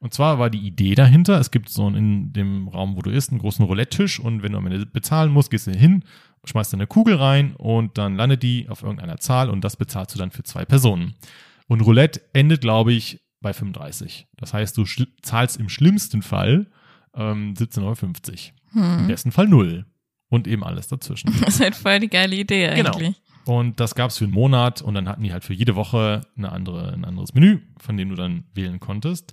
Und 0.00 0.14
zwar 0.14 0.38
war 0.38 0.48
die 0.48 0.60
Idee 0.66 0.94
dahinter, 0.94 1.38
es 1.38 1.50
gibt 1.50 1.68
so 1.68 1.86
einen, 1.86 1.96
in 1.96 2.32
dem 2.32 2.68
Raum, 2.68 2.96
wo 2.96 3.02
du 3.02 3.10
isst, 3.10 3.30
einen 3.30 3.40
großen 3.40 3.64
Roulette-Tisch 3.64 4.20
und 4.20 4.42
wenn 4.42 4.52
du 4.52 4.58
am 4.58 4.66
Ende 4.66 4.86
bezahlen 4.86 5.30
musst, 5.32 5.50
gehst 5.50 5.66
du 5.66 5.72
hin, 5.72 6.02
schmeißt 6.44 6.74
eine 6.74 6.86
Kugel 6.86 7.16
rein 7.16 7.54
und 7.56 7.98
dann 7.98 8.16
landet 8.16 8.42
die 8.42 8.68
auf 8.68 8.82
irgendeiner 8.82 9.18
Zahl 9.18 9.50
und 9.50 9.62
das 9.62 9.76
bezahlst 9.76 10.14
du 10.14 10.18
dann 10.18 10.30
für 10.30 10.42
zwei 10.42 10.64
Personen. 10.64 11.14
Und 11.66 11.82
Roulette 11.82 12.22
endet, 12.32 12.62
glaube 12.62 12.92
ich, 12.92 13.20
bei 13.40 13.52
35. 13.52 14.26
Das 14.36 14.54
heißt, 14.54 14.76
du 14.76 14.84
zahlst 15.22 15.58
im 15.58 15.68
schlimmsten 15.68 16.22
Fall 16.22 16.66
ähm, 17.14 17.54
17,50 17.54 17.82
Euro. 17.82 17.96
Im 18.74 18.98
hm. 19.00 19.06
besten 19.06 19.32
Fall 19.32 19.48
null. 19.48 19.86
Und 20.30 20.46
eben 20.46 20.64
alles 20.64 20.88
dazwischen. 20.88 21.32
das 21.40 21.54
ist 21.54 21.60
halt 21.60 21.74
voll 21.74 22.00
die 22.00 22.08
geile 22.08 22.36
Idee 22.36 22.74
Genau. 22.74 22.92
eigentlich. 22.92 23.20
Und 23.44 23.80
das 23.80 23.94
gab's 23.94 24.18
für 24.18 24.24
einen 24.24 24.34
Monat 24.34 24.82
und 24.82 24.92
dann 24.92 25.08
hatten 25.08 25.22
die 25.22 25.32
halt 25.32 25.42
für 25.42 25.54
jede 25.54 25.74
Woche 25.74 26.20
eine 26.36 26.52
andere, 26.52 26.92
ein 26.92 27.06
anderes 27.06 27.32
Menü, 27.32 27.60
von 27.78 27.96
dem 27.96 28.10
du 28.10 28.14
dann 28.14 28.44
wählen 28.52 28.78
konntest. 28.78 29.32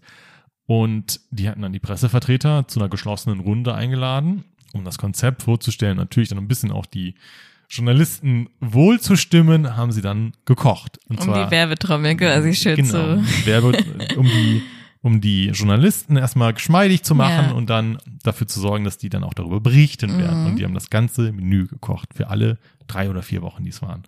Und 0.68 1.20
die 1.32 1.50
hatten 1.50 1.62
dann 1.62 1.74
die 1.74 1.80
Pressevertreter 1.80 2.65
zu 2.68 2.80
einer 2.80 2.88
geschlossenen 2.88 3.41
Runde 3.41 3.76
eingeladen, 3.76 4.46
um 4.76 4.84
das 4.86 4.98
Konzept 4.98 5.44
vorzustellen. 5.44 5.98
Natürlich 5.98 6.30
dann 6.30 6.38
ein 6.38 6.48
bisschen 6.48 6.72
auch 6.72 6.86
die 6.86 7.16
Journalisten 7.70 8.50
wohl 8.60 9.00
zu 9.00 9.16
stimmen, 9.16 9.76
haben 9.76 9.92
sie 9.92 10.02
dann 10.02 10.34
gekocht. 10.46 11.00
Und 11.10 11.20
Um 11.22 11.34
die 11.34 11.52
Werbetrommel 11.52 12.16
quasi 12.16 12.54
schön 12.54 12.76
genau, 12.76 12.90
zu. 13.22 13.46
Werbe, 13.46 13.74
um 14.18 14.26
die 14.28 14.62
um 15.02 15.22
die 15.22 15.50
Journalisten 15.50 16.18
erstmal 16.18 16.54
geschmeidig 16.54 17.04
zu 17.04 17.14
machen 17.14 17.50
Ja. 17.50 17.52
und 17.52 17.70
dann 17.70 18.00
dafür 18.24 18.48
zu 18.48 18.60
sorgen, 18.60 18.86
dass 18.86 18.98
die 18.98 19.10
dann 19.10 19.24
auch 19.24 19.36
darüber 19.36 19.60
berichten 19.60 20.18
werden. 20.18 20.42
Mhm. 20.42 20.48
Und 20.48 20.56
die 20.56 20.64
haben 20.64 20.74
das 20.74 20.90
ganze 20.90 21.32
Menü 21.32 21.68
gekocht 21.68 22.16
für 22.16 22.32
alle 22.32 22.58
drei 22.88 23.08
oder 23.08 23.22
vier 23.22 23.44
Wochen, 23.44 23.64
die 23.64 23.70
es 23.70 23.84
waren. 23.84 24.02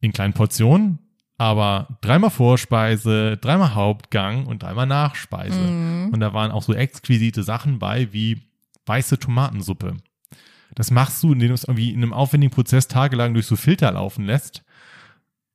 In 0.00 0.12
kleinen 0.12 0.34
Portionen, 0.34 0.98
aber 1.38 1.96
dreimal 2.02 2.28
Vorspeise, 2.28 3.38
dreimal 3.38 3.74
Hauptgang 3.74 4.44
und 4.44 4.62
dreimal 4.62 4.86
Nachspeise. 4.86 5.58
Mhm. 5.58 6.10
Und 6.12 6.20
da 6.20 6.34
waren 6.34 6.50
auch 6.50 6.62
so 6.62 6.74
exquisite 6.74 7.42
Sachen 7.42 7.78
bei 7.78 8.12
wie 8.12 8.42
weiße 8.86 9.18
Tomatensuppe. 9.18 9.96
Das 10.74 10.90
machst 10.90 11.22
du, 11.22 11.32
indem 11.32 11.48
du 11.48 11.54
es 11.54 11.64
irgendwie 11.64 11.90
in 11.90 12.02
einem 12.02 12.12
aufwendigen 12.12 12.52
Prozess 12.52 12.88
tagelang 12.88 13.34
durch 13.34 13.46
so 13.46 13.56
Filter 13.56 13.90
laufen 13.92 14.24
lässt. 14.24 14.64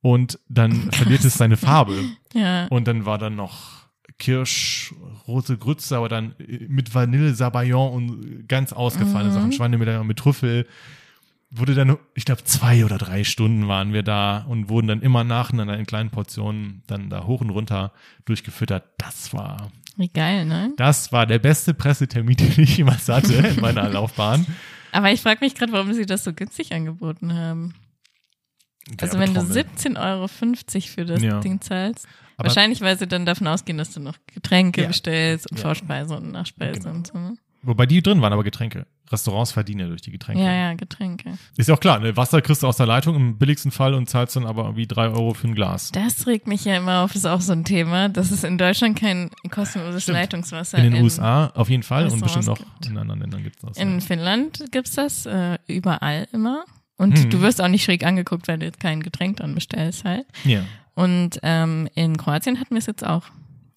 und 0.01 0.39
dann 0.47 0.91
verliert 0.91 1.25
es 1.25 1.33
seine 1.35 1.57
Farbe. 1.57 2.03
Ja. 2.33 2.67
Und 2.67 2.87
dann 2.87 3.05
war 3.05 3.17
dann 3.17 3.35
noch 3.35 3.87
Kirschrote 4.19 5.57
Grütze, 5.57 5.97
aber 5.97 6.09
dann 6.09 6.33
äh, 6.39 6.65
mit 6.67 6.93
Vanille, 6.93 7.33
Sabayon 7.33 7.91
und 7.93 8.47
ganz 8.47 8.73
ausgefallene 8.73 9.31
Mhm. 9.31 9.33
Sachen, 9.35 9.51
Schweinemedaillon 9.51 10.07
mit 10.07 10.17
Trüffel. 10.19 10.67
Wurde 11.49 11.75
dann, 11.75 11.97
ich 12.13 12.25
glaube, 12.25 12.43
zwei 12.43 12.83
oder 12.83 12.97
drei 12.97 13.23
Stunden 13.23 13.67
waren 13.67 13.93
wir 13.93 14.03
da 14.03 14.39
und 14.49 14.67
wurden 14.69 14.87
dann 14.87 15.01
immer 15.01 15.23
nacheinander 15.23 15.77
in 15.77 15.85
kleinen 15.85 16.09
Portionen 16.09 16.83
dann 16.87 17.09
da 17.09 17.25
hoch 17.25 17.39
und 17.41 17.49
runter 17.51 17.93
durchgefüttert. 18.25 18.83
Das 18.97 19.33
war, 19.33 19.71
Wie 19.97 20.09
geil, 20.09 20.45
ne? 20.45 20.73
das 20.77 21.11
war 21.11 21.25
der 21.25 21.39
beste 21.39 21.73
Pressetermin, 21.73 22.35
den 22.37 22.53
ich 22.63 22.77
jemals 22.77 23.09
hatte 23.09 23.33
in 23.33 23.59
meiner 23.59 23.89
Laufbahn. 23.89 24.45
Aber 24.91 25.11
ich 25.11 25.21
frage 25.21 25.39
mich 25.41 25.55
gerade, 25.55 25.71
warum 25.73 25.91
sie 25.93 26.05
das 26.05 26.23
so 26.23 26.33
günstig 26.33 26.73
angeboten 26.73 27.33
haben. 27.33 27.73
Also 29.01 29.19
wenn 29.19 29.33
du 29.33 29.53
Werbetrommel. 29.53 29.97
17,50 29.97 29.99
Euro 29.99 30.27
für 30.87 31.05
das 31.05 31.21
Ja. 31.21 31.39
Ding 31.41 31.59
zahlst. 31.61 32.07
Aber- 32.37 32.47
Wahrscheinlich, 32.47 32.81
weil 32.81 32.97
sie 32.97 33.07
dann 33.07 33.25
davon 33.25 33.47
ausgehen, 33.47 33.77
dass 33.77 33.91
du 33.91 33.99
noch 33.99 34.15
Getränke 34.27 34.83
Ja. 34.83 34.87
bestellst 34.87 35.49
und 35.51 35.57
Ja. 35.57 35.63
Vorspeise 35.63 36.15
und 36.15 36.31
Nachspeise 36.31 36.79
Genau. 36.81 36.95
und 36.95 37.07
so. 37.07 37.17
ne? 37.17 37.35
Wobei 37.67 37.85
die 37.85 38.01
drin 38.01 38.21
waren 38.21 38.33
aber 38.33 38.43
Getränke. 38.43 38.87
Restaurants 39.11 39.51
verdienen 39.51 39.81
ja 39.81 39.87
durch 39.87 40.01
die 40.01 40.11
Getränke. 40.11 40.41
Ja, 40.43 40.53
ja, 40.53 40.73
Getränke. 40.73 41.37
Ist 41.57 41.67
ja 41.69 41.75
auch 41.75 41.79
klar, 41.79 41.99
ne? 41.99 42.15
Wasser 42.17 42.41
kriegst 42.41 42.63
du 42.63 42.67
aus 42.67 42.77
der 42.77 42.85
Leitung 42.85 43.15
im 43.15 43.37
billigsten 43.37 43.71
Fall 43.71 43.93
und 43.93 44.09
zahlst 44.09 44.35
dann 44.35 44.45
aber 44.45 44.63
irgendwie 44.63 44.87
drei 44.87 45.07
Euro 45.09 45.33
für 45.33 45.47
ein 45.47 45.55
Glas. 45.55 45.91
Das 45.91 46.27
regt 46.27 46.47
mich 46.47 46.65
ja 46.65 46.75
immer 46.77 47.03
auf, 47.03 47.13
ist 47.15 47.25
auch 47.25 47.41
so 47.41 47.53
ein 47.53 47.63
Thema, 47.63 48.09
dass 48.09 48.31
es 48.31 48.43
in 48.43 48.57
Deutschland 48.57 48.97
kein 48.99 49.29
kostenloses 49.51 50.03
Stimmt. 50.03 50.17
Leitungswasser 50.17 50.77
In 50.79 50.91
den 50.91 51.03
USA 51.03 51.47
auf 51.47 51.69
jeden 51.69 51.83
Fall 51.83 52.07
und 52.07 52.21
bestimmt 52.21 52.47
noch 52.47 52.57
gibt. 52.57 52.85
in 52.87 52.97
anderen 52.97 53.21
Ländern 53.21 53.43
gibt 53.43 53.57
es 53.57 53.61
das. 53.61 53.77
In 53.77 53.93
ja. 53.95 53.99
Finnland 53.99 54.63
gibt's 54.71 54.91
das 54.95 55.25
äh, 55.25 55.57
überall 55.67 56.27
immer. 56.33 56.65
Und 56.97 57.17
Hm. 57.17 57.29
du 57.29 57.41
wirst 57.41 57.61
auch 57.61 57.67
nicht 57.67 57.83
schräg 57.83 58.05
angeguckt, 58.05 58.47
weil 58.47 58.57
du 58.57 58.65
jetzt 58.65 58.79
kein 58.79 59.01
Getränk 59.03 59.37
dran 59.37 59.53
bestellst 59.55 60.03
halt. 60.05 60.25
ja. 60.45 60.61
Und 60.95 61.39
ähm, 61.43 61.87
in 61.93 62.17
Kroatien 62.17 62.59
hatten 62.59 62.71
wir 62.73 62.79
es 62.79 62.87
jetzt 62.87 63.05
auch. 63.05 63.23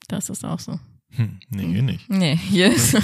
Das 0.08 0.30
ist 0.30 0.42
auch 0.44 0.58
so. 0.58 0.80
Hm, 1.16 1.38
nee, 1.50 1.66
hier 1.72 1.82
nicht. 1.82 2.08
Nee, 2.10 2.36
hier 2.36 2.72
ist 2.72 2.94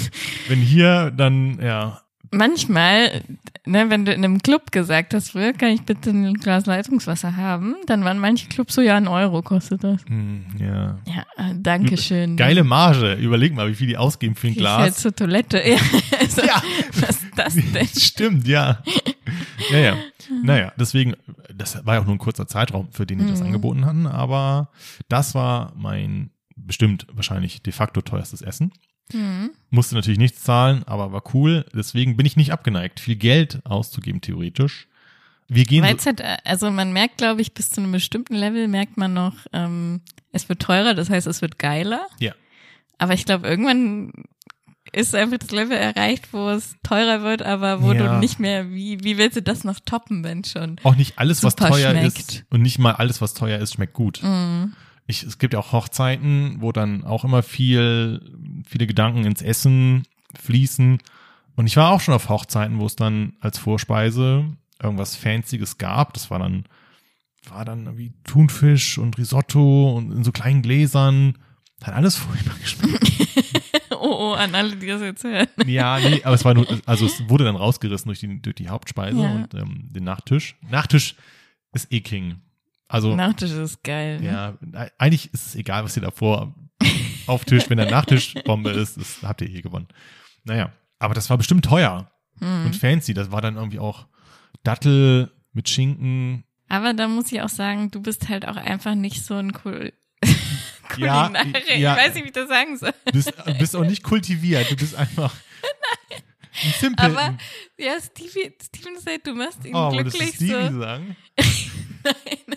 Wenn 0.47 0.59
hier, 0.59 1.11
dann, 1.11 1.59
ja. 1.61 2.01
manchmal, 2.31 3.21
ne, 3.65 3.89
wenn 3.89 4.05
du 4.05 4.13
in 4.13 4.23
einem 4.23 4.41
Club 4.41 4.71
gesagt 4.71 5.13
hast, 5.13 5.31
früher 5.31 5.53
kann 5.53 5.69
ich 5.69 5.81
bitte 5.83 6.09
ein 6.11 6.33
Glas 6.35 6.65
Leitungswasser 6.65 7.35
haben, 7.35 7.75
dann 7.85 8.03
waren 8.03 8.19
manche 8.19 8.47
Clubs 8.47 8.73
so, 8.75 8.81
ja, 8.81 8.95
ein 8.97 9.07
Euro 9.07 9.41
kostet 9.41 9.83
das. 9.83 10.01
Hm, 10.07 10.45
ja. 10.59 10.99
Ja, 11.05 11.25
äh, 11.37 11.53
danke 11.57 11.97
schön. 11.97 12.37
Geile 12.37 12.63
Marge. 12.63 13.13
Überleg 13.15 13.53
mal, 13.53 13.69
wie 13.69 13.75
viel 13.75 13.87
die 13.87 13.97
ausgeben 13.97 14.35
für 14.35 14.47
ein 14.47 14.51
ich 14.53 14.57
Glas. 14.59 14.97
zur 15.01 15.15
Toilette. 15.15 15.61
Ja, 15.67 15.77
also, 16.19 16.41
Ja. 16.43 16.61
was 16.95 17.09
ist 17.09 17.27
das 17.35 17.53
denn? 17.73 17.87
Stimmt, 17.87 18.47
ja. 18.47 18.81
Ja, 19.71 19.77
ja. 19.79 19.97
Naja, 20.43 20.73
deswegen, 20.77 21.13
das 21.55 21.85
war 21.85 21.95
ja 21.95 22.01
auch 22.01 22.05
nur 22.05 22.15
ein 22.15 22.19
kurzer 22.19 22.47
Zeitraum, 22.47 22.89
für 22.91 23.05
den 23.05 23.19
die 23.19 23.27
das 23.27 23.39
Mhm. 23.39 23.45
angeboten 23.47 23.85
hatten, 23.85 24.05
aber 24.05 24.69
das 25.07 25.35
war 25.35 25.71
mein 25.77 26.31
bestimmt 26.67 27.07
wahrscheinlich 27.11 27.61
de 27.61 27.73
facto 27.73 28.01
teuerstes 28.01 28.41
Essen. 28.41 28.71
Hm. 29.11 29.51
Musste 29.69 29.95
natürlich 29.95 30.19
nichts 30.19 30.43
zahlen, 30.43 30.83
aber 30.85 31.11
war 31.13 31.23
cool. 31.33 31.65
Deswegen 31.73 32.17
bin 32.17 32.25
ich 32.25 32.35
nicht 32.35 32.51
abgeneigt, 32.51 32.99
viel 32.99 33.15
Geld 33.15 33.61
auszugeben, 33.65 34.21
theoretisch. 34.21 34.87
Wir 35.47 35.63
gehen. 35.63 35.83
Weil 35.83 35.95
es 35.95 36.05
halt, 36.05 36.19
äh, 36.19 36.37
also 36.43 36.69
man 36.69 36.91
merkt, 36.91 37.17
glaube 37.17 37.41
ich, 37.41 37.53
bis 37.53 37.69
zu 37.69 37.79
einem 37.81 37.93
bestimmten 37.93 38.35
Level 38.35 38.67
merkt 38.67 38.97
man 38.97 39.13
noch, 39.13 39.33
ähm, 39.53 40.01
es 40.33 40.49
wird 40.49 40.61
teurer, 40.61 40.93
das 40.93 41.09
heißt, 41.09 41.25
es 41.25 41.41
wird 41.41 41.57
geiler. 41.57 42.05
Ja. 42.19 42.33
Aber 42.97 43.13
ich 43.13 43.23
glaube, 43.23 43.47
irgendwann 43.47 44.11
ist 44.91 45.15
einfach 45.15 45.37
das 45.37 45.51
Level 45.51 45.77
erreicht, 45.77 46.33
wo 46.33 46.49
es 46.49 46.75
teurer 46.83 47.21
wird, 47.21 47.43
aber 47.43 47.81
wo 47.81 47.93
Ja. 47.93 48.15
du 48.15 48.19
nicht 48.19 48.39
mehr, 48.39 48.71
wie, 48.71 49.03
wie 49.03 49.17
willst 49.17 49.37
du 49.37 49.41
das 49.41 49.63
noch 49.63 49.79
toppen, 49.79 50.23
wenn 50.23 50.43
schon? 50.43 50.77
auch 50.83 50.95
nicht 50.95 51.17
alles, 51.17 51.43
was 51.43 51.55
teuer 51.55 51.91
schmeckt. 51.91 52.17
ist 52.17 52.45
und 52.49 52.61
nicht 52.61 52.77
mal 52.79 52.93
alles, 52.93 53.21
was 53.21 53.33
teuer 53.33 53.59
ist, 53.59 53.73
schmeckt 53.73 53.93
gut. 53.93 54.21
Mm. 54.23 54.73
Ich, 55.07 55.23
es 55.23 55.37
gibt 55.37 55.53
ja 55.53 55.59
auch 55.59 55.71
Hochzeiten, 55.71 56.57
wo 56.59 56.71
dann 56.71 57.03
auch 57.05 57.23
immer 57.23 57.41
viel, 57.43 58.21
viele 58.67 58.87
Gedanken 58.87 59.23
ins 59.25 59.41
Essen 59.41 60.03
fließen. 60.37 60.99
Und 61.55 61.65
ich 61.67 61.77
war 61.77 61.91
auch 61.91 62.01
schon 62.01 62.13
auf 62.13 62.29
Hochzeiten, 62.29 62.79
wo 62.79 62.85
es 62.85 62.95
dann 62.97 63.33
als 63.39 63.57
Vorspeise 63.57 64.45
irgendwas 64.83 65.15
Fancyes 65.15 65.77
gab. 65.77 66.13
Das 66.13 66.29
war 66.29 66.39
dann, 66.39 66.65
war 67.49 67.63
dann 67.65 67.85
irgendwie 67.85 68.13
Thunfisch 68.25 68.97
und 68.97 69.17
Risotto 69.17 69.95
und 69.95 70.11
in 70.11 70.23
so 70.23 70.31
kleinen 70.31 70.61
Gläsern. 70.61 71.37
Hat 71.81 71.93
alles 71.95 72.15
furchtbar 72.17 72.55
geschmeckt. 72.61 73.11
Oh, 73.99 74.29
oh, 74.31 74.33
an 74.33 74.53
alle, 74.53 74.75
die 74.75 74.85
das 74.85 75.01
jetzt 75.01 75.23
hören. 75.23 75.47
ja, 75.65 75.99
nee, 75.99 76.21
aber 76.23 76.35
es 76.35 76.45
war 76.45 76.53
nur, 76.53 76.67
also 76.85 77.07
es 77.07 77.27
wurde 77.29 77.45
dann 77.45 77.55
rausgerissen 77.55 78.07
durch 78.07 78.19
die, 78.19 78.39
durch 78.41 78.55
die 78.55 78.69
Hauptspeise 78.69 79.19
Ja. 79.19 79.31
und 79.31 79.53
ähm, 79.55 79.87
den 79.91 80.03
Nachtisch. 80.03 80.55
Nachtisch 80.69 81.15
ist 81.73 81.91
eh 81.91 82.01
King. 82.01 82.35
Also, 82.87 83.15
Nachtisch 83.15 83.51
ist 83.51 83.83
geil. 83.83 84.19
ne? 84.19 84.25
Ja, 84.25 84.57
e- 84.85 84.89
eigentlich 84.97 85.33
ist 85.33 85.47
es 85.47 85.55
egal, 85.55 85.83
was 85.83 85.95
ihr 85.97 86.03
davor 86.03 86.55
auftischt. 87.27 87.69
Wenn 87.69 87.77
der 87.77 87.91
Nachtisch 87.91 88.33
Bombe 88.45 88.69
ist, 88.71 88.97
das 88.97 89.17
habt 89.23 89.41
ihr 89.41 89.49
eh 89.49 89.61
gewonnen. 89.61 89.87
Naja, 90.45 90.71
aber 90.99 91.13
das 91.13 91.29
war 91.29 91.37
bestimmt 91.37 91.65
teuer 91.65 92.09
Hm. 92.39 92.65
und 92.67 92.75
fancy. 92.75 93.13
Das 93.13 93.31
war 93.31 93.41
dann 93.41 93.55
irgendwie 93.55 93.79
auch 93.79 94.05
Dattel 94.63 95.31
mit 95.53 95.67
Schinken. 95.69 96.43
Aber 96.69 96.93
da 96.93 97.07
muss 97.07 97.31
ich 97.31 97.41
auch 97.41 97.49
sagen, 97.49 97.89
du 97.91 98.01
bist 98.01 98.29
halt 98.29 98.47
auch 98.47 98.57
einfach 98.57 98.93
nicht 98.95 99.25
so 99.25 99.33
ein 99.35 99.53
Kul 99.53 99.91
Ja, 100.97 101.31
ja. 101.75 101.93
Ich 101.93 101.99
weiß 101.99 102.13
nicht, 102.15 102.23
wie 102.23 102.27
ich 102.29 102.33
das 102.33 102.47
sagen 102.47 102.77
soll. 102.77 102.93
Du 103.05 103.11
bist, 103.11 103.33
bist 103.59 103.75
auch 103.75 103.83
nicht 103.83 104.03
kultiviert. 104.03 104.71
Du 104.71 104.75
bist 104.75 104.95
einfach 104.95 105.33
ein 106.63 106.71
Simpel. 106.79 107.05
Aber 107.05 107.37
ja, 107.77 107.93
Stevie, 108.01 108.53
Steven 108.63 108.99
sagt, 108.99 109.27
du 109.27 109.35
machst 109.35 109.65
ihn 109.65 109.75
oh, 109.75 109.91
wolltest 109.91 110.15
du 110.15 110.19
glücklich 110.19 110.35
Stevie 110.35 110.73
so. 110.73 110.79
sagen? 110.79 111.15
Nein, 112.03 112.56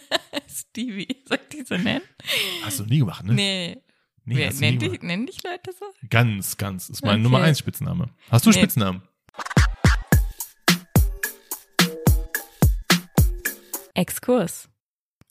Stevie, 0.71 1.09
soll 1.29 1.39
ich 1.43 1.49
die 1.59 1.65
so 1.67 1.77
nennen? 1.77 2.03
Hast 2.63 2.79
du 2.81 2.85
nie 2.85 2.99
gemacht, 3.01 3.25
ne? 3.25 3.35
Nee. 3.35 3.83
Nee, 4.25 4.37
Wer, 4.37 4.51
gemacht. 4.51 4.83
dich, 4.83 5.03
nennen 5.03 5.27
dich 5.27 5.43
Leute 5.43 5.73
so? 5.77 5.85
Ganz, 6.09 6.57
ganz. 6.57 6.89
Ist 6.89 7.03
mein 7.03 7.15
Okay. 7.15 7.23
Nummer 7.23 7.41
eins 7.43 7.59
Spitzname. 7.59 8.11
Hast 8.31 8.47
du 8.47 8.51
Nee. 8.51 8.59
Spitznamen? 8.59 9.03
Exkurs. 13.95 14.69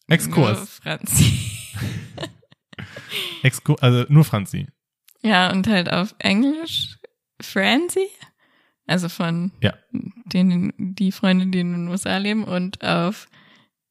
Exkurs. 0.08 0.58
Nur 0.58 0.68
Franzi. 0.68 1.40
Exkurs, 3.44 3.82
also 3.82 4.06
nur 4.10 4.26
Franzi. 4.26 4.68
Ja, 5.22 5.52
und 5.52 5.68
halt 5.68 5.92
auf 5.92 6.16
Englisch 6.20 6.98
Franzi. 7.42 8.08
Also 8.88 9.08
von 9.08 9.52
Ja. 9.62 9.74
denen, 10.26 10.74
die 10.78 11.12
Freunde, 11.12 11.48
die 11.48 11.60
in 11.60 11.72
den 11.74 11.88
USA 11.88 12.18
leben. 12.18 12.44
Und 12.44 12.84
auf 12.84 13.28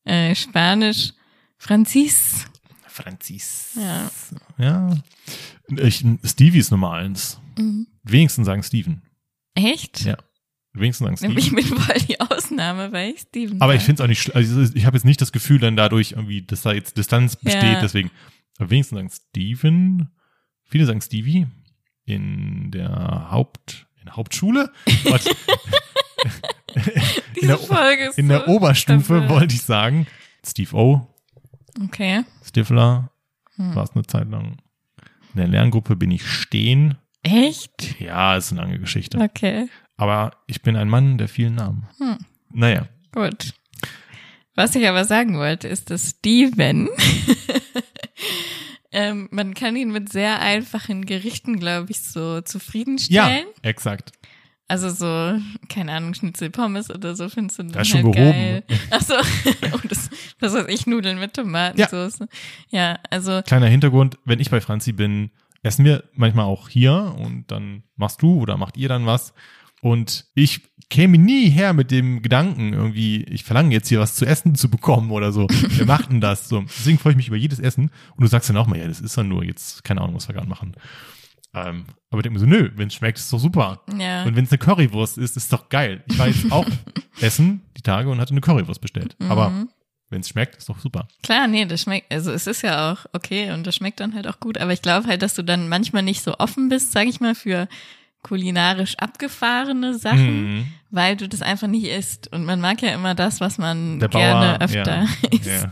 äh, 0.04 0.34
Spanisch 0.34 1.12
Francis. 1.58 2.46
Franzis. 2.86 3.76
Ja. 3.76 4.10
Ja. 4.58 4.96
Ich, 5.76 6.04
Stevie 6.24 6.58
ist 6.58 6.70
Nummer 6.70 6.92
eins. 6.94 7.38
Mhm. 7.58 7.86
Wenigstens 8.02 8.46
sagen 8.46 8.62
Steven. 8.62 9.02
Echt? 9.54 10.04
Ja. 10.04 10.16
Wenigstens 10.72 11.04
sagen 11.04 11.16
Steven. 11.16 11.38
Ich 11.38 11.54
bin 11.54 11.64
voll 11.78 12.00
die 12.08 12.20
Ausnahme, 12.20 12.90
weil 12.92 13.10
ich 13.14 13.20
Steven 13.20 13.60
Aber 13.60 13.74
ich 13.74 13.80
sag. 13.82 13.86
finde 13.86 14.02
es 14.02 14.04
auch 14.04 14.08
nicht, 14.08 14.34
also 14.36 14.62
ich 14.74 14.86
habe 14.86 14.96
jetzt 14.96 15.04
nicht 15.04 15.20
das 15.20 15.32
Gefühl 15.32 15.58
dann 15.58 15.76
dadurch 15.76 16.12
irgendwie, 16.12 16.42
dass 16.42 16.62
da 16.62 16.72
jetzt 16.72 16.96
Distanz 16.96 17.36
besteht, 17.36 17.62
Ja. 17.62 17.80
deswegen. 17.80 18.10
Aber 18.58 18.70
wenigstens 18.70 18.96
sagen 18.96 19.10
Steven. 19.10 20.10
Viele 20.64 20.86
sagen 20.86 21.00
Stevie 21.00 21.46
in 22.04 22.70
der 22.70 23.30
Haupt, 23.30 23.86
in 23.98 24.06
der 24.06 24.16
Hauptschule. 24.16 24.72
In 27.40 27.48
der, 27.48 27.58
Folge 27.58 28.08
ist 28.08 28.18
in 28.18 28.26
so 28.26 28.32
der 28.32 28.48
Oberstufe 28.48 29.28
wollte 29.28 29.54
ich 29.54 29.62
sagen. 29.62 30.06
Steve 30.46 30.74
O, 30.76 31.06
Okay. 31.84 32.24
Stifler, 32.44 33.10
Hm. 33.56 33.74
war 33.74 33.84
es 33.84 33.90
eine 33.94 34.04
Zeit 34.06 34.28
lang. 34.30 34.58
In 35.34 35.38
der 35.40 35.48
Lerngruppe 35.48 35.96
bin 35.96 36.10
ich 36.10 36.26
stehen. 36.26 36.96
Echt? 37.22 38.00
Ja, 38.00 38.36
ist 38.36 38.52
eine 38.52 38.60
lange 38.62 38.78
Geschichte. 38.78 39.18
Okay. 39.18 39.68
Aber 39.96 40.30
ich 40.46 40.62
bin 40.62 40.76
ein 40.76 40.88
Mann 40.88 41.18
der 41.18 41.28
vielen 41.28 41.56
Namen. 41.56 41.86
Hm. 41.98 42.18
Naja. 42.52 42.88
Gut. 43.12 43.52
Was 44.54 44.74
ich 44.74 44.88
aber 44.88 45.04
sagen 45.04 45.36
wollte, 45.38 45.68
ist, 45.68 45.90
dass 45.90 46.10
Steven, 46.10 46.88
ähm, 48.92 49.28
man 49.30 49.54
kann 49.54 49.76
ihn 49.76 49.92
mit 49.92 50.10
sehr 50.10 50.40
einfachen 50.40 51.04
Gerichten, 51.06 51.58
glaube 51.58 51.90
ich, 51.90 52.00
so 52.00 52.36
Ja, 52.36 52.44
zufriedenstellen. 52.44 53.46
exakt. 53.62 54.12
Also 54.70 54.90
so, 54.90 55.40
keine 55.70 55.92
Ahnung, 55.92 56.12
Schnitzel 56.14 56.50
Pommes 56.50 56.90
oder 56.90 57.16
so 57.16 57.28
findest 57.30 57.58
du 57.58 57.62
dann 57.64 57.72
Das 57.72 57.82
ist 57.82 57.88
schon 57.88 58.04
halt 58.04 58.14
gehoben. 58.14 58.32
geil. 58.32 58.64
Achso, 58.90 59.14
oh, 59.72 59.78
das, 60.40 60.54
weiß 60.54 60.66
ich, 60.68 60.86
Nudeln 60.86 61.18
mit 61.18 61.34
Tomatensauce. 61.34 62.20
Ja, 62.70 62.98
also, 63.10 63.42
Kleiner 63.42 63.66
Hintergrund, 63.66 64.18
wenn 64.24 64.40
ich 64.40 64.50
bei 64.50 64.60
Franzi 64.60 64.92
bin, 64.92 65.30
essen 65.62 65.84
wir 65.84 66.04
manchmal 66.14 66.44
auch 66.46 66.68
hier 66.68 67.14
und 67.18 67.50
dann 67.50 67.82
machst 67.96 68.22
du 68.22 68.40
oder 68.40 68.56
macht 68.56 68.76
ihr 68.76 68.88
dann 68.88 69.06
was. 69.06 69.34
Und 69.80 70.26
ich 70.34 70.62
käme 70.90 71.18
nie 71.18 71.50
her 71.50 71.72
mit 71.72 71.90
dem 71.90 72.22
Gedanken, 72.22 72.72
irgendwie, 72.72 73.22
ich 73.24 73.44
verlange 73.44 73.72
jetzt 73.72 73.88
hier 73.88 74.00
was 74.00 74.14
zu 74.16 74.24
essen 74.24 74.54
zu 74.54 74.70
bekommen 74.70 75.10
oder 75.10 75.30
so. 75.32 75.46
Wer 75.68 75.86
macht 75.86 76.10
denn 76.10 76.20
das? 76.20 76.48
So, 76.48 76.62
deswegen 76.62 76.98
freue 76.98 77.12
ich 77.12 77.16
mich 77.16 77.28
über 77.28 77.36
jedes 77.36 77.60
Essen. 77.60 77.90
Und 78.16 78.22
du 78.22 78.26
sagst 78.26 78.48
dann 78.48 78.56
auch 78.56 78.66
mal, 78.66 78.78
ja, 78.78 78.88
das 78.88 79.00
ist 79.00 79.16
dann 79.16 79.28
nur 79.28 79.44
jetzt, 79.44 79.84
keine 79.84 80.00
Ahnung, 80.00 80.16
was 80.16 80.28
wir 80.28 80.34
gerade 80.34 80.48
machen. 80.48 80.74
Ähm, 81.54 81.84
aber 82.10 82.20
ich 82.20 82.22
denke 82.24 82.30
mir 82.30 82.40
so, 82.40 82.46
nö, 82.46 82.70
wenn 82.76 82.88
es 82.88 82.94
schmeckt, 82.94 83.18
ist 83.18 83.32
doch 83.32 83.38
super. 83.38 83.82
ja. 83.98 84.24
Und 84.24 84.36
wenn 84.36 84.44
es 84.44 84.50
eine 84.50 84.58
Currywurst 84.58 85.16
ist, 85.18 85.36
ist 85.36 85.52
doch 85.52 85.68
geil. 85.68 86.02
Ich 86.06 86.18
war 86.18 86.28
jetzt 86.28 86.50
auch 86.50 86.66
essen 87.20 87.62
die 87.76 87.82
Tage 87.82 88.10
und 88.10 88.20
hatte 88.20 88.32
eine 88.32 88.40
Currywurst 88.40 88.80
bestellt. 88.80 89.16
Aber 89.28 89.50
Mhm. 89.50 89.68
Wenn 90.10 90.20
es 90.22 90.28
schmeckt, 90.30 90.56
ist 90.56 90.68
doch 90.68 90.78
super. 90.78 91.06
Klar, 91.22 91.46
nee, 91.48 91.64
das 91.66 91.82
schmeckt, 91.82 92.12
also 92.12 92.32
es 92.32 92.46
ist 92.46 92.62
ja 92.62 92.92
auch 92.92 93.04
okay 93.12 93.52
und 93.52 93.66
das 93.66 93.76
schmeckt 93.76 94.00
dann 94.00 94.14
halt 94.14 94.26
auch 94.26 94.40
gut, 94.40 94.56
aber 94.58 94.72
ich 94.72 94.80
glaube 94.82 95.06
halt, 95.06 95.20
dass 95.22 95.34
du 95.34 95.42
dann 95.42 95.68
manchmal 95.68 96.02
nicht 96.02 96.22
so 96.22 96.38
offen 96.38 96.68
bist, 96.70 96.92
sag 96.92 97.06
ich 97.06 97.20
mal, 97.20 97.34
für 97.34 97.68
kulinarisch 98.22 98.96
abgefahrene 98.98 99.96
Sachen, 99.98 100.42
Mhm. 100.58 100.66
weil 100.90 101.16
du 101.16 101.28
das 101.28 101.40
einfach 101.40 101.68
nicht 101.68 101.84
isst. 101.84 102.26
Und 102.32 102.44
man 102.44 102.60
mag 102.60 102.82
ja 102.82 102.90
immer 102.92 103.14
das, 103.14 103.40
was 103.40 103.58
man 103.58 104.00
Der 104.00 104.08
gerne 104.08 104.58
Bauer, 104.58 104.60
öfter 104.64 105.02
ja, 105.02 105.08
isst. 105.30 105.46
ja. 105.46 105.70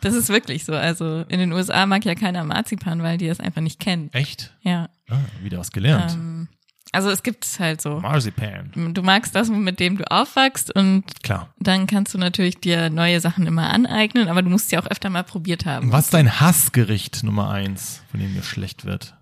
Das 0.00 0.14
ist 0.14 0.28
wirklich 0.28 0.64
so. 0.64 0.72
Also 0.74 1.24
in 1.28 1.40
den 1.40 1.52
USA 1.52 1.84
mag 1.86 2.04
ja 2.04 2.14
keiner 2.14 2.44
Marzipan, 2.44 3.02
weil 3.02 3.18
die 3.18 3.26
das 3.26 3.40
einfach 3.40 3.60
nicht 3.60 3.80
kennen. 3.80 4.08
Echt? 4.12 4.52
Ja. 4.62 4.88
Ah, 5.08 5.16
wieder 5.42 5.58
was 5.58 5.72
gelernt. 5.72 6.12
Ähm, 6.12 6.48
also 6.94 7.10
es 7.10 7.22
gibt 7.22 7.44
es 7.44 7.60
halt 7.60 7.80
so. 7.80 8.00
Marzipan. 8.00 8.70
Du 8.94 9.02
magst 9.02 9.34
das, 9.34 9.48
mit 9.50 9.80
dem 9.80 9.98
du 9.98 10.10
aufwachst 10.10 10.74
und 10.74 11.04
Klar. 11.22 11.52
dann 11.58 11.86
kannst 11.86 12.14
du 12.14 12.18
natürlich 12.18 12.58
dir 12.58 12.88
neue 12.90 13.20
Sachen 13.20 13.46
immer 13.46 13.70
aneignen, 13.70 14.28
aber 14.28 14.42
du 14.42 14.48
musst 14.50 14.70
sie 14.70 14.78
auch 14.78 14.86
öfter 14.86 15.10
mal 15.10 15.24
probiert 15.24 15.66
haben. 15.66 15.92
Was 15.92 16.06
ist 16.06 16.14
dein 16.14 16.40
Hassgericht 16.40 17.22
Nummer 17.24 17.50
eins, 17.50 18.02
von 18.10 18.20
dem 18.20 18.32
dir 18.34 18.42
schlecht 18.42 18.84
wird? 18.84 19.14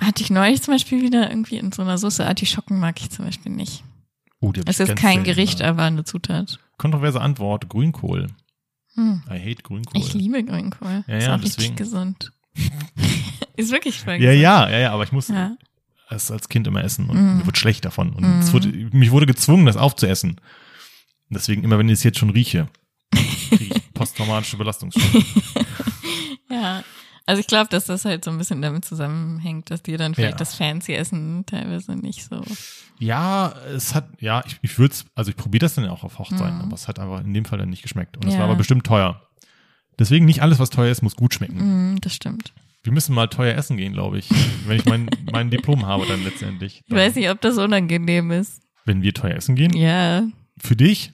Hatte 0.00 0.22
ich 0.22 0.30
neulich 0.30 0.62
zum 0.62 0.74
Beispiel 0.74 1.02
wieder 1.02 1.28
irgendwie 1.30 1.58
in 1.58 1.72
so 1.72 1.82
einer 1.82 1.98
Soße 1.98 2.24
Artischocken 2.26 2.78
mag 2.78 3.00
ich 3.00 3.10
zum 3.10 3.24
Beispiel 3.24 3.52
nicht. 3.52 3.82
Hab 4.42 4.56
Es 4.68 4.80
ist 4.80 4.96
kein 4.96 5.24
Gericht, 5.24 5.62
aber 5.62 5.82
eine 5.82 6.04
Zutat. 6.04 6.58
Kontroverse 6.78 7.20
Antwort, 7.20 7.68
Grünkohl. 7.68 8.28
Hm. 8.94 9.22
I 9.28 9.38
hate 9.38 9.62
Grünkohl. 9.62 10.00
Ich 10.00 10.14
liebe 10.14 10.42
Grünkohl. 10.44 11.04
Ja, 11.08 11.16
ist 11.16 11.26
ja, 11.26 11.34
auch 11.34 11.38
richtig 11.40 11.56
deswegen. 11.56 11.76
gesund. 11.76 12.32
ist 13.58 13.70
wirklich 13.72 14.00
voll 14.00 14.14
ja, 14.14 14.32
ja, 14.32 14.68
ja, 14.70 14.78
ja, 14.78 14.92
aber 14.92 15.04
ich 15.04 15.12
muss 15.12 15.28
Ja. 15.28 15.56
es 16.10 16.30
als 16.30 16.48
Kind 16.48 16.66
immer 16.66 16.82
essen 16.82 17.08
und 17.10 17.16
Mm. 17.16 17.36
mir 17.38 17.46
wird 17.46 17.58
schlecht 17.58 17.84
davon. 17.84 18.12
Und 18.14 18.24
es 18.40 18.52
wurde, 18.52 18.68
mich 18.68 19.10
wurde 19.10 19.26
gezwungen, 19.26 19.66
das 19.66 19.76
aufzuessen. 19.76 20.40
Deswegen, 21.30 21.62
immer 21.64 21.78
wenn 21.78 21.88
ich 21.88 21.94
es 21.94 22.02
jetzt 22.04 22.18
schon 22.18 22.30
rieche, 22.30 22.68
kriege 23.50 23.64
ich 23.76 23.92
posttraumatische 23.94 24.56
Belastungsstörung. 24.56 25.24
Ja. 26.50 26.82
Also 27.26 27.40
ich 27.40 27.46
glaube, 27.46 27.68
dass 27.68 27.84
das 27.84 28.06
halt 28.06 28.24
so 28.24 28.30
ein 28.30 28.38
bisschen 28.38 28.62
damit 28.62 28.86
zusammenhängt, 28.86 29.70
dass 29.70 29.82
dir 29.82 29.98
dann 29.98 30.14
vielleicht 30.14 30.32
Ja. 30.32 30.38
das 30.38 30.54
fancy 30.54 30.94
Essen 30.94 31.44
teilweise 31.44 31.92
nicht 31.94 32.24
so. 32.24 32.42
Ja, 32.98 33.52
es 33.74 33.94
hat, 33.94 34.08
ja, 34.18 34.42
ich, 34.46 34.56
ich 34.62 34.78
würde 34.78 34.94
es, 34.94 35.04
also 35.14 35.30
ich 35.30 35.36
probiere 35.36 35.60
das 35.60 35.74
dann 35.74 35.84
ja 35.84 35.90
auch 35.90 36.04
auf 36.04 36.18
Hochzeiten, 36.18 36.56
Mhm. 36.56 36.62
aber 36.62 36.72
es 36.74 36.88
hat 36.88 36.98
einfach 36.98 37.20
in 37.20 37.34
dem 37.34 37.44
Fall 37.44 37.58
dann 37.58 37.68
nicht 37.68 37.82
geschmeckt. 37.82 38.16
Und 38.16 38.26
es 38.26 38.32
Ja. 38.32 38.38
war 38.40 38.46
aber 38.46 38.56
bestimmt 38.56 38.86
teuer. 38.86 39.20
Deswegen 39.98 40.24
nicht 40.24 40.40
alles, 40.40 40.58
was 40.58 40.70
teuer 40.70 40.90
ist, 40.90 41.02
muss 41.02 41.16
gut 41.16 41.34
schmecken. 41.34 41.92
Mm, 41.96 42.00
das 42.00 42.14
stimmt. 42.14 42.54
Wir 42.84 42.92
müssen 42.92 43.14
mal 43.14 43.26
teuer 43.26 43.54
essen 43.56 43.76
gehen, 43.76 43.92
glaube 43.92 44.18
ich, 44.18 44.28
wenn 44.66 44.78
ich 44.78 44.84
mein, 44.86 45.08
mein 45.32 45.50
Diplom 45.50 45.86
habe 45.86 46.06
dann 46.06 46.22
letztendlich. 46.24 46.82
Ich 46.86 46.94
weiß 46.94 47.14
nicht, 47.16 47.28
ob 47.30 47.40
das 47.40 47.58
unangenehm 47.58 48.30
ist. 48.30 48.62
Wenn 48.84 49.02
wir 49.02 49.12
teuer 49.12 49.34
essen 49.36 49.56
gehen, 49.56 49.74
Ja. 49.76 50.26
für 50.60 50.76
dich, 50.76 51.12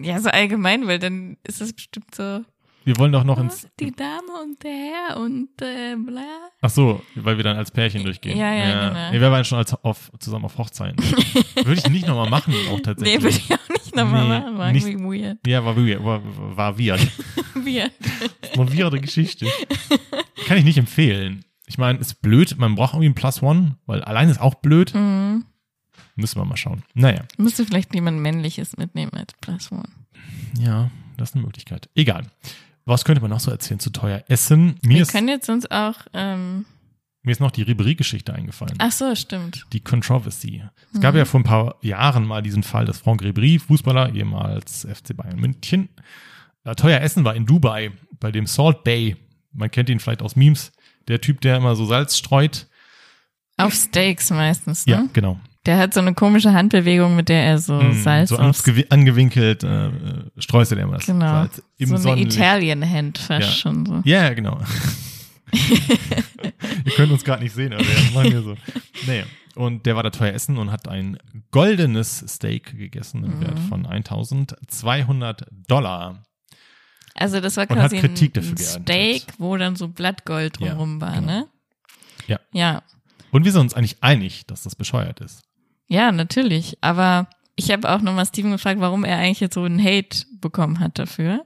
Ja, 0.00 0.18
so 0.20 0.30
allgemein, 0.30 0.86
weil 0.86 0.98
dann 0.98 1.36
ist 1.46 1.60
es 1.60 1.72
bestimmt 1.74 2.14
so, 2.14 2.42
wir 2.84 2.96
wollen 2.98 3.12
doch 3.12 3.24
noch 3.24 3.38
oh, 3.38 3.42
ins, 3.42 3.66
die 3.78 3.92
Dame 3.92 4.42
und 4.42 4.62
der 4.62 4.70
Herr 4.70 5.16
und 5.18 5.48
äh, 5.60 5.94
bla. 5.96 6.22
ach 6.60 6.70
so, 6.70 7.02
weil 7.14 7.36
wir 7.36 7.44
dann 7.44 7.56
als 7.56 7.70
Pärchen 7.70 8.04
durchgehen. 8.04 8.36
Ja, 8.38 8.52
ja, 8.52 8.88
genau. 8.88 9.10
Nee, 9.12 9.20
wir 9.20 9.30
waren 9.30 9.44
schon 9.44 9.58
als 9.58 9.72
auf, 9.74 10.10
zusammen 10.18 10.44
auf 10.46 10.58
Hochzeiten. 10.58 11.02
Würde 11.56 11.74
ich 11.74 11.88
nicht 11.88 12.06
nochmal 12.06 12.28
machen, 12.30 12.54
auch 12.70 12.80
tatsächlich. 12.80 13.18
Nee, 13.18 13.22
würde 13.22 13.36
ich 13.36 13.52
auch 13.52 13.68
nicht 13.68 13.96
nochmal 13.96 14.22
Nee, 14.22 14.28
machen. 14.40 14.58
War 14.58 14.72
nicht- 14.72 14.86
irgendwie 14.86 15.22
weird. 15.22 15.38
Ja, 15.46 15.64
war 15.64 15.76
weird, 15.76 16.04
war, 16.04 16.20
war 16.56 16.78
weird. 16.78 17.00
weird. 17.54 17.92
Eine 18.54 18.76
weirde 18.78 19.00
Geschichte. 19.00 19.46
Kann 20.46 20.58
ich 20.58 20.64
nicht 20.64 20.78
empfehlen. 20.78 21.44
Ich 21.66 21.78
meine, 21.78 21.98
ist 21.98 22.20
blöd, 22.20 22.56
man 22.58 22.74
braucht 22.74 22.94
irgendwie 22.94 23.08
ein 23.10 23.14
Plus 23.14 23.42
One, 23.42 23.76
weil 23.86 24.02
allein 24.02 24.28
ist 24.28 24.40
auch 24.40 24.56
blöd. 24.56 24.94
Mhm. 24.94 25.44
Müssen 26.16 26.38
wir 26.38 26.44
mal 26.44 26.56
schauen. 26.56 26.82
Naja, 26.94 27.22
Müsste 27.38 27.64
vielleicht 27.64 27.94
jemand 27.94 28.18
Männliches 28.20 28.76
mitnehmen 28.76 29.12
als 29.14 29.32
Plus 29.40 29.72
One. 29.72 29.88
ja, 30.58 30.90
das 31.16 31.30
ist 31.30 31.36
eine 31.36 31.44
Möglichkeit. 31.44 31.88
Egal. 31.94 32.26
Was 32.84 33.04
könnte 33.04 33.20
man 33.20 33.30
noch 33.30 33.40
so 33.40 33.50
erzählen 33.50 33.78
zu 33.80 33.90
teuer 33.90 34.24
Essen? 34.28 34.76
Mir, 34.82 34.96
Wir 34.96 35.02
ist, 35.02 35.12
können 35.12 35.28
jetzt 35.28 35.48
uns 35.48 35.70
auch, 35.70 35.94
ähm, 36.12 36.64
mir 37.22 37.30
ist 37.32 37.40
noch 37.40 37.52
die 37.52 37.62
Ribery-Geschichte 37.62 38.34
eingefallen. 38.34 38.74
ach 38.78 38.90
so, 38.92 39.14
stimmt. 39.14 39.66
Die 39.72 39.80
Controversy. 39.80 40.64
Es 40.92 41.00
gab 41.00 41.14
ja 41.14 41.24
vor 41.24 41.40
ein 41.40 41.44
paar 41.44 41.76
Jahren 41.82 42.24
mal 42.26 42.42
diesen 42.42 42.62
Fall, 42.64 42.84
dass 42.84 42.98
Franck 42.98 43.22
Ribery, 43.22 43.58
Fußballer, 43.60 44.12
ehemals 44.14 44.86
FC 44.92 45.16
Bayern 45.16 45.38
München, 45.38 45.88
äh, 46.64 46.74
teuer 46.74 47.00
essen 47.00 47.24
war 47.24 47.34
in 47.36 47.46
Dubai, 47.46 47.92
bei 48.18 48.32
dem 48.32 48.46
Salt 48.46 48.82
Bay. 48.84 49.16
Man 49.52 49.70
kennt 49.70 49.88
ihn 49.88 50.00
vielleicht 50.00 50.22
aus 50.22 50.34
Memes. 50.36 50.72
Der 51.08 51.20
Typ, 51.20 51.40
der 51.40 51.56
immer 51.58 51.76
so 51.76 51.84
Salz 51.86 52.16
streut. 52.16 52.66
Auf 53.56 53.74
Steaks 53.74 54.30
meistens, 54.30 54.86
ne? 54.86 54.92
Ja, 54.92 55.04
genau. 55.12 55.38
Der 55.66 55.78
hat 55.78 55.94
so 55.94 56.00
eine 56.00 56.12
komische 56.14 56.52
Handbewegung, 56.52 57.14
mit 57.14 57.28
der 57.28 57.44
er 57.44 57.58
so 57.58 57.74
Mm, 57.80 57.92
Salz 58.02 58.30
so 58.30 58.36
angewinkelt 58.36 59.62
äh, 59.62 59.90
streust 60.38 60.72
er 60.72 60.78
immer 60.78 60.94
das 60.96 61.06
genau. 61.06 61.26
Salz 61.26 61.62
im 61.78 61.88
so 61.88 61.94
eine 61.94 62.02
Sonnenlicht. 62.02 62.36
Italian 62.36 62.88
Hand 62.90 63.18
fast 63.18 63.46
Ja. 63.48 63.52
schon 63.54 63.86
so. 63.86 64.02
Ja, 64.04 64.22
ja, 64.24 64.34
genau. 64.34 64.60
Ihr 66.84 66.92
könnt 66.96 67.12
uns 67.12 67.24
gerade 67.24 67.42
nicht 67.42 67.54
sehen, 67.54 67.72
aber 67.72 67.84
wir 67.84 68.10
machen 68.14 68.30
hier 68.30 68.42
so. 68.42 68.56
Nee. 69.06 69.24
Und 69.54 69.84
der 69.84 69.96
war 69.96 70.02
da 70.02 70.10
teuer 70.10 70.32
essen 70.32 70.56
und 70.56 70.70
hat 70.72 70.88
ein 70.88 71.18
goldenes 71.50 72.24
Steak 72.26 72.76
gegessen 72.76 73.22
im 73.24 73.36
Mhm. 73.36 73.40
Wert 73.42 73.58
von 73.68 73.86
1200 73.86 75.46
Dollar. 75.68 76.22
Also 77.14 77.40
das 77.40 77.56
war 77.58 77.66
quasi 77.66 77.98
ein, 77.98 78.04
ein. 78.10 78.56
Steak, 78.56 79.24
wo 79.38 79.56
dann 79.58 79.76
so 79.76 79.88
Blattgold 79.88 80.58
Ja, 80.58 80.68
drumrum 80.70 81.00
war, 81.02 81.12
genau. 81.16 81.26
ne? 81.26 81.46
Ja. 82.26 82.40
Ja. 82.52 82.82
Und 83.30 83.44
wir 83.44 83.52
sind 83.52 83.60
uns 83.60 83.74
eigentlich 83.74 84.02
einig, 84.02 84.46
dass 84.46 84.62
das 84.62 84.74
bescheuert 84.74 85.20
ist. 85.20 85.42
Ja, 85.92 86.10
natürlich. 86.10 86.78
Aber 86.80 87.28
ich 87.54 87.70
habe 87.70 87.90
auch 87.90 88.00
nochmal 88.00 88.24
Steven 88.24 88.52
gefragt, 88.52 88.80
warum 88.80 89.04
er 89.04 89.18
eigentlich 89.18 89.40
jetzt 89.40 89.54
so 89.54 89.64
einen 89.64 89.82
Hate 89.82 90.24
bekommen 90.40 90.80
hat 90.80 90.98
dafür. 90.98 91.44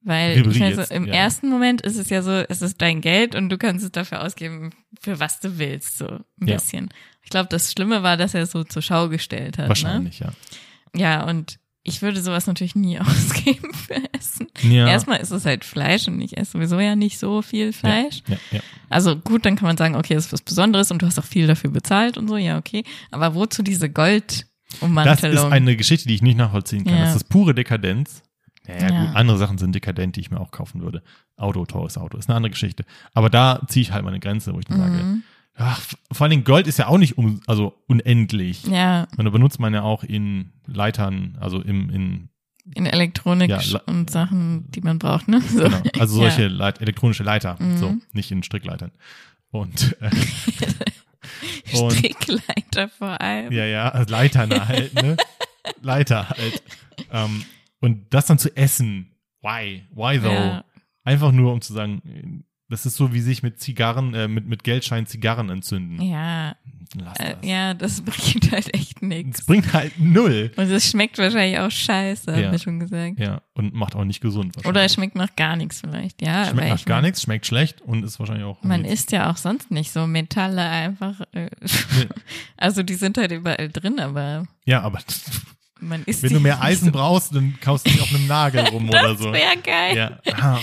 Weil 0.00 0.46
ich 0.46 0.56
jetzt, 0.56 0.88
so, 0.88 0.94
im 0.94 1.06
ja. 1.06 1.14
ersten 1.14 1.48
Moment 1.48 1.82
ist 1.82 1.96
es 1.96 2.10
ja 2.10 2.22
so, 2.22 2.32
es 2.32 2.60
ist 2.60 2.80
dein 2.82 3.00
Geld 3.00 3.36
und 3.36 3.50
du 3.50 3.58
kannst 3.58 3.84
es 3.84 3.92
dafür 3.92 4.24
ausgeben, 4.24 4.70
für 5.00 5.20
was 5.20 5.38
du 5.38 5.58
willst, 5.58 5.98
so 5.98 6.06
ein 6.06 6.48
Ja. 6.48 6.54
bisschen. 6.54 6.88
Ich 7.22 7.30
glaube, 7.30 7.48
das 7.50 7.70
Schlimme 7.70 8.02
war, 8.02 8.16
dass 8.16 8.34
er 8.34 8.42
es 8.42 8.50
so 8.50 8.64
zur 8.64 8.82
Schau 8.82 9.08
gestellt 9.08 9.58
hat. 9.58 9.68
Wahrscheinlich, 9.68 10.20
ja. 10.20 10.28
Ne? 10.28 11.00
Ja, 11.00 11.24
und 11.28 11.58
ich 11.88 12.02
würde 12.02 12.20
sowas 12.22 12.46
natürlich 12.46 12.74
nie 12.76 12.98
ausgeben 13.00 13.72
für 13.74 13.96
Essen. 14.12 14.46
Ja. 14.62 14.86
Erstmal 14.86 15.18
ist 15.20 15.30
es 15.30 15.44
halt 15.44 15.64
Fleisch 15.64 16.06
und 16.08 16.20
ich 16.20 16.36
esse 16.36 16.52
sowieso 16.52 16.78
ja 16.78 16.94
nicht 16.96 17.18
so 17.18 17.42
viel 17.42 17.72
Fleisch. 17.72 18.22
Ja, 18.28 18.36
ja. 18.52 18.60
Also 18.88 19.16
gut, 19.16 19.44
dann 19.46 19.56
kann 19.56 19.66
man 19.66 19.76
sagen, 19.76 19.96
okay, 19.96 20.14
das 20.14 20.26
ist 20.26 20.32
was 20.32 20.42
Besonderes 20.42 20.90
und 20.90 21.02
du 21.02 21.06
hast 21.06 21.18
auch 21.18 21.24
viel 21.24 21.46
dafür 21.46 21.70
bezahlt 21.70 22.16
und 22.18 22.28
so, 22.28 22.36
ja, 22.36 22.58
okay. 22.58 22.84
Aber 23.10 23.34
wozu 23.34 23.62
diese 23.62 23.88
Das 23.90 23.94
Goldummantelung? 24.80 25.36
ist 25.46 25.52
eine 25.52 25.76
Geschichte, 25.76 26.08
die 26.08 26.14
ich 26.14 26.22
nicht 26.22 26.36
nachvollziehen 26.38 26.84
kann. 26.84 26.98
Das 26.98 27.16
ist 27.16 27.28
pure 27.28 27.54
Dekadenz. 27.54 28.22
Ja, 28.66 28.88
gut, 28.88 29.16
andere 29.16 29.38
Sachen 29.38 29.56
sind 29.56 29.74
dekadent, 29.74 30.16
die 30.16 30.20
ich 30.20 30.30
mir 30.30 30.38
auch 30.40 30.50
kaufen 30.50 30.82
würde. 30.82 31.02
Auto, 31.38 31.64
teures 31.64 31.96
Auto, 31.96 32.18
ist 32.18 32.28
eine 32.28 32.36
andere 32.36 32.50
Geschichte. 32.50 32.84
Aber 33.14 33.30
da 33.30 33.62
ziehe 33.66 33.80
ich 33.82 33.92
halt 33.92 34.04
meine 34.04 34.20
Grenze, 34.20 34.52
wo 34.52 34.58
ich 34.58 34.66
dann 34.66 34.78
sage, 34.78 34.92
Mhm. 35.02 35.22
Ach, 35.58 35.80
vor 36.12 36.22
allen 36.24 36.30
Dingen 36.30 36.44
Gold 36.44 36.66
ist 36.66 36.78
ja 36.78 36.86
auch 36.86 36.98
nicht 36.98 37.18
um, 37.18 37.40
also 37.46 37.74
unendlich. 37.86 38.64
Ja, 38.64 39.06
Und 39.16 39.24
da 39.24 39.30
benutzt 39.30 39.58
man 39.60 39.74
ja 39.74 39.82
auch 39.82 40.04
in 40.04 40.52
Leitern, 40.66 41.36
also 41.40 41.60
im, 41.60 41.90
in, 41.90 42.28
in 42.74 42.86
Elektronik 42.86 43.50
Ja, 43.50 43.80
und 43.86 44.10
Sachen, 44.10 44.70
die 44.70 44.80
man 44.80 44.98
braucht, 44.98 45.28
ne? 45.28 45.40
So. 45.40 45.64
genau, 45.64 45.82
also 45.98 46.16
solche 46.20 46.42
Ja. 46.42 46.48
Leit 46.48 46.80
elektronische 46.80 47.22
Leiter, 47.24 47.56
Mhm. 47.58 47.76
so, 47.78 47.96
nicht 48.12 48.30
in 48.30 48.42
Strickleitern. 48.42 48.92
Und, 49.50 49.96
äh, 50.00 50.10
und 51.80 51.92
Strickleiter 51.92 52.88
vor 52.88 53.20
allem. 53.20 53.52
Ja, 53.52 53.64
ja, 53.64 53.88
also 53.88 54.10
Leitern 54.12 54.68
halt, 54.68 54.94
ne? 54.94 55.16
Leiter 55.82 56.28
halt. 56.28 56.62
Ähm, 57.12 57.44
und 57.80 58.06
das 58.12 58.26
dann 58.26 58.38
zu 58.38 58.54
essen, 58.56 59.12
why? 59.42 59.84
Why 59.94 60.18
though? 60.20 60.32
Ja. 60.32 60.64
Einfach 61.04 61.32
nur, 61.32 61.52
um 61.52 61.60
zu 61.60 61.72
sagen, 61.72 62.44
das 62.68 62.86
ist 62.86 62.96
so 62.96 63.12
wie 63.14 63.20
sich 63.20 63.42
mit 63.42 63.60
Zigarren, 63.60 64.14
äh, 64.14 64.28
mit, 64.28 64.46
mit 64.46 64.64
Geldschein 64.64 65.06
Zigarren 65.06 65.48
entzünden. 65.50 66.00
Ja, 66.02 66.54
Lass 66.98 67.18
äh, 67.20 67.34
das. 67.40 67.48
ja, 67.48 67.74
das 67.74 68.00
bringt 68.02 68.50
halt 68.50 68.72
echt 68.74 68.96
Es 68.96 69.02
nichts. 69.02 69.44
bringt 69.44 69.72
halt 69.74 69.98
null. 69.98 70.52
Und 70.56 70.70
es 70.70 70.90
schmeckt 70.90 71.18
wahrscheinlich 71.18 71.58
auch 71.58 71.70
scheiße, 71.70 72.30
Ja. 72.30 72.36
haben 72.46 72.52
wir 72.52 72.58
schon 72.58 72.80
gesagt. 72.80 73.18
Ja, 73.18 73.42
und 73.54 73.74
macht 73.74 73.94
auch 73.94 74.04
nicht 74.04 74.20
gesund 74.22 74.56
Oder 74.56 74.64
wahrscheinlich. 74.64 74.84
es 74.86 74.94
schmeckt 74.94 75.14
nach 75.14 75.36
gar 75.36 75.56
nichts 75.56 75.80
vielleicht, 75.80 76.22
ja. 76.22 76.46
schmeckt 76.46 76.68
nach 76.68 76.76
ich 76.78 76.84
gar 76.86 77.02
nichts, 77.02 77.20
schmeckt 77.22 77.46
schlecht 77.46 77.82
und 77.82 78.04
ist 78.04 78.18
wahrscheinlich 78.18 78.44
auch. 78.46 78.62
Man 78.62 78.82
nichts. 78.82 79.00
isst 79.00 79.12
ja 79.12 79.30
auch 79.30 79.36
sonst 79.36 79.70
nicht 79.70 79.90
so 79.92 80.06
Metalle 80.06 80.62
einfach. 80.62 81.20
Äh, 81.32 81.50
also 82.56 82.82
die 82.82 82.94
sind 82.94 83.18
halt 83.18 83.32
überall 83.32 83.68
drin, 83.68 84.00
aber 84.00 84.46
Ja, 84.64 84.80
aber 84.82 85.00
man 85.80 86.02
isst 86.04 86.22
wenn 86.22 86.32
du 86.32 86.40
mehr 86.40 86.60
Eisen 86.62 86.86
so. 86.86 86.92
brauchst, 86.92 87.34
dann 87.34 87.54
kaufst 87.60 87.86
du 87.86 87.90
dich 87.90 88.00
auf 88.00 88.14
einem 88.14 88.26
Nagel 88.26 88.60
rum 88.68 88.88
oder 88.88 89.08
Das 89.14 89.18
so. 89.18 89.32
wäre 89.32 89.56
geil. 89.62 89.96
Ja, 89.96 90.18
Ja. 90.26 90.60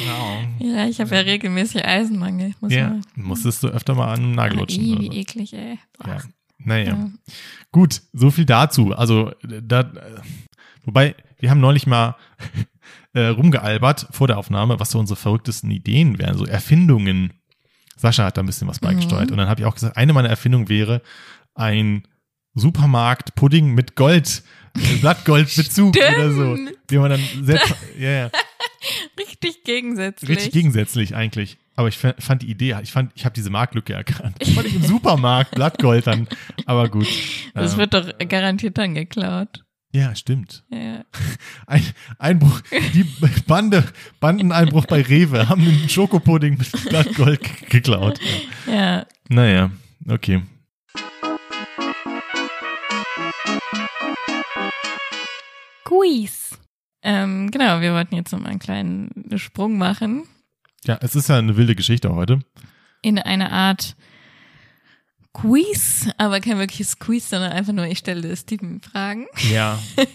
Ja. 0.59 0.85
ich 0.87 0.99
habe 0.99 1.15
ja 1.15 1.21
regelmäßig 1.21 1.83
Eisenmangel. 1.85 2.53
Muss 2.61 2.73
ja. 2.73 2.89
mal. 2.89 3.01
Musstest 3.15 3.63
du 3.63 3.67
öfter 3.67 3.95
mal 3.95 4.13
an 4.13 4.19
einem 4.21 4.31
Nagel 4.33 4.57
Ah, 4.57 4.59
lutschen. 4.61 4.83
wie 4.83 5.05
so. 5.07 5.11
eklig, 5.13 5.53
ey. 5.53 5.79
Boah. 5.97 6.07
Ja. 6.07 6.17
Naja. 6.57 6.85
Ja. 6.95 7.09
Gut, 7.71 8.01
so 8.13 8.31
viel 8.31 8.45
dazu. 8.45 8.93
Also, 8.93 9.31
da, 9.43 9.91
wobei, 10.83 11.15
wir 11.39 11.49
haben 11.49 11.59
neulich 11.59 11.85
mal 11.87 12.15
äh, 13.13 13.27
rumgealbert 13.27 14.07
vor 14.11 14.27
der 14.27 14.37
Aufnahme, 14.37 14.79
was 14.79 14.91
so 14.91 14.99
unsere 14.99 15.17
verrücktesten 15.17 15.69
Ideen 15.71 16.17
wären, 16.19 16.37
so 16.37 16.45
Erfindungen. 16.45 17.33
Sascha 17.97 18.25
hat 18.25 18.37
da 18.37 18.41
ein 18.43 18.45
bisschen 18.45 18.67
was 18.67 18.79
beigesteuert. 18.79 19.27
Mhm. 19.27 19.31
Und 19.33 19.37
dann 19.37 19.47
habe 19.49 19.61
ich 19.61 19.65
auch 19.65 19.73
gesagt, 19.75 19.95
eine 19.97 20.11
meiner 20.13 20.29
Erfindungen 20.29 20.67
wäre 20.69 21.01
ein 21.53 22.03
Supermarkt-Pudding 22.55 23.73
mit 23.73 23.95
Gold. 23.95 24.43
Blattgoldbezug 25.01 25.95
oder 25.97 26.31
so. 26.31 26.57
Wie 26.87 26.97
man 26.97 27.09
dann 27.11 27.21
selbst, 27.43 27.73
ja, 27.99 28.09
ja, 28.09 28.31
Richtig 29.17 29.63
gegensätzlich. 29.63 30.29
richtig 30.29 30.51
gegensätzlich 30.51 31.15
eigentlich. 31.15 31.57
Aber 31.75 31.87
ich 31.87 31.97
fa- 31.97 32.15
fand 32.19 32.41
die 32.41 32.49
Idee, 32.49 32.75
ich 32.83 32.91
fand, 32.91 33.11
ich 33.15 33.25
habe 33.25 33.33
diese 33.33 33.49
Marktlücke 33.49 33.93
erkannt. 33.93 34.37
Ich 34.39 34.53
fand 34.53 34.67
ich 34.67 34.75
im 34.75 34.83
Supermarkt 34.83 35.51
Blattgold 35.55 36.07
dann, 36.07 36.27
aber 36.65 36.87
gut. 36.89 37.07
Das 37.53 37.73
Ähm, 37.73 37.79
wird 37.79 37.93
doch 37.93 38.07
garantiert 38.29 38.77
dann 38.77 38.93
geklaut. 38.93 39.63
ja, 39.91 40.15
stimmt. 40.15 40.63
Ja. 40.69 41.03
Ein 41.67 41.83
Einbruch, 42.19 42.61
die 42.93 43.03
Bande, 43.47 43.83
Bandeneinbruch 44.19 44.85
bei 44.85 45.01
Rewe 45.01 45.49
haben 45.49 45.65
den 45.65 45.89
Schokopudding 45.89 46.57
mit 46.57 46.71
Blattgold 46.89 47.41
geklaut. 47.69 48.19
ja. 48.67 49.05
Naja, 49.27 49.71
okay. 50.07 50.43
Quiz. 55.99 56.57
Ähm, 57.01 57.51
genau, 57.51 57.81
wir 57.81 57.93
wollten 57.93 58.15
jetzt 58.15 58.31
noch 58.31 58.39
mal 58.39 58.49
einen 58.49 58.59
kleinen 58.59 59.11
Sprung 59.37 59.77
machen 59.77 60.23
Ja, 60.85 60.97
es 61.01 61.15
ist 61.15 61.29
ja 61.29 61.37
eine 61.37 61.55
wilde 61.55 61.75
Geschichte 61.75 62.13
heute. 62.15 62.39
in 63.01 63.19
eine 63.19 63.51
Art 63.51 63.95
Quiz, 65.33 66.07
aber 66.17 66.39
kein 66.39 66.57
wirkliches 66.57 66.97
Quiz, 66.97 67.29
sondern 67.29 67.51
einfach 67.51 67.73
nur, 67.73 67.85
ich 67.85 67.99
stelle 67.99 68.35
Steven 68.35 68.81
Fragen. 68.81 69.27
Ja. 69.51 69.79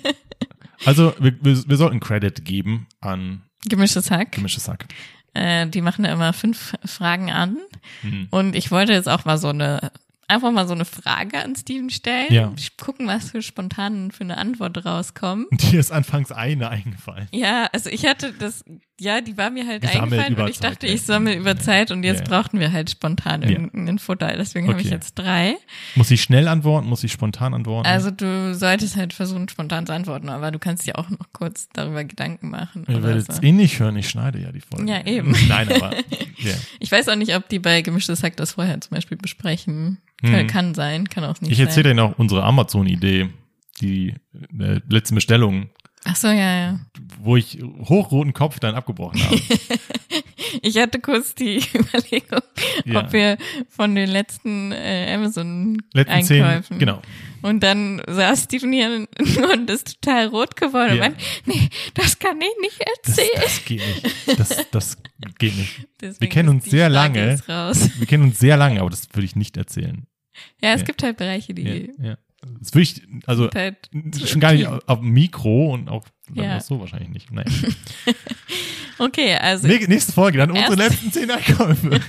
Also, 0.86 1.12
wir, 1.20 1.36
wir, 1.44 1.68
wir 1.68 1.76
sollten 1.76 2.00
Credit 2.00 2.42
geben 2.42 2.86
an 3.02 3.42
Gemischtes 3.68 4.10
Hack. 4.10 4.32
Gemischtes 4.32 4.66
Hack. 4.66 4.86
Äh, 5.34 5.66
die 5.66 5.82
machen 5.82 6.04
da 6.04 6.12
immer 6.12 6.32
fünf 6.32 6.74
Fragen 6.86 7.30
an. 7.30 7.58
Mhm. 8.02 8.28
Und 8.30 8.56
ich 8.56 8.70
wollte 8.70 8.94
jetzt 8.94 9.06
auch 9.06 9.26
mal 9.26 9.36
so 9.36 9.48
eine, 9.48 9.92
einfach 10.30 10.50
mal 10.52 10.66
so 10.66 10.74
eine 10.74 10.84
Frage 10.84 11.42
an 11.42 11.54
Steven 11.56 11.90
stellen. 11.90 12.32
Ja. 12.32 12.52
Gucken, 12.80 13.06
was 13.06 13.30
für 13.30 13.42
spontan 13.42 14.10
für 14.10 14.24
eine 14.24 14.38
Antwort 14.38 14.84
rauskommt. 14.84 15.46
Dir 15.52 15.80
ist 15.80 15.92
anfangs 15.92 16.32
eine 16.32 16.68
eingefallen. 16.70 17.28
Ja, 17.32 17.68
also 17.72 17.90
ich 17.90 18.06
hatte 18.06 18.32
das, 18.32 18.64
ja, 18.98 19.20
die 19.20 19.36
war 19.36 19.50
mir 19.50 19.66
halt 19.66 19.82
Gesammelt 19.82 20.12
eingefallen 20.22 20.36
und 20.40 20.48
ich 20.50 20.60
Zeit, 20.60 20.72
dachte, 20.72 20.86
ja. 20.86 20.94
ich 20.94 21.02
sammle 21.02 21.34
über 21.34 21.58
Zeit 21.58 21.90
und 21.90 22.02
jetzt 22.04 22.20
Ja. 22.20 22.24
brauchten 22.28 22.60
wir 22.60 22.72
halt 22.72 22.90
spontan 22.90 23.42
Ja. 23.42 23.48
irgendein 23.50 23.98
Futter. 23.98 24.34
Deswegen 24.36 24.68
habe 24.68 24.80
ich 24.80 24.86
Okay. 24.86 24.94
jetzt 24.94 25.14
drei. 25.14 25.56
Muss 25.94 26.10
ich 26.10 26.22
schnell 26.22 26.48
antworten? 26.48 26.86
Muss 26.88 27.02
ich 27.04 27.12
spontan 27.12 27.52
antworten? 27.54 27.86
Also 27.88 28.10
du 28.10 28.54
solltest 28.54 28.96
halt 28.96 29.12
versuchen, 29.12 29.48
spontan 29.48 29.86
zu 29.86 29.92
antworten, 29.92 30.28
aber 30.28 30.50
du 30.50 30.58
kannst 30.58 30.86
dir 30.86 30.98
auch 30.98 31.10
noch 31.10 31.32
kurz 31.32 31.68
darüber 31.72 32.04
Gedanken 32.04 32.50
machen. 32.50 32.84
Ihr 32.88 33.02
werdet 33.02 33.26
so. 33.26 33.32
es 33.32 33.42
eh 33.42 33.52
nicht 33.52 33.78
hören, 33.80 33.96
ich 33.96 34.08
schneide 34.08 34.38
ja 34.38 34.52
die 34.52 34.60
Folge. 34.60 34.90
Ja, 34.90 35.04
eben. 35.06 35.34
Nein, 35.48 35.72
aber 35.72 35.94
ja. 36.38 36.54
Ich 36.78 36.92
weiß 36.92 37.08
auch 37.08 37.16
nicht, 37.16 37.34
ob 37.34 37.48
die 37.48 37.58
bei 37.58 37.82
Gemischtes 37.82 38.22
Hack 38.22 38.36
das 38.36 38.52
vorher 38.52 38.80
zum 38.80 38.94
Beispiel 38.94 39.16
besprechen. 39.16 39.98
Kann, 40.22 40.32
Mhm. 40.42 40.46
kann 40.48 40.74
sein, 40.74 41.08
kann 41.08 41.24
auch 41.24 41.40
nicht 41.40 41.50
Ich 41.52 41.58
sein. 41.58 41.66
erzähle 41.68 41.90
dir 41.90 41.94
noch 41.94 42.18
unsere 42.18 42.42
Amazon-Idee, 42.44 43.28
die 43.80 44.14
äh, 44.58 44.80
letzte 44.88 45.14
Bestellung, 45.14 45.70
Ach 46.04 46.16
so, 46.16 46.28
ja, 46.28 46.58
ja. 46.58 46.80
wo 47.22 47.36
ich 47.36 47.58
hochroten 47.62 48.32
Kopf 48.32 48.58
dann 48.60 48.74
abgebrochen 48.74 49.22
habe. 49.24 49.40
Ich 50.62 50.76
hatte 50.78 50.98
kurz 50.98 51.34
die 51.36 51.58
Überlegung, 51.74 52.40
Ja. 52.84 53.00
ob 53.04 53.12
wir 53.12 53.38
von 53.68 53.94
den 53.94 54.10
letzten 54.10 54.72
äh, 54.72 55.12
Amazon 55.14 55.80
Letzten 55.94 56.22
zehn, 56.24 56.42
Einkäufen. 56.42 56.78
genau. 56.80 57.00
Und 57.42 57.60
dann 57.62 58.02
saß 58.08 58.44
Steven 58.44 58.72
hier 58.72 59.06
und 59.54 59.70
ist 59.70 60.00
total 60.02 60.26
rot 60.26 60.56
geworden 60.56 60.96
Ja. 60.96 61.04
und 61.06 61.12
meint, 61.12 61.16
nee, 61.46 61.68
das 61.94 62.18
kann 62.18 62.38
ich 62.40 62.48
nicht 62.62 62.80
Das, 63.04 63.16
erzählen. 63.18 63.42
das 63.42 63.64
geht 63.64 63.80
nicht. 63.86 64.38
Das, 64.40 64.70
das 64.72 64.96
geht 65.38 65.56
nicht. 65.56 65.86
Deswegen 66.00 66.32
kennen 66.32 66.48
ist 66.48 66.54
uns 66.64 66.70
sehr 66.70 66.88
lange. 66.88 67.40
Wir 67.46 68.06
kennen 68.08 68.24
uns 68.24 68.38
sehr 68.40 68.56
lange, 68.56 68.80
aber 68.80 68.90
das 68.90 69.08
würde 69.12 69.26
ich 69.26 69.36
nicht 69.36 69.56
erzählen. 69.56 70.06
Ja, 70.62 70.72
es 70.74 70.80
Ja. 70.80 70.86
gibt 70.86 71.02
halt 71.02 71.16
Bereiche, 71.16 71.54
die 71.54 71.62
Ja, 71.98 72.04
ja. 72.10 72.18
Das 72.60 72.72
würde 72.72 72.82
ich, 72.82 73.02
also 73.26 73.50
halt 73.50 73.90
schon 74.26 74.40
gar 74.40 74.52
nicht 74.54 74.66
auf, 74.66 75.00
dem 75.00 75.10
Mikro 75.10 75.74
und 75.74 75.88
auch 75.90 76.04
Ja. 76.32 76.58
so 76.60 76.80
wahrscheinlich 76.80 77.10
nicht. 77.10 77.30
Naja. 77.32 77.50
Okay, 78.98 79.34
also 79.36 79.66
Nä- 79.66 79.88
Nächste 79.88 80.12
Folge, 80.12 80.36
dann 80.36 80.50
unsere 80.50 80.74
letzten 80.74 81.10
zehn 81.10 81.30
Einkäufe. 81.30 82.00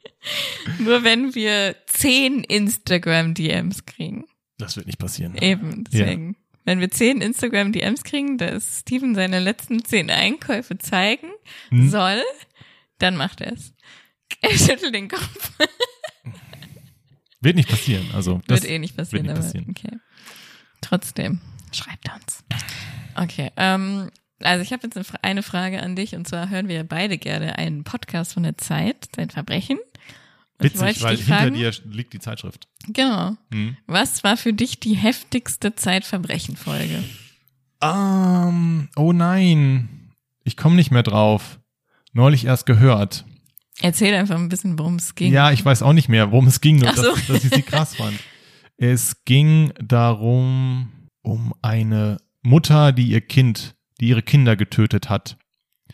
nur 0.78 1.02
wenn 1.02 1.34
wir 1.34 1.76
zehn 1.86 2.44
Instagram-DMs 2.44 3.86
kriegen. 3.86 4.26
Das 4.58 4.76
wird 4.76 4.86
nicht 4.86 4.98
passieren. 4.98 5.34
Eben, 5.38 5.84
deswegen. 5.84 6.36
Wenn 6.66 6.80
wir 6.80 6.90
zehn 6.90 7.22
Instagram-DMs 7.22 8.04
kriegen, 8.04 8.36
dass 8.36 8.80
Steven 8.80 9.14
seine 9.14 9.40
letzten 9.40 9.82
zehn 9.82 10.10
Einkäufe 10.10 10.76
zeigen 10.76 11.28
Hm. 11.70 11.88
soll, 11.88 12.22
dann 12.98 13.16
macht 13.16 13.40
er 13.40 13.54
es. 13.54 13.72
Er 14.42 14.50
schüttelt 14.50 14.94
den 14.94 15.08
Kopf. 15.08 15.52
Wird 17.40 17.56
nicht 17.56 17.68
passieren. 17.68 18.06
Also 18.14 18.40
das 18.46 18.62
Wird 18.62 18.72
eh 18.72 18.78
nicht 18.78 18.96
passieren, 18.96 19.22
nicht 19.26 19.32
aber 19.32 19.40
passieren. 19.42 19.66
okay. 19.70 19.96
Trotzdem, 20.80 21.40
schreibt 21.72 22.08
uns. 22.14 22.44
Okay, 23.14 23.50
ähm, 23.56 24.10
also 24.42 24.62
ich 24.62 24.72
habe 24.72 24.82
jetzt 24.84 24.96
eine 24.96 25.04
Fra- 25.04 25.18
eine 25.22 25.42
Frage 25.42 25.82
an 25.82 25.96
dich 25.96 26.14
und 26.14 26.26
zwar 26.26 26.48
hören 26.48 26.68
wir 26.68 26.84
beide 26.84 27.18
gerne 27.18 27.56
einen 27.58 27.84
Podcast 27.84 28.34
von 28.34 28.42
der 28.42 28.56
Zeit, 28.58 29.08
Zeitverbrechen. 29.14 29.78
Und 30.58 30.66
ich 30.66 30.74
witzig, 30.74 31.02
weil 31.02 31.16
hinter 31.16 31.36
fragen, 31.36 31.54
dir 31.54 31.72
liegt 31.84 32.12
die 32.12 32.18
Zeitschrift. 32.20 32.68
Genau. 32.88 33.36
Hm. 33.52 33.76
Was 33.86 34.22
war 34.24 34.36
für 34.36 34.52
dich 34.52 34.78
die 34.80 34.94
heftigste 34.94 35.74
Zeitverbrechen-Folge? 35.74 37.02
Ähm, 37.82 38.88
oh 38.96 39.12
nein, 39.12 40.12
ich 40.44 40.56
komme 40.56 40.76
nicht 40.76 40.90
mehr 40.90 41.02
drauf. 41.02 41.58
Neulich 42.12 42.44
erst 42.44 42.66
gehört. 42.66 43.24
Erzähl 43.82 44.14
einfach 44.14 44.36
ein 44.36 44.48
bisschen, 44.48 44.78
worum 44.78 44.96
es 44.96 45.14
ging. 45.14 45.32
Ja, 45.32 45.50
ich 45.52 45.64
weiß 45.64 45.82
auch 45.82 45.92
nicht 45.92 46.08
mehr, 46.08 46.30
worum 46.32 46.46
es 46.46 46.60
ging, 46.60 46.76
nur 46.76 46.92
so. 46.94 47.02
dass, 47.14 47.26
dass 47.26 47.44
ich 47.44 47.50
sie 47.54 47.62
krass 47.62 47.94
fand. 47.96 48.18
Es 48.76 49.24
ging 49.24 49.72
darum, 49.82 50.88
um 51.22 51.54
eine 51.62 52.18
Mutter, 52.42 52.92
die 52.92 53.06
ihr 53.08 53.20
Kind, 53.20 53.74
die 54.00 54.08
ihre 54.08 54.22
Kinder 54.22 54.56
getötet 54.56 55.08
hat. 55.08 55.36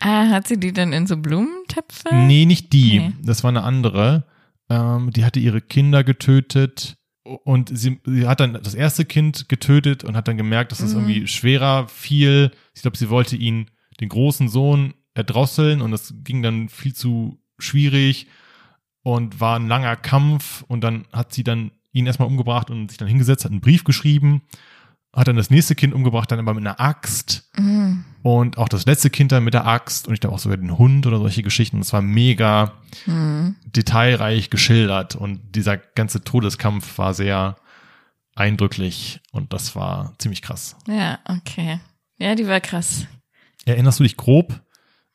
Ah, 0.00 0.28
hat 0.28 0.46
sie 0.46 0.58
die 0.60 0.72
dann 0.72 0.92
in 0.92 1.06
so 1.06 1.16
Blumentöpfe? 1.16 2.14
Nee, 2.14 2.44
nicht 2.44 2.72
die. 2.72 2.98
Nee. 3.00 3.12
Das 3.22 3.42
war 3.44 3.48
eine 3.48 3.62
andere. 3.62 4.24
Ähm, 4.68 5.10
die 5.12 5.24
hatte 5.24 5.40
ihre 5.40 5.60
Kinder 5.60 6.04
getötet 6.04 6.96
und 7.44 7.76
sie, 7.76 8.00
sie 8.04 8.26
hat 8.28 8.40
dann 8.40 8.54
das 8.62 8.74
erste 8.74 9.04
Kind 9.04 9.48
getötet 9.48 10.04
und 10.04 10.16
hat 10.16 10.28
dann 10.28 10.36
gemerkt, 10.36 10.70
dass 10.72 10.80
es 10.80 10.92
Mhm. 10.94 11.00
irgendwie 11.00 11.26
schwerer 11.26 11.88
fiel. 11.88 12.50
Ich 12.74 12.82
glaube, 12.82 12.96
sie 12.96 13.10
wollte 13.10 13.36
ihn, 13.36 13.70
den 14.00 14.08
großen 14.08 14.48
Sohn, 14.48 14.94
erdrosseln 15.14 15.80
und 15.80 15.92
das 15.92 16.12
ging 16.22 16.42
dann 16.42 16.68
viel 16.68 16.94
zu 16.94 17.40
schwierig 17.58 18.26
und 19.02 19.40
war 19.40 19.58
ein 19.58 19.68
langer 19.68 19.96
Kampf 19.96 20.64
und 20.68 20.82
dann 20.82 21.06
hat 21.12 21.32
sie 21.32 21.44
dann 21.44 21.70
ihn 21.92 22.06
erstmal 22.06 22.28
umgebracht 22.28 22.70
und 22.70 22.88
sich 22.90 22.98
dann 22.98 23.08
hingesetzt, 23.08 23.44
hat 23.44 23.52
einen 23.52 23.60
Brief 23.60 23.84
geschrieben, 23.84 24.42
hat 25.14 25.28
dann 25.28 25.36
das 25.36 25.48
nächste 25.50 25.74
Kind 25.74 25.94
umgebracht, 25.94 26.30
dann 26.30 26.38
aber 26.38 26.52
mit 26.54 26.62
einer 26.66 26.78
Axt 26.80 27.48
Mhm. 27.56 28.04
und 28.22 28.58
auch 28.58 28.68
das 28.68 28.84
letzte 28.84 29.08
Kind 29.08 29.32
dann 29.32 29.44
mit 29.44 29.54
der 29.54 29.66
Axt 29.66 30.06
und 30.08 30.12
ich 30.14 30.20
glaube 30.20 30.34
auch 30.34 30.38
sogar 30.40 30.58
den 30.58 30.76
Hund 30.76 31.06
oder 31.06 31.18
solche 31.18 31.42
Geschichten. 31.42 31.78
Das 31.78 31.92
war 31.94 32.02
mega 32.02 32.72
Mhm. 33.06 33.54
detailreich 33.64 34.50
geschildert 34.50 35.14
und 35.16 35.40
dieser 35.54 35.78
ganze 35.78 36.22
Todeskampf 36.22 36.98
war 36.98 37.14
sehr 37.14 37.56
eindrücklich 38.34 39.20
und 39.32 39.52
das 39.52 39.74
war 39.76 40.12
ziemlich 40.18 40.42
krass. 40.42 40.76
Ja, 40.86 41.18
okay. 41.24 41.80
Ja, 42.18 42.34
die 42.34 42.46
war 42.46 42.60
krass. 42.60 43.06
Erinnerst 43.64 43.98
du 44.00 44.04
dich 44.04 44.16
grob? 44.16 44.60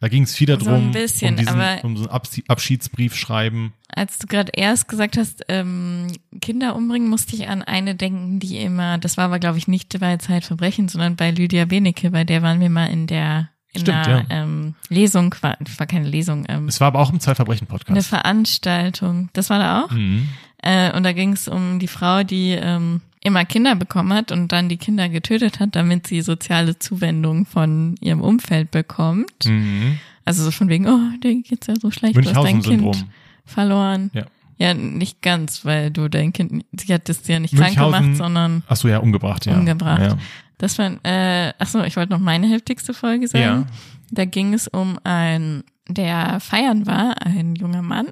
Da 0.01 0.07
ging 0.07 0.23
es 0.23 0.35
viel 0.35 0.47
So 0.47 0.57
darum, 0.57 0.87
ein 0.87 0.91
bisschen, 0.91 1.35
um, 1.35 1.37
diesen, 1.37 1.79
um 1.83 1.95
so 1.95 2.03
einen 2.05 2.11
Abs 2.11 2.41
Abschiedsbrief 2.47 3.15
schreiben. 3.15 3.73
Als 3.87 4.17
du 4.17 4.25
gerade 4.25 4.51
erst 4.55 4.87
gesagt 4.87 5.15
hast, 5.15 5.45
ähm, 5.47 6.07
Kinder 6.41 6.75
umbringen, 6.75 7.07
musste 7.07 7.35
ich 7.35 7.47
an 7.47 7.61
eine 7.61 7.93
denken, 7.93 8.39
die 8.39 8.57
immer, 8.57 8.97
das 8.97 9.17
war 9.17 9.25
aber 9.25 9.37
glaube 9.37 9.59
ich 9.59 9.67
nicht 9.67 9.97
bei 9.99 10.17
Zeitverbrechen, 10.17 10.89
sondern 10.89 11.15
bei 11.17 11.29
Lydia 11.29 11.65
Benecke, 11.65 12.09
bei 12.09 12.23
der 12.23 12.41
waren 12.41 12.59
wir 12.59 12.69
mal 12.71 12.87
in 12.87 13.05
der 13.05 13.49
in 13.73 13.81
Stimmt, 13.81 14.07
einer 14.07 14.17
ja. 14.21 14.25
ähm, 14.29 14.75
Lesung, 14.89 15.35
war, 15.41 15.57
war 15.77 15.87
keine 15.87 16.07
Lesung, 16.07 16.45
ähm, 16.49 16.67
Es 16.67 16.81
war 16.81 16.87
aber 16.87 16.99
auch 16.99 17.09
im 17.09 17.13
eine 17.13 17.19
Zeitverbrechen-Podcast. 17.19 18.07
Veranstaltung. 18.07 19.29
Das 19.33 19.49
war 19.49 19.59
da 19.59 19.83
auch. 19.83 19.91
Mhm. 19.91 20.27
Äh, 20.61 20.95
und 20.95 21.03
da 21.03 21.13
ging 21.13 21.31
es 21.33 21.47
um 21.47 21.79
die 21.79 21.87
Frau, 21.87 22.23
die 22.23 22.51
ähm, 22.51 23.01
immer 23.23 23.45
Kinder 23.45 23.75
bekommen 23.75 24.13
hat 24.13 24.31
und 24.31 24.51
dann 24.51 24.67
die 24.67 24.77
Kinder 24.77 25.07
getötet 25.09 25.59
hat, 25.59 25.75
damit 25.75 26.07
sie 26.07 26.21
soziale 26.21 26.79
Zuwendung 26.79 27.45
von 27.45 27.95
ihrem 28.01 28.21
Umfeld 28.21 28.71
bekommt. 28.71 29.45
Mhm. 29.45 29.99
Also 30.25 30.43
so 30.43 30.51
von 30.51 30.69
wegen, 30.69 30.87
oh, 30.87 31.17
dir 31.23 31.41
geht's 31.41 31.67
ja 31.67 31.75
so 31.79 31.91
schlecht, 31.91 32.15
du 32.15 32.23
hast 32.23 32.35
dein 32.35 32.61
Kind 32.61 33.05
verloren. 33.45 34.11
Ja. 34.13 34.25
Ja, 34.57 34.75
nicht 34.75 35.23
ganz, 35.23 35.65
weil 35.65 35.89
du 35.89 36.07
dein 36.07 36.33
Kind, 36.33 36.63
sie 36.79 36.93
hat 36.93 37.09
das 37.09 37.27
ja 37.27 37.39
nicht 37.39 37.55
krank 37.55 37.73
gemacht, 37.73 38.15
sondern 38.15 38.61
Ach 38.67 38.75
so, 38.75 38.87
ja, 38.87 38.99
umgebracht, 38.99 39.47
ja. 39.47 39.55
Umgebracht. 39.55 40.01
Ja. 40.01 40.17
das 40.59 40.77
war, 40.77 40.91
äh, 41.03 41.51
ach 41.57 41.65
so, 41.65 41.83
ich 41.83 41.95
wollte 41.95 42.11
noch 42.11 42.19
meine 42.19 42.47
heftigste 42.47 42.93
Folge 42.93 43.27
sagen. 43.27 43.43
Ja. 43.43 43.65
Da 44.11 44.25
ging 44.25 44.53
es 44.53 44.67
um 44.67 44.99
einen, 45.03 45.63
der 45.87 46.39
feiern 46.39 46.85
war, 46.85 47.25
ein 47.25 47.55
junger 47.55 47.81
Mann, 47.81 48.09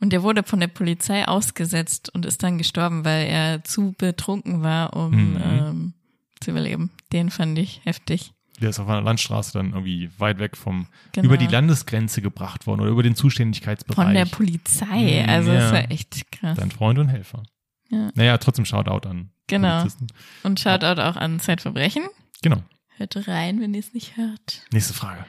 und 0.00 0.12
der 0.12 0.22
wurde 0.22 0.42
von 0.42 0.60
der 0.60 0.66
Polizei 0.68 1.26
ausgesetzt 1.28 2.08
und 2.14 2.26
ist 2.26 2.42
dann 2.42 2.58
gestorben, 2.58 3.04
weil 3.04 3.26
er 3.26 3.64
zu 3.64 3.94
betrunken 3.98 4.62
war, 4.62 4.94
um 4.96 5.10
Mhm. 5.34 5.42
ähm, 5.42 5.92
zu 6.40 6.50
überleben. 6.52 6.90
Den 7.12 7.30
fand 7.30 7.58
ich 7.58 7.80
heftig. 7.84 8.32
Der 8.60 8.68
ist 8.70 8.78
auf 8.78 8.88
einer 8.88 9.00
Landstraße 9.00 9.52
dann 9.54 9.70
irgendwie 9.72 10.10
weit 10.18 10.38
weg 10.38 10.56
vom, 10.56 10.86
Genau. 11.12 11.26
über 11.26 11.36
die 11.38 11.46
Landesgrenze 11.46 12.20
gebracht 12.20 12.66
worden 12.66 12.80
oder 12.82 12.90
über 12.90 13.02
den 13.02 13.14
Zuständigkeitsbereich. 13.14 14.04
Von 14.04 14.14
der 14.14 14.26
Polizei. 14.26 15.22
Mhm, 15.24 15.28
Also 15.30 15.50
ja. 15.52 15.60
das 15.60 15.72
war 15.72 15.90
echt 15.90 16.30
krass. 16.32 16.58
Dein 16.58 16.70
Freund 16.70 16.98
und 16.98 17.08
Helfer. 17.08 17.42
Ja. 17.88 18.10
Naja, 18.14 18.36
trotzdem 18.38 18.64
Shoutout 18.66 19.08
an 19.08 19.30
Genau. 19.46 19.78
Polizisten. 19.78 20.06
Und 20.42 20.60
Shoutout 20.60 21.00
auch 21.00 21.16
an 21.16 21.40
Zeitverbrechen. 21.40 22.02
Genau. 22.42 22.62
Hört 22.96 23.26
rein, 23.28 23.60
wenn 23.60 23.72
ihr 23.74 23.80
es 23.80 23.94
nicht 23.94 24.16
hört. 24.18 24.62
Nächste 24.72 24.92
Frage. 24.94 25.24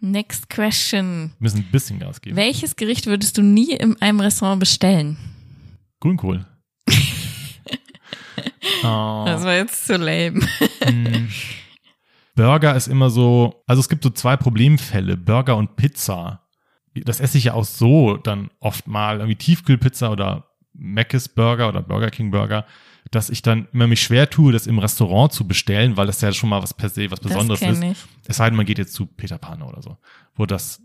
Next 0.00 0.48
question. 0.48 1.32
Wir 1.38 1.44
müssen 1.44 1.58
ein 1.58 1.70
bisschen 1.72 1.98
Gas 1.98 2.20
geben. 2.20 2.36
Welches 2.36 2.76
Gericht 2.76 3.06
würdest 3.06 3.36
du 3.36 3.42
nie 3.42 3.72
in 3.72 4.00
einem 4.00 4.20
Restaurant 4.20 4.60
bestellen? 4.60 5.16
Grünkohl. 6.00 6.46
oh. 8.84 9.24
Das 9.26 9.42
war 9.42 9.54
jetzt 9.54 9.86
zu 9.86 9.96
lame. 9.96 10.40
Mm. 10.86 11.28
Burger 12.36 12.76
ist 12.76 12.86
immer 12.86 13.10
so, 13.10 13.64
also 13.66 13.80
es 13.80 13.88
gibt 13.88 14.04
so 14.04 14.10
zwei 14.10 14.36
Problemfälle, 14.36 15.16
Burger 15.16 15.56
und 15.56 15.74
Pizza. 15.74 16.46
Das 16.94 17.18
esse 17.18 17.36
ich 17.36 17.44
ja 17.44 17.54
auch 17.54 17.64
so 17.64 18.16
dann 18.16 18.50
oft 18.60 18.86
mal, 18.86 19.16
irgendwie 19.16 19.36
Tiefkühlpizza 19.36 20.10
oder 20.10 20.48
Mc's 20.72 21.28
Burger 21.28 21.68
oder 21.68 21.82
Burger 21.82 22.10
King 22.10 22.30
Burger, 22.30 22.64
dass 23.10 23.30
ich 23.30 23.42
dann 23.42 23.68
immer 23.72 23.86
mich 23.86 24.02
schwer 24.02 24.28
tue, 24.28 24.52
das 24.52 24.66
im 24.66 24.78
Restaurant 24.78 25.32
zu 25.32 25.46
bestellen, 25.46 25.96
weil 25.96 26.06
das 26.06 26.20
ja 26.20 26.32
schon 26.32 26.50
mal 26.50 26.62
was 26.62 26.74
per 26.74 26.88
se 26.88 27.10
was 27.10 27.20
Besonderes 27.20 27.62
ist. 27.62 27.82
ich. 27.82 27.96
Es 28.26 28.36
sei 28.36 28.48
denn, 28.50 28.56
man 28.56 28.66
geht 28.66 28.78
jetzt 28.78 28.92
zu 28.94 29.06
Peter 29.06 29.38
Pan 29.38 29.62
oder 29.62 29.80
so, 29.82 29.96
wo 30.36 30.44
das 30.46 30.82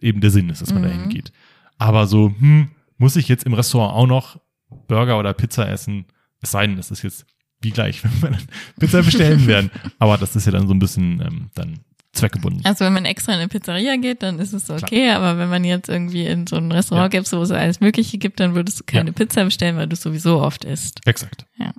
eben 0.00 0.20
der 0.20 0.30
Sinn 0.30 0.50
ist, 0.50 0.62
dass 0.62 0.72
man 0.72 0.82
Mhm. 0.82 0.86
da 0.86 0.92
hingeht. 0.92 1.32
Aber 1.78 2.06
so, 2.06 2.32
hm, 2.38 2.68
muss 2.98 3.16
ich 3.16 3.28
jetzt 3.28 3.44
im 3.44 3.54
Restaurant 3.54 3.94
auch 3.94 4.06
noch 4.06 4.40
Burger 4.88 5.18
oder 5.18 5.32
Pizza 5.34 5.68
essen? 5.68 6.06
Es 6.40 6.52
sei 6.52 6.66
denn, 6.66 6.76
das 6.76 6.90
ist 6.90 7.02
jetzt 7.02 7.26
wie 7.60 7.70
gleich, 7.70 8.04
wenn 8.04 8.22
wir 8.22 8.30
dann 8.30 8.46
Pizza 8.78 9.02
bestellen 9.02 9.46
werden. 9.46 9.70
Aber 9.98 10.16
das 10.18 10.36
ist 10.36 10.46
ja 10.46 10.52
dann 10.52 10.68
so 10.68 10.74
ein 10.74 10.78
bisschen 10.78 11.20
ähm, 11.20 11.50
dann 11.54 11.80
zweckgebunden. 12.14 12.64
Also 12.64 12.84
wenn 12.84 12.92
man 12.92 13.04
extra 13.04 13.32
in 13.32 13.38
eine 13.40 13.48
Pizzeria 13.48 13.96
geht, 13.96 14.22
dann 14.22 14.38
ist 14.38 14.52
es 14.52 14.70
okay, 14.70 15.10
aber 15.10 15.38
wenn 15.38 15.48
man 15.48 15.64
jetzt 15.64 15.88
irgendwie 15.88 16.26
in 16.26 16.46
so 16.46 16.56
ein 16.56 16.70
Restaurant 16.72 17.12
Ja. 17.12 17.20
gibt, 17.20 17.32
wo 17.32 17.42
es 17.42 17.50
alles 17.50 17.80
Mögliche 17.80 18.18
gibt, 18.18 18.40
dann 18.40 18.54
würdest 18.54 18.80
du 18.80 18.84
keine 18.84 19.10
Ja. 19.10 19.14
Pizza 19.14 19.44
bestellen, 19.44 19.76
weil 19.76 19.86
du 19.88 19.94
es 19.94 20.02
sowieso 20.02 20.40
oft 20.40 20.64
isst. 20.64 21.00
Exakt. 21.06 21.46
Ja. 21.58 21.72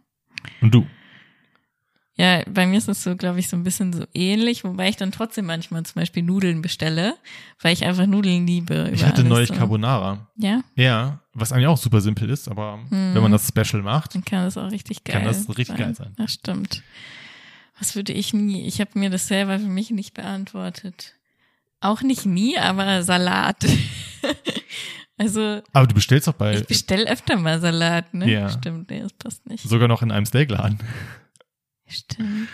Und 0.62 0.74
du? 0.74 0.86
Ja, 2.18 2.44
bei 2.48 2.66
mir 2.66 2.78
ist 2.78 2.88
es 2.88 3.04
so, 3.04 3.18
glaube 3.18 3.40
ich, 3.40 3.50
so 3.50 3.58
ein 3.58 3.64
bisschen 3.64 3.92
so 3.92 4.06
ähnlich, 4.14 4.64
wobei 4.64 4.88
ich 4.88 4.96
dann 4.96 5.12
trotzdem 5.12 5.46
manchmal 5.48 5.84
zum 5.84 5.96
Beispiel 6.00 6.24
Nudeln 6.24 6.62
bestelle, 6.62 7.16
weil 7.62 7.74
ich 7.74 7.84
einfach 7.84 8.06
Nudeln 8.06 8.48
liebe. 8.48 8.90
Ich 8.94 9.04
hatte 9.04 9.26
neulich 9.26 9.50
so. 9.50 9.56
Carbonara. 9.56 10.30
Ja, 10.38 10.62
Ja, 10.78 11.20
was 11.34 11.52
eigentlich 11.52 11.68
auch 11.68 11.78
super 11.78 12.00
simpel 12.00 12.30
ist, 12.30 12.48
aber 12.48 12.80
Hm. 12.90 13.16
wenn 13.16 13.22
man 13.22 13.34
das 13.34 13.50
Special 13.50 13.84
macht, 13.84 14.16
dann 14.16 14.24
kann 14.24 14.46
das 14.46 14.58
auch 14.58 14.72
richtig 14.72 15.04
geil 15.04 15.18
Kann 15.18 15.26
das 15.26 15.50
richtig 15.58 15.76
geil 15.76 15.94
sein. 15.94 16.14
Das 16.16 16.32
stimmt. 16.32 16.84
Was 17.80 17.96
würde 17.96 18.14
ich 18.14 18.34
nie? 18.34 18.68
Ich 18.68 18.80
habe 18.80 18.98
mir 18.98 19.10
das 19.10 19.28
selber 19.28 19.60
für 19.60 19.68
mich 19.68 19.92
nicht 19.92 20.14
beantwortet. 20.14 21.16
Auch 21.82 22.02
nicht 22.02 22.26
nie, 22.26 22.58
aber 22.58 23.04
Salat. 23.04 23.66
also 25.18 25.62
aber 25.74 25.88
du 25.88 25.94
bestellst 25.94 26.28
doch 26.28 26.34
bei 26.34 26.56
ich 26.56 26.68
bestell 26.68 27.06
öfter 27.08 27.38
mal 27.38 27.60
Salat, 27.60 28.14
ne? 28.14 28.32
Ja. 28.32 28.50
Stimmt, 28.50 28.90
nee, 28.90 29.02
das 29.02 29.14
passt 29.14 29.46
nicht. 29.48 29.68
sogar 29.68 29.88
noch 29.88 30.02
in 30.02 30.12
einem 30.12 30.26
Steakladen. 30.26 30.80
Stimmt. 31.88 32.50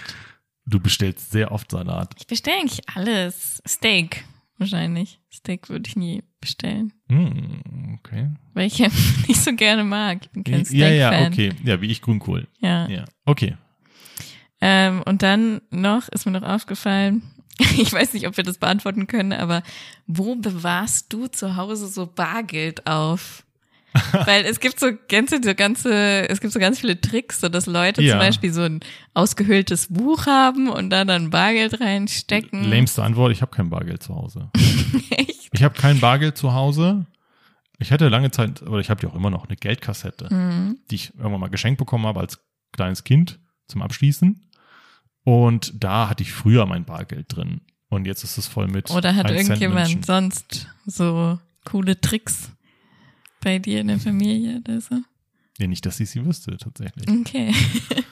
Du 0.66 0.80
bestellst 0.80 1.32
sehr 1.32 1.52
oft 1.52 1.72
Salat. 1.72 2.14
Ich 2.20 2.28
bestelle 2.28 2.58
eigentlich 2.58 2.82
alles. 2.96 3.62
Steak 3.68 4.26
wahrscheinlich. 4.62 5.20
Steak 5.32 5.70
würde 5.70 5.88
ich 5.88 5.96
nie 5.96 6.24
bestellen. 6.40 6.94
Hm, 7.10 8.00
okay. 8.00 8.30
Weil 8.54 8.68
ich 8.68 8.78
ja 8.78 8.88
nicht 9.28 9.42
so 9.42 9.54
gerne 9.54 9.84
mag. 9.84 10.20
Ich 10.22 10.30
bin 10.30 10.44
kein 10.44 10.60
ja, 10.60 10.66
Steak-Fan. 10.66 10.98
ja, 10.98 11.28
okay. 11.28 11.54
Ja, 11.64 11.82
wie 11.82 11.88
ich 11.88 12.02
Grünkohl. 12.02 12.48
Ja. 12.60 12.88
Ja, 12.88 13.06
okay. 13.26 13.58
Ähm, 14.62 15.02
und 15.06 15.24
dann 15.24 15.62
noch 15.72 16.08
ist 16.10 16.26
mir 16.26 16.32
noch 16.32 16.44
aufgefallen, 16.48 17.24
ich 17.78 17.92
weiß 17.92 18.14
nicht, 18.14 18.28
ob 18.28 18.38
wir 18.38 18.44
das 18.44 18.58
beantworten 18.60 19.08
können, 19.08 19.34
aber 19.34 19.64
wo 20.08 20.36
bewahrst 20.36 21.12
du 21.12 21.28
zu 21.28 21.56
Hause 21.56 21.88
so 21.88 22.06
Bargeld 22.08 22.88
auf? 22.88 23.44
Weil 24.26 24.46
es 24.46 24.62
gibt 24.62 24.80
so 24.80 24.92
ganze, 25.10 25.42
so 25.44 25.54
ganze, 25.54 26.30
es 26.30 26.40
gibt 26.40 26.54
so 26.54 26.60
ganz 26.60 26.80
viele 26.80 27.02
Tricks, 27.02 27.42
so 27.42 27.50
dass 27.50 27.66
Leute 27.66 28.02
Ja. 28.02 28.14
zum 28.14 28.20
Beispiel 28.20 28.54
so 28.54 28.62
ein 28.62 28.80
ausgehöhltes 29.14 29.88
Buch 29.90 30.28
haben 30.28 30.70
und 30.70 30.90
da 30.92 31.04
dann 31.04 31.30
Bargeld 31.30 31.82
reinstecken. 31.82 32.64
Lämste 32.64 33.04
Antwort, 33.04 33.34
ich 33.34 33.42
habe 33.42 33.52
kein 33.54 33.70
Bargeld 33.70 34.02
zu 34.02 34.16
Hause. 34.16 34.50
Echt? 35.10 35.50
Ich 35.52 35.62
habe 35.64 35.78
kein 35.78 36.00
Bargeld 36.00 36.38
zu 36.38 36.54
Hause. 36.54 37.06
Ich 37.80 37.92
hatte 37.92 38.08
lange 38.08 38.32
Zeit, 38.32 38.62
oder 38.62 38.80
ich 38.80 38.90
habe 38.90 39.02
ja 39.04 39.10
auch 39.10 39.16
immer 39.16 39.30
noch 39.30 39.48
eine 39.48 39.58
Geldkassette, 39.58 40.34
Mhm. 40.34 40.78
die 40.90 40.96
ich 40.96 41.14
irgendwann 41.18 41.42
mal 41.42 41.50
geschenkt 41.50 41.78
bekommen 41.78 42.06
habe 42.06 42.22
als 42.22 42.40
kleines 42.72 43.04
Kind 43.04 43.40
zum 43.68 43.82
Abschließen. 43.82 44.42
Und 45.24 45.74
da 45.84 46.10
hatte 46.10 46.24
ich 46.24 46.32
früher 46.32 46.66
mein 46.66 46.86
Bargeld 46.86 47.36
drin. 47.36 47.62
Und 47.90 48.06
jetzt 48.08 48.24
ist 48.24 48.38
es 48.38 48.48
voll 48.48 48.68
mit. 48.68 48.90
Oder 48.90 49.16
hat 49.16 49.26
1 49.26 49.48
Cent 49.48 49.62
irgendjemand 49.62 50.06
sonst 50.06 50.68
so 50.86 51.40
coole 51.66 52.00
Tricks 52.00 52.52
bei 53.42 53.60
dir 53.60 53.82
in 53.82 53.88
der 53.88 54.00
Familie 54.00 54.60
oder 54.60 54.80
so? 54.80 54.96
Nee, 55.60 55.68
nicht, 55.68 55.86
dass 55.86 56.00
ich 56.00 56.10
sie 56.10 56.26
wüsste, 56.26 56.58
tatsächlich. 56.58 57.08
Okay. 57.08 57.54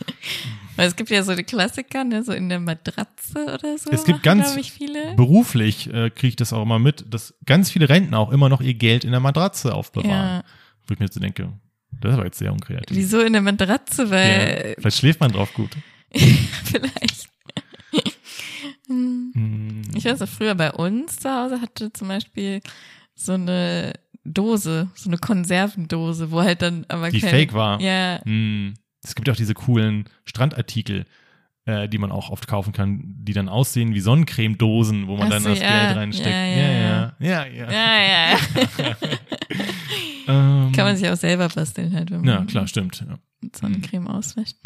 Weil 0.75 0.87
es 0.87 0.95
gibt 0.95 1.09
ja 1.09 1.23
so 1.23 1.35
die 1.35 1.43
Klassiker, 1.43 2.03
ne, 2.03 2.23
so 2.23 2.31
in 2.31 2.47
der 2.47 2.59
Matratze 2.59 3.43
oder 3.53 3.77
so. 3.77 3.89
Es 3.89 4.03
gibt 4.03 4.25
machen, 4.25 4.39
ganz 4.39 4.55
ich, 4.55 4.71
viele. 4.71 5.15
Beruflich 5.15 5.91
äh, 5.91 6.09
kriege 6.09 6.27
ich 6.27 6.35
das 6.35 6.53
auch 6.53 6.61
immer 6.61 6.79
mit, 6.79 7.05
dass 7.13 7.33
ganz 7.45 7.71
viele 7.71 7.89
Rentner 7.89 8.19
auch 8.19 8.31
immer 8.31 8.49
noch 8.49 8.61
ihr 8.61 8.75
Geld 8.75 9.03
in 9.03 9.11
der 9.11 9.19
Matratze 9.19 9.73
aufbewahren. 9.73 10.09
Ja. 10.11 10.43
Wo 10.87 10.93
ich 10.93 10.99
mir 10.99 11.07
so 11.11 11.19
denke, 11.19 11.51
das 11.91 12.17
war 12.17 12.25
jetzt 12.25 12.37
sehr 12.37 12.53
unkreativ. 12.53 12.95
Wieso 12.95 13.19
in 13.19 13.33
der 13.33 13.41
Matratze? 13.41 14.03
Ja, 14.03 14.11
Weil 14.11 14.75
vielleicht 14.77 14.97
schläft 14.97 15.19
man 15.19 15.31
drauf 15.31 15.53
gut. 15.53 15.71
vielleicht. 16.65 17.29
Hm. 18.87 19.81
Ich 19.95 20.05
weiß 20.05 20.21
auch, 20.21 20.27
früher 20.27 20.55
bei 20.55 20.71
uns 20.71 21.17
zu 21.17 21.29
Hause 21.29 21.61
hatte 21.61 21.93
zum 21.93 22.07
Beispiel 22.07 22.61
so 23.15 23.33
eine 23.33 23.93
Dose, 24.23 24.89
so 24.95 25.09
eine 25.09 25.17
Konservendose, 25.17 26.31
wo 26.31 26.41
halt 26.41 26.61
dann 26.61 26.85
aber 26.87 27.09
Die 27.09 27.19
kein, 27.19 27.29
fake 27.29 27.53
war. 27.53 27.81
Ja, 27.81 28.21
hm, 28.23 28.73
es 29.03 29.15
gibt 29.15 29.29
auch 29.29 29.35
diese 29.35 29.53
coolen 29.53 30.05
Strandartikel, 30.25 31.05
äh, 31.65 31.87
die 31.87 31.97
man 31.97 32.11
auch 32.11 32.29
oft 32.29 32.47
kaufen 32.47 32.73
kann, 32.73 33.01
die 33.03 33.33
dann 33.33 33.49
aussehen 33.49 33.93
wie 33.93 33.99
Sonnencremedosen, 33.99 35.07
wo 35.07 35.17
man 35.17 35.27
Ach 35.27 35.29
dann 35.31 35.43
so, 35.43 35.49
das 35.49 35.59
ja. 35.59 35.85
Geld 35.85 35.97
reinsteckt. 35.97 36.29
Ja, 36.29 36.45
Ja, 36.45 37.13
ja, 37.19 37.45
ja, 37.45 37.45
ja. 37.45 37.71
ja, 37.71 38.37
ja. 38.83 38.95
Ähm, 40.29 40.71
Kann 40.73 40.85
man 40.85 40.95
sich 40.95 41.09
auch 41.09 41.15
selber 41.15 41.49
basteln 41.49 41.91
halt, 41.91 42.11
wenn 42.11 42.21
man 42.21 42.27
ja, 42.27 42.45
klar, 42.45 42.67
stimmt. 42.67 43.03
Sonnencreme 43.55 44.07
auswäscht. 44.07 44.57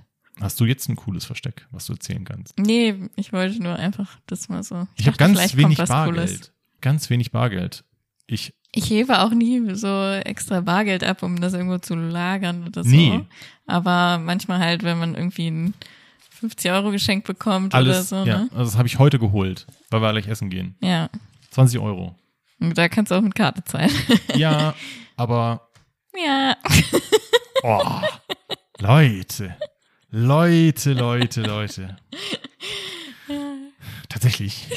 Hast 0.41 0.59
du 0.59 0.65
jetzt 0.65 0.89
ein 0.89 0.95
cooles 0.95 1.25
Versteck, 1.25 1.67
was 1.71 1.85
du 1.85 1.93
erzählen 1.93 2.25
kannst? 2.25 2.57
Nee, 2.57 2.95
ich 3.15 3.31
wollte 3.33 3.61
nur 3.61 3.75
einfach 3.75 4.17
das 4.25 4.49
mal 4.49 4.63
so. 4.63 4.87
Ich 4.95 5.07
habe 5.07 5.17
dachte, 5.17 5.33
ganz 5.33 5.55
wenig 5.55 5.77
Bargeld. 5.77 6.15
Cooles. 6.15 6.51
Ganz 6.81 7.09
wenig 7.09 7.31
Bargeld. 7.31 7.83
Ich, 8.25 8.53
Ich 8.71 8.89
hebe 8.89 9.19
auch 9.19 9.31
nie 9.31 9.75
so 9.75 10.09
extra 10.11 10.61
Bargeld 10.61 11.03
ab, 11.03 11.23
um 11.23 11.39
das 11.39 11.53
irgendwo 11.53 11.77
zu 11.77 11.95
lagern 11.95 12.65
oder 12.67 12.83
so. 12.83 12.89
Nee. 12.89 13.21
Aber 13.67 14.17
manchmal 14.17 14.59
halt, 14.59 14.83
wenn 14.83 14.97
man 14.97 15.13
irgendwie 15.15 15.49
ein 15.49 15.73
50 16.31 16.71
Euro 16.71 16.91
geschenk 16.91 17.25
bekommt 17.25 17.73
alles, 17.75 18.11
oder 18.11 18.25
so, 18.25 18.29
ja, 18.29 18.39
ne? 18.39 18.49
also 18.51 18.65
das 18.65 18.77
habe 18.77 18.87
ich 18.87 18.99
heute 18.99 19.19
geholt, 19.19 19.65
weil 19.91 20.01
wir 20.01 20.11
gleich 20.11 20.27
essen 20.27 20.49
gehen. 20.49 20.75
Ja. 20.81 21.09
20 21.51 21.79
Euro. 21.79 22.15
Und 22.59 22.77
da 22.77 22.89
kannst 22.89 23.11
du 23.11 23.15
auch 23.15 23.21
mit 23.21 23.35
Karte 23.35 23.63
zahlen. 23.63 23.91
Ja, 24.35 24.73
aber 25.15 25.69
ja. 26.17 26.57
oh, 27.63 28.01
Leute, 28.79 29.55
Leute, 30.15 30.93
Leute, 30.93 31.41
Leute. 31.41 31.97
Tatsächlich. 34.09 34.67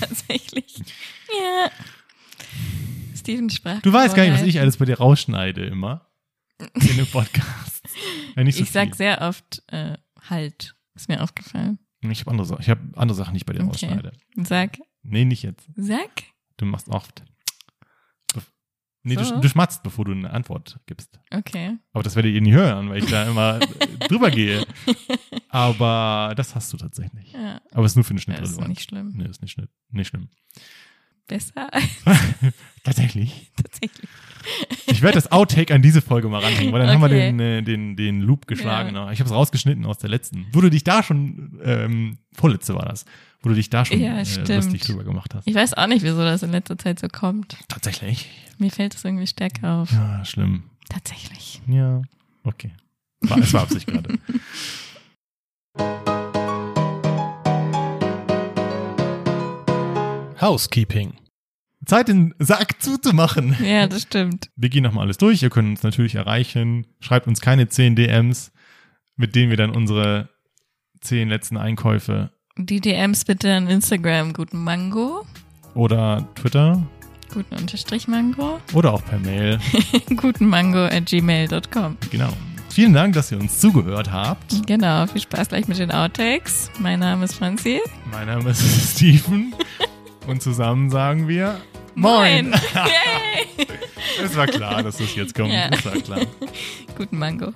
Tatsächlich. 0.00 0.74
Ja. 1.28 1.70
Steven 3.16 3.48
sprach. 3.50 3.80
Du 3.82 3.92
weißt 3.92 4.16
gar 4.16 4.24
nicht, 4.24 4.34
was 4.34 4.42
ich 4.42 4.58
alles 4.58 4.76
bei 4.76 4.84
dir 4.84 4.98
rausschneide 4.98 5.64
immer 5.66 6.10
in 6.74 6.96
dem 6.96 7.06
Podcast. 7.06 7.82
Ja, 8.34 8.42
nicht 8.44 8.56
so 8.56 8.64
Ich 8.64 8.72
sag 8.72 8.86
viel. 8.88 8.94
sehr 8.96 9.20
oft 9.22 9.62
äh, 9.68 9.96
halt. 10.28 10.74
Ist 10.96 11.08
mir 11.08 11.22
aufgefallen. 11.22 11.78
Ich 12.00 12.20
habe 12.22 12.32
andere. 12.32 12.58
Ich 12.60 12.68
habe 12.68 12.80
andere 12.96 13.16
Sachen, 13.16 13.34
die 13.34 13.38
ich 13.38 13.46
bei 13.46 13.52
dir 13.52 13.60
Okay. 13.60 13.68
rausschneide. 13.86 14.12
Sag. 14.42 14.78
Nee, 15.04 15.24
nicht 15.24 15.44
jetzt. 15.44 15.68
Sag. 15.76 16.10
Du 16.56 16.64
machst 16.66 16.88
oft. 16.88 17.22
Nee, 19.06 19.16
du, 19.16 19.40
du 19.40 19.48
schmatzt, 19.48 19.82
bevor 19.82 20.06
du 20.06 20.12
eine 20.12 20.30
Antwort 20.30 20.80
gibst. 20.86 21.20
Okay. 21.30 21.76
Aber 21.92 22.02
das 22.02 22.16
werdet 22.16 22.32
ihr 22.34 22.40
nie 22.40 22.52
hören, 22.52 22.88
weil 22.88 22.98
ich 23.04 23.10
da 23.10 23.24
immer 23.28 23.60
drüber 24.08 24.30
gehe. 24.30 24.66
Aber 25.48 26.32
das 26.36 26.54
hast 26.54 26.72
du 26.72 26.76
tatsächlich. 26.76 27.32
Ja. 27.32 27.60
Aber 27.72 27.84
es 27.84 27.92
ist 27.92 27.96
nur 27.96 28.04
für 28.04 28.14
den 28.14 28.18
Schnitt 28.20 28.38
Das 28.38 28.48
ist 28.50 28.56
relevant. 28.56 28.68
nicht 28.70 28.82
schlimm. 28.88 29.12
Nee, 29.14 29.26
ist 29.26 29.42
nicht, 29.42 29.52
schnitt, 29.52 29.70
nicht 29.90 30.08
schlimm. 30.08 30.28
Besser 31.26 31.70
Tatsächlich. 32.84 33.50
tatsächlich. 33.56 34.08
Ich 34.86 35.00
werde 35.00 35.14
das 35.14 35.32
Outtake 35.32 35.72
an 35.74 35.80
diese 35.80 36.02
Folge 36.02 36.28
mal 36.28 36.42
ranhängen, 36.42 36.72
weil 36.72 36.80
dann 36.80 36.90
haben 36.90 37.00
wir 37.00 37.06
Okay. 37.06 37.30
den, 37.30 37.40
äh, 37.40 37.62
den, 37.62 37.96
den 37.96 38.20
Loop 38.20 38.46
geschlagen. 38.46 38.94
Ja. 38.94 39.10
Ich 39.10 39.20
habe 39.20 39.28
es 39.28 39.34
rausgeschnitten 39.34 39.86
aus 39.86 39.98
der 39.98 40.10
letzten. 40.10 40.46
Du 40.52 40.60
dich 40.68 40.84
da 40.84 41.02
schon, 41.02 41.58
ähm, 41.64 42.18
vorletzte 42.32 42.74
war 42.74 42.84
das, 42.84 43.06
wo 43.44 43.50
du 43.50 43.54
dich 43.54 43.68
da 43.68 43.84
schon 43.84 44.00
Ja, 44.00 44.18
äh, 44.18 44.56
lustig 44.56 44.82
drüber 44.82 45.04
gemacht 45.04 45.34
hast. 45.34 45.46
Ich 45.46 45.54
weiß 45.54 45.74
auch 45.74 45.86
nicht, 45.86 46.02
wieso 46.02 46.18
das 46.18 46.42
in 46.42 46.50
letzter 46.50 46.78
Zeit 46.78 46.98
so 46.98 47.08
kommt. 47.08 47.56
Tatsächlich. 47.68 48.30
Mir 48.58 48.70
fällt 48.70 48.94
es 48.94 49.04
irgendwie 49.04 49.26
stärker 49.26 49.74
auf. 49.74 49.92
Ja, 49.92 50.24
schlimm. 50.24 50.70
Tatsächlich. 50.88 51.60
Ja, 51.66 52.02
okay. 52.42 52.72
War, 53.20 53.38
es 53.38 53.52
war 53.52 53.62
Absicht 53.62 53.86
gerade. 53.86 54.18
Housekeeping. 60.40 61.14
Zeit, 61.84 62.08
den 62.08 62.34
Sack 62.38 62.82
zuzumachen. 62.82 63.56
Ja, 63.62 63.86
das 63.86 64.02
stimmt. 64.02 64.50
Wir 64.56 64.70
gehen 64.70 64.84
nochmal 64.84 65.04
alles 65.04 65.18
durch. 65.18 65.42
Ihr 65.42 65.50
könnt 65.50 65.68
uns 65.68 65.82
natürlich 65.82 66.14
erreichen. 66.14 66.86
Schreibt 67.00 67.26
uns 67.26 67.42
keine 67.42 67.68
10 67.68 67.94
DMs, 67.94 68.52
mit 69.16 69.34
denen 69.34 69.50
wir 69.50 69.58
dann 69.58 69.70
unsere 69.70 70.30
10 71.02 71.28
letzten 71.28 71.58
Einkäufe 71.58 72.30
Die 72.56 72.80
DMs 72.80 73.24
bitte 73.24 73.52
an 73.52 73.66
Instagram, 73.66 74.32
guten 74.32 74.62
Mango, 74.62 75.26
oder 75.74 76.24
Twitter 76.36 76.80
guten 77.32 77.56
Unterstrich 77.56 78.06
Mango, 78.06 78.60
oder 78.72 78.92
auch 78.94 79.04
per 79.04 79.18
Mail. 79.18 79.58
guten 80.16 80.46
Mango 80.46 80.84
at 80.84 81.06
gmail.com. 81.06 81.96
Genau. 82.12 82.28
Vielen 82.70 82.92
Dank, 82.92 83.14
dass 83.14 83.32
ihr 83.32 83.40
uns 83.40 83.58
zugehört 83.58 84.12
habt. 84.12 84.64
Genau, 84.68 85.04
viel 85.08 85.22
Spaß 85.22 85.48
gleich 85.48 85.66
mit 85.66 85.80
den 85.80 85.90
Outtakes. 85.90 86.70
Mein 86.78 87.00
Name 87.00 87.24
ist 87.24 87.34
Franzi. 87.34 87.80
Mein 88.12 88.28
Name 88.28 88.50
ist 88.50 88.62
Steven 88.96 89.52
und 90.28 90.40
zusammen 90.40 90.90
sagen 90.90 91.26
wir 91.26 91.60
Moin. 91.96 92.52
Yay! 92.74 93.66
Es 94.22 94.36
war 94.36 94.46
klar, 94.46 94.84
dass 94.84 94.98
das 94.98 95.12
jetzt 95.16 95.34
kommt. 95.34 95.52
Ja. 95.52 95.70
Es 95.72 95.84
war 95.84 95.94
klar. 95.94 96.20
guten 96.96 97.18
Mango. 97.18 97.52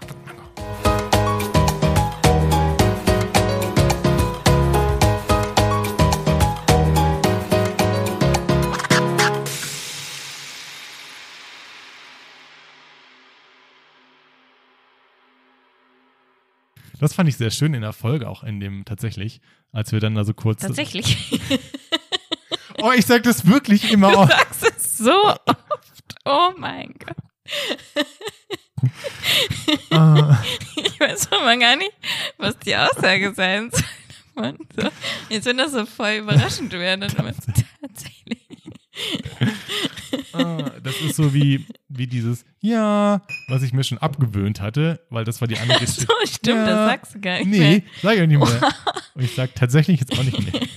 Das 17.01 17.15
fand 17.15 17.29
ich 17.29 17.37
sehr 17.37 17.51
schön 17.51 17.75
in 17.75 17.83
der 17.83 17.93
Folge, 17.93 18.29
auch 18.29 18.43
in 18.43 18.61
dem 18.61 18.85
tatsächlich, 18.85 19.41
als 19.73 19.93
wir 19.93 20.01
dann 20.01 20.15
da 20.15 20.25
so 20.25 20.35
kurz. 20.35 20.63
Tatsächlich. 20.63 21.41
Oh, 22.81 22.93
ich 22.97 23.07
sag 23.07 23.25
das 23.25 23.45
wirklich 23.45 23.91
immer 23.91 24.13
Du 24.13 24.19
oft. 24.19 24.31
sagst 24.31 24.63
es 24.77 24.99
so 24.99 25.25
oft. 25.25 26.15
Oh 26.25 26.51
mein 26.57 26.95
Gott. 27.05 27.17
Ah, 29.91 30.39
Ich 30.77 31.01
weiß 31.01 31.29
schon 31.29 31.43
mal 31.45 31.59
gar 31.59 31.75
nicht, 31.75 31.91
was 32.37 32.57
die 32.61 32.77
Aussage 32.77 33.35
sein 33.35 33.71
soll. 33.73 34.53
Jetzt, 35.29 35.47
wenn 35.47 35.57
das 35.59 35.73
so 35.73 35.87
voll 35.87 36.13
überraschend 36.19 36.73
wäre, 36.73 36.97
dann 36.99 37.11
immer 37.17 37.33
tatsächlich. 37.83 38.47
Ah, 40.33 40.71
das 40.83 41.01
ist 41.01 41.17
so 41.17 41.33
wie, 41.35 41.67
wie 41.89 42.07
dieses 42.07 42.45
Ja, 42.61 43.23
was 43.49 43.63
ich 43.63 43.73
mir 43.73 43.85
schon 43.85 43.99
abgewöhnt 43.99 44.61
hatte, 44.61 45.01
weil 45.11 45.25
das 45.25 45.41
war 45.41 45.49
die 45.49 45.59
andere 45.59 45.79
So, 45.87 46.07
Geschichte. 46.07 46.27
stimmt, 46.27 46.59
Ja. 46.59 46.67
das 46.67 46.91
sagst 46.91 47.15
du 47.15 47.21
gar 47.21 47.39
nicht 47.39 47.47
Nee, 47.49 47.59
mehr. 47.59 47.83
sag 48.03 48.15
ich 48.17 48.23
auch 48.23 48.27
nicht 48.27 48.39
mehr. 48.39 48.75
Und 49.15 49.25
ich 49.25 49.35
sag 49.35 49.55
tatsächlich 49.55 50.01
jetzt 50.01 50.13
auch 50.19 50.23
nicht 50.25 50.39
mehr. 50.53 50.63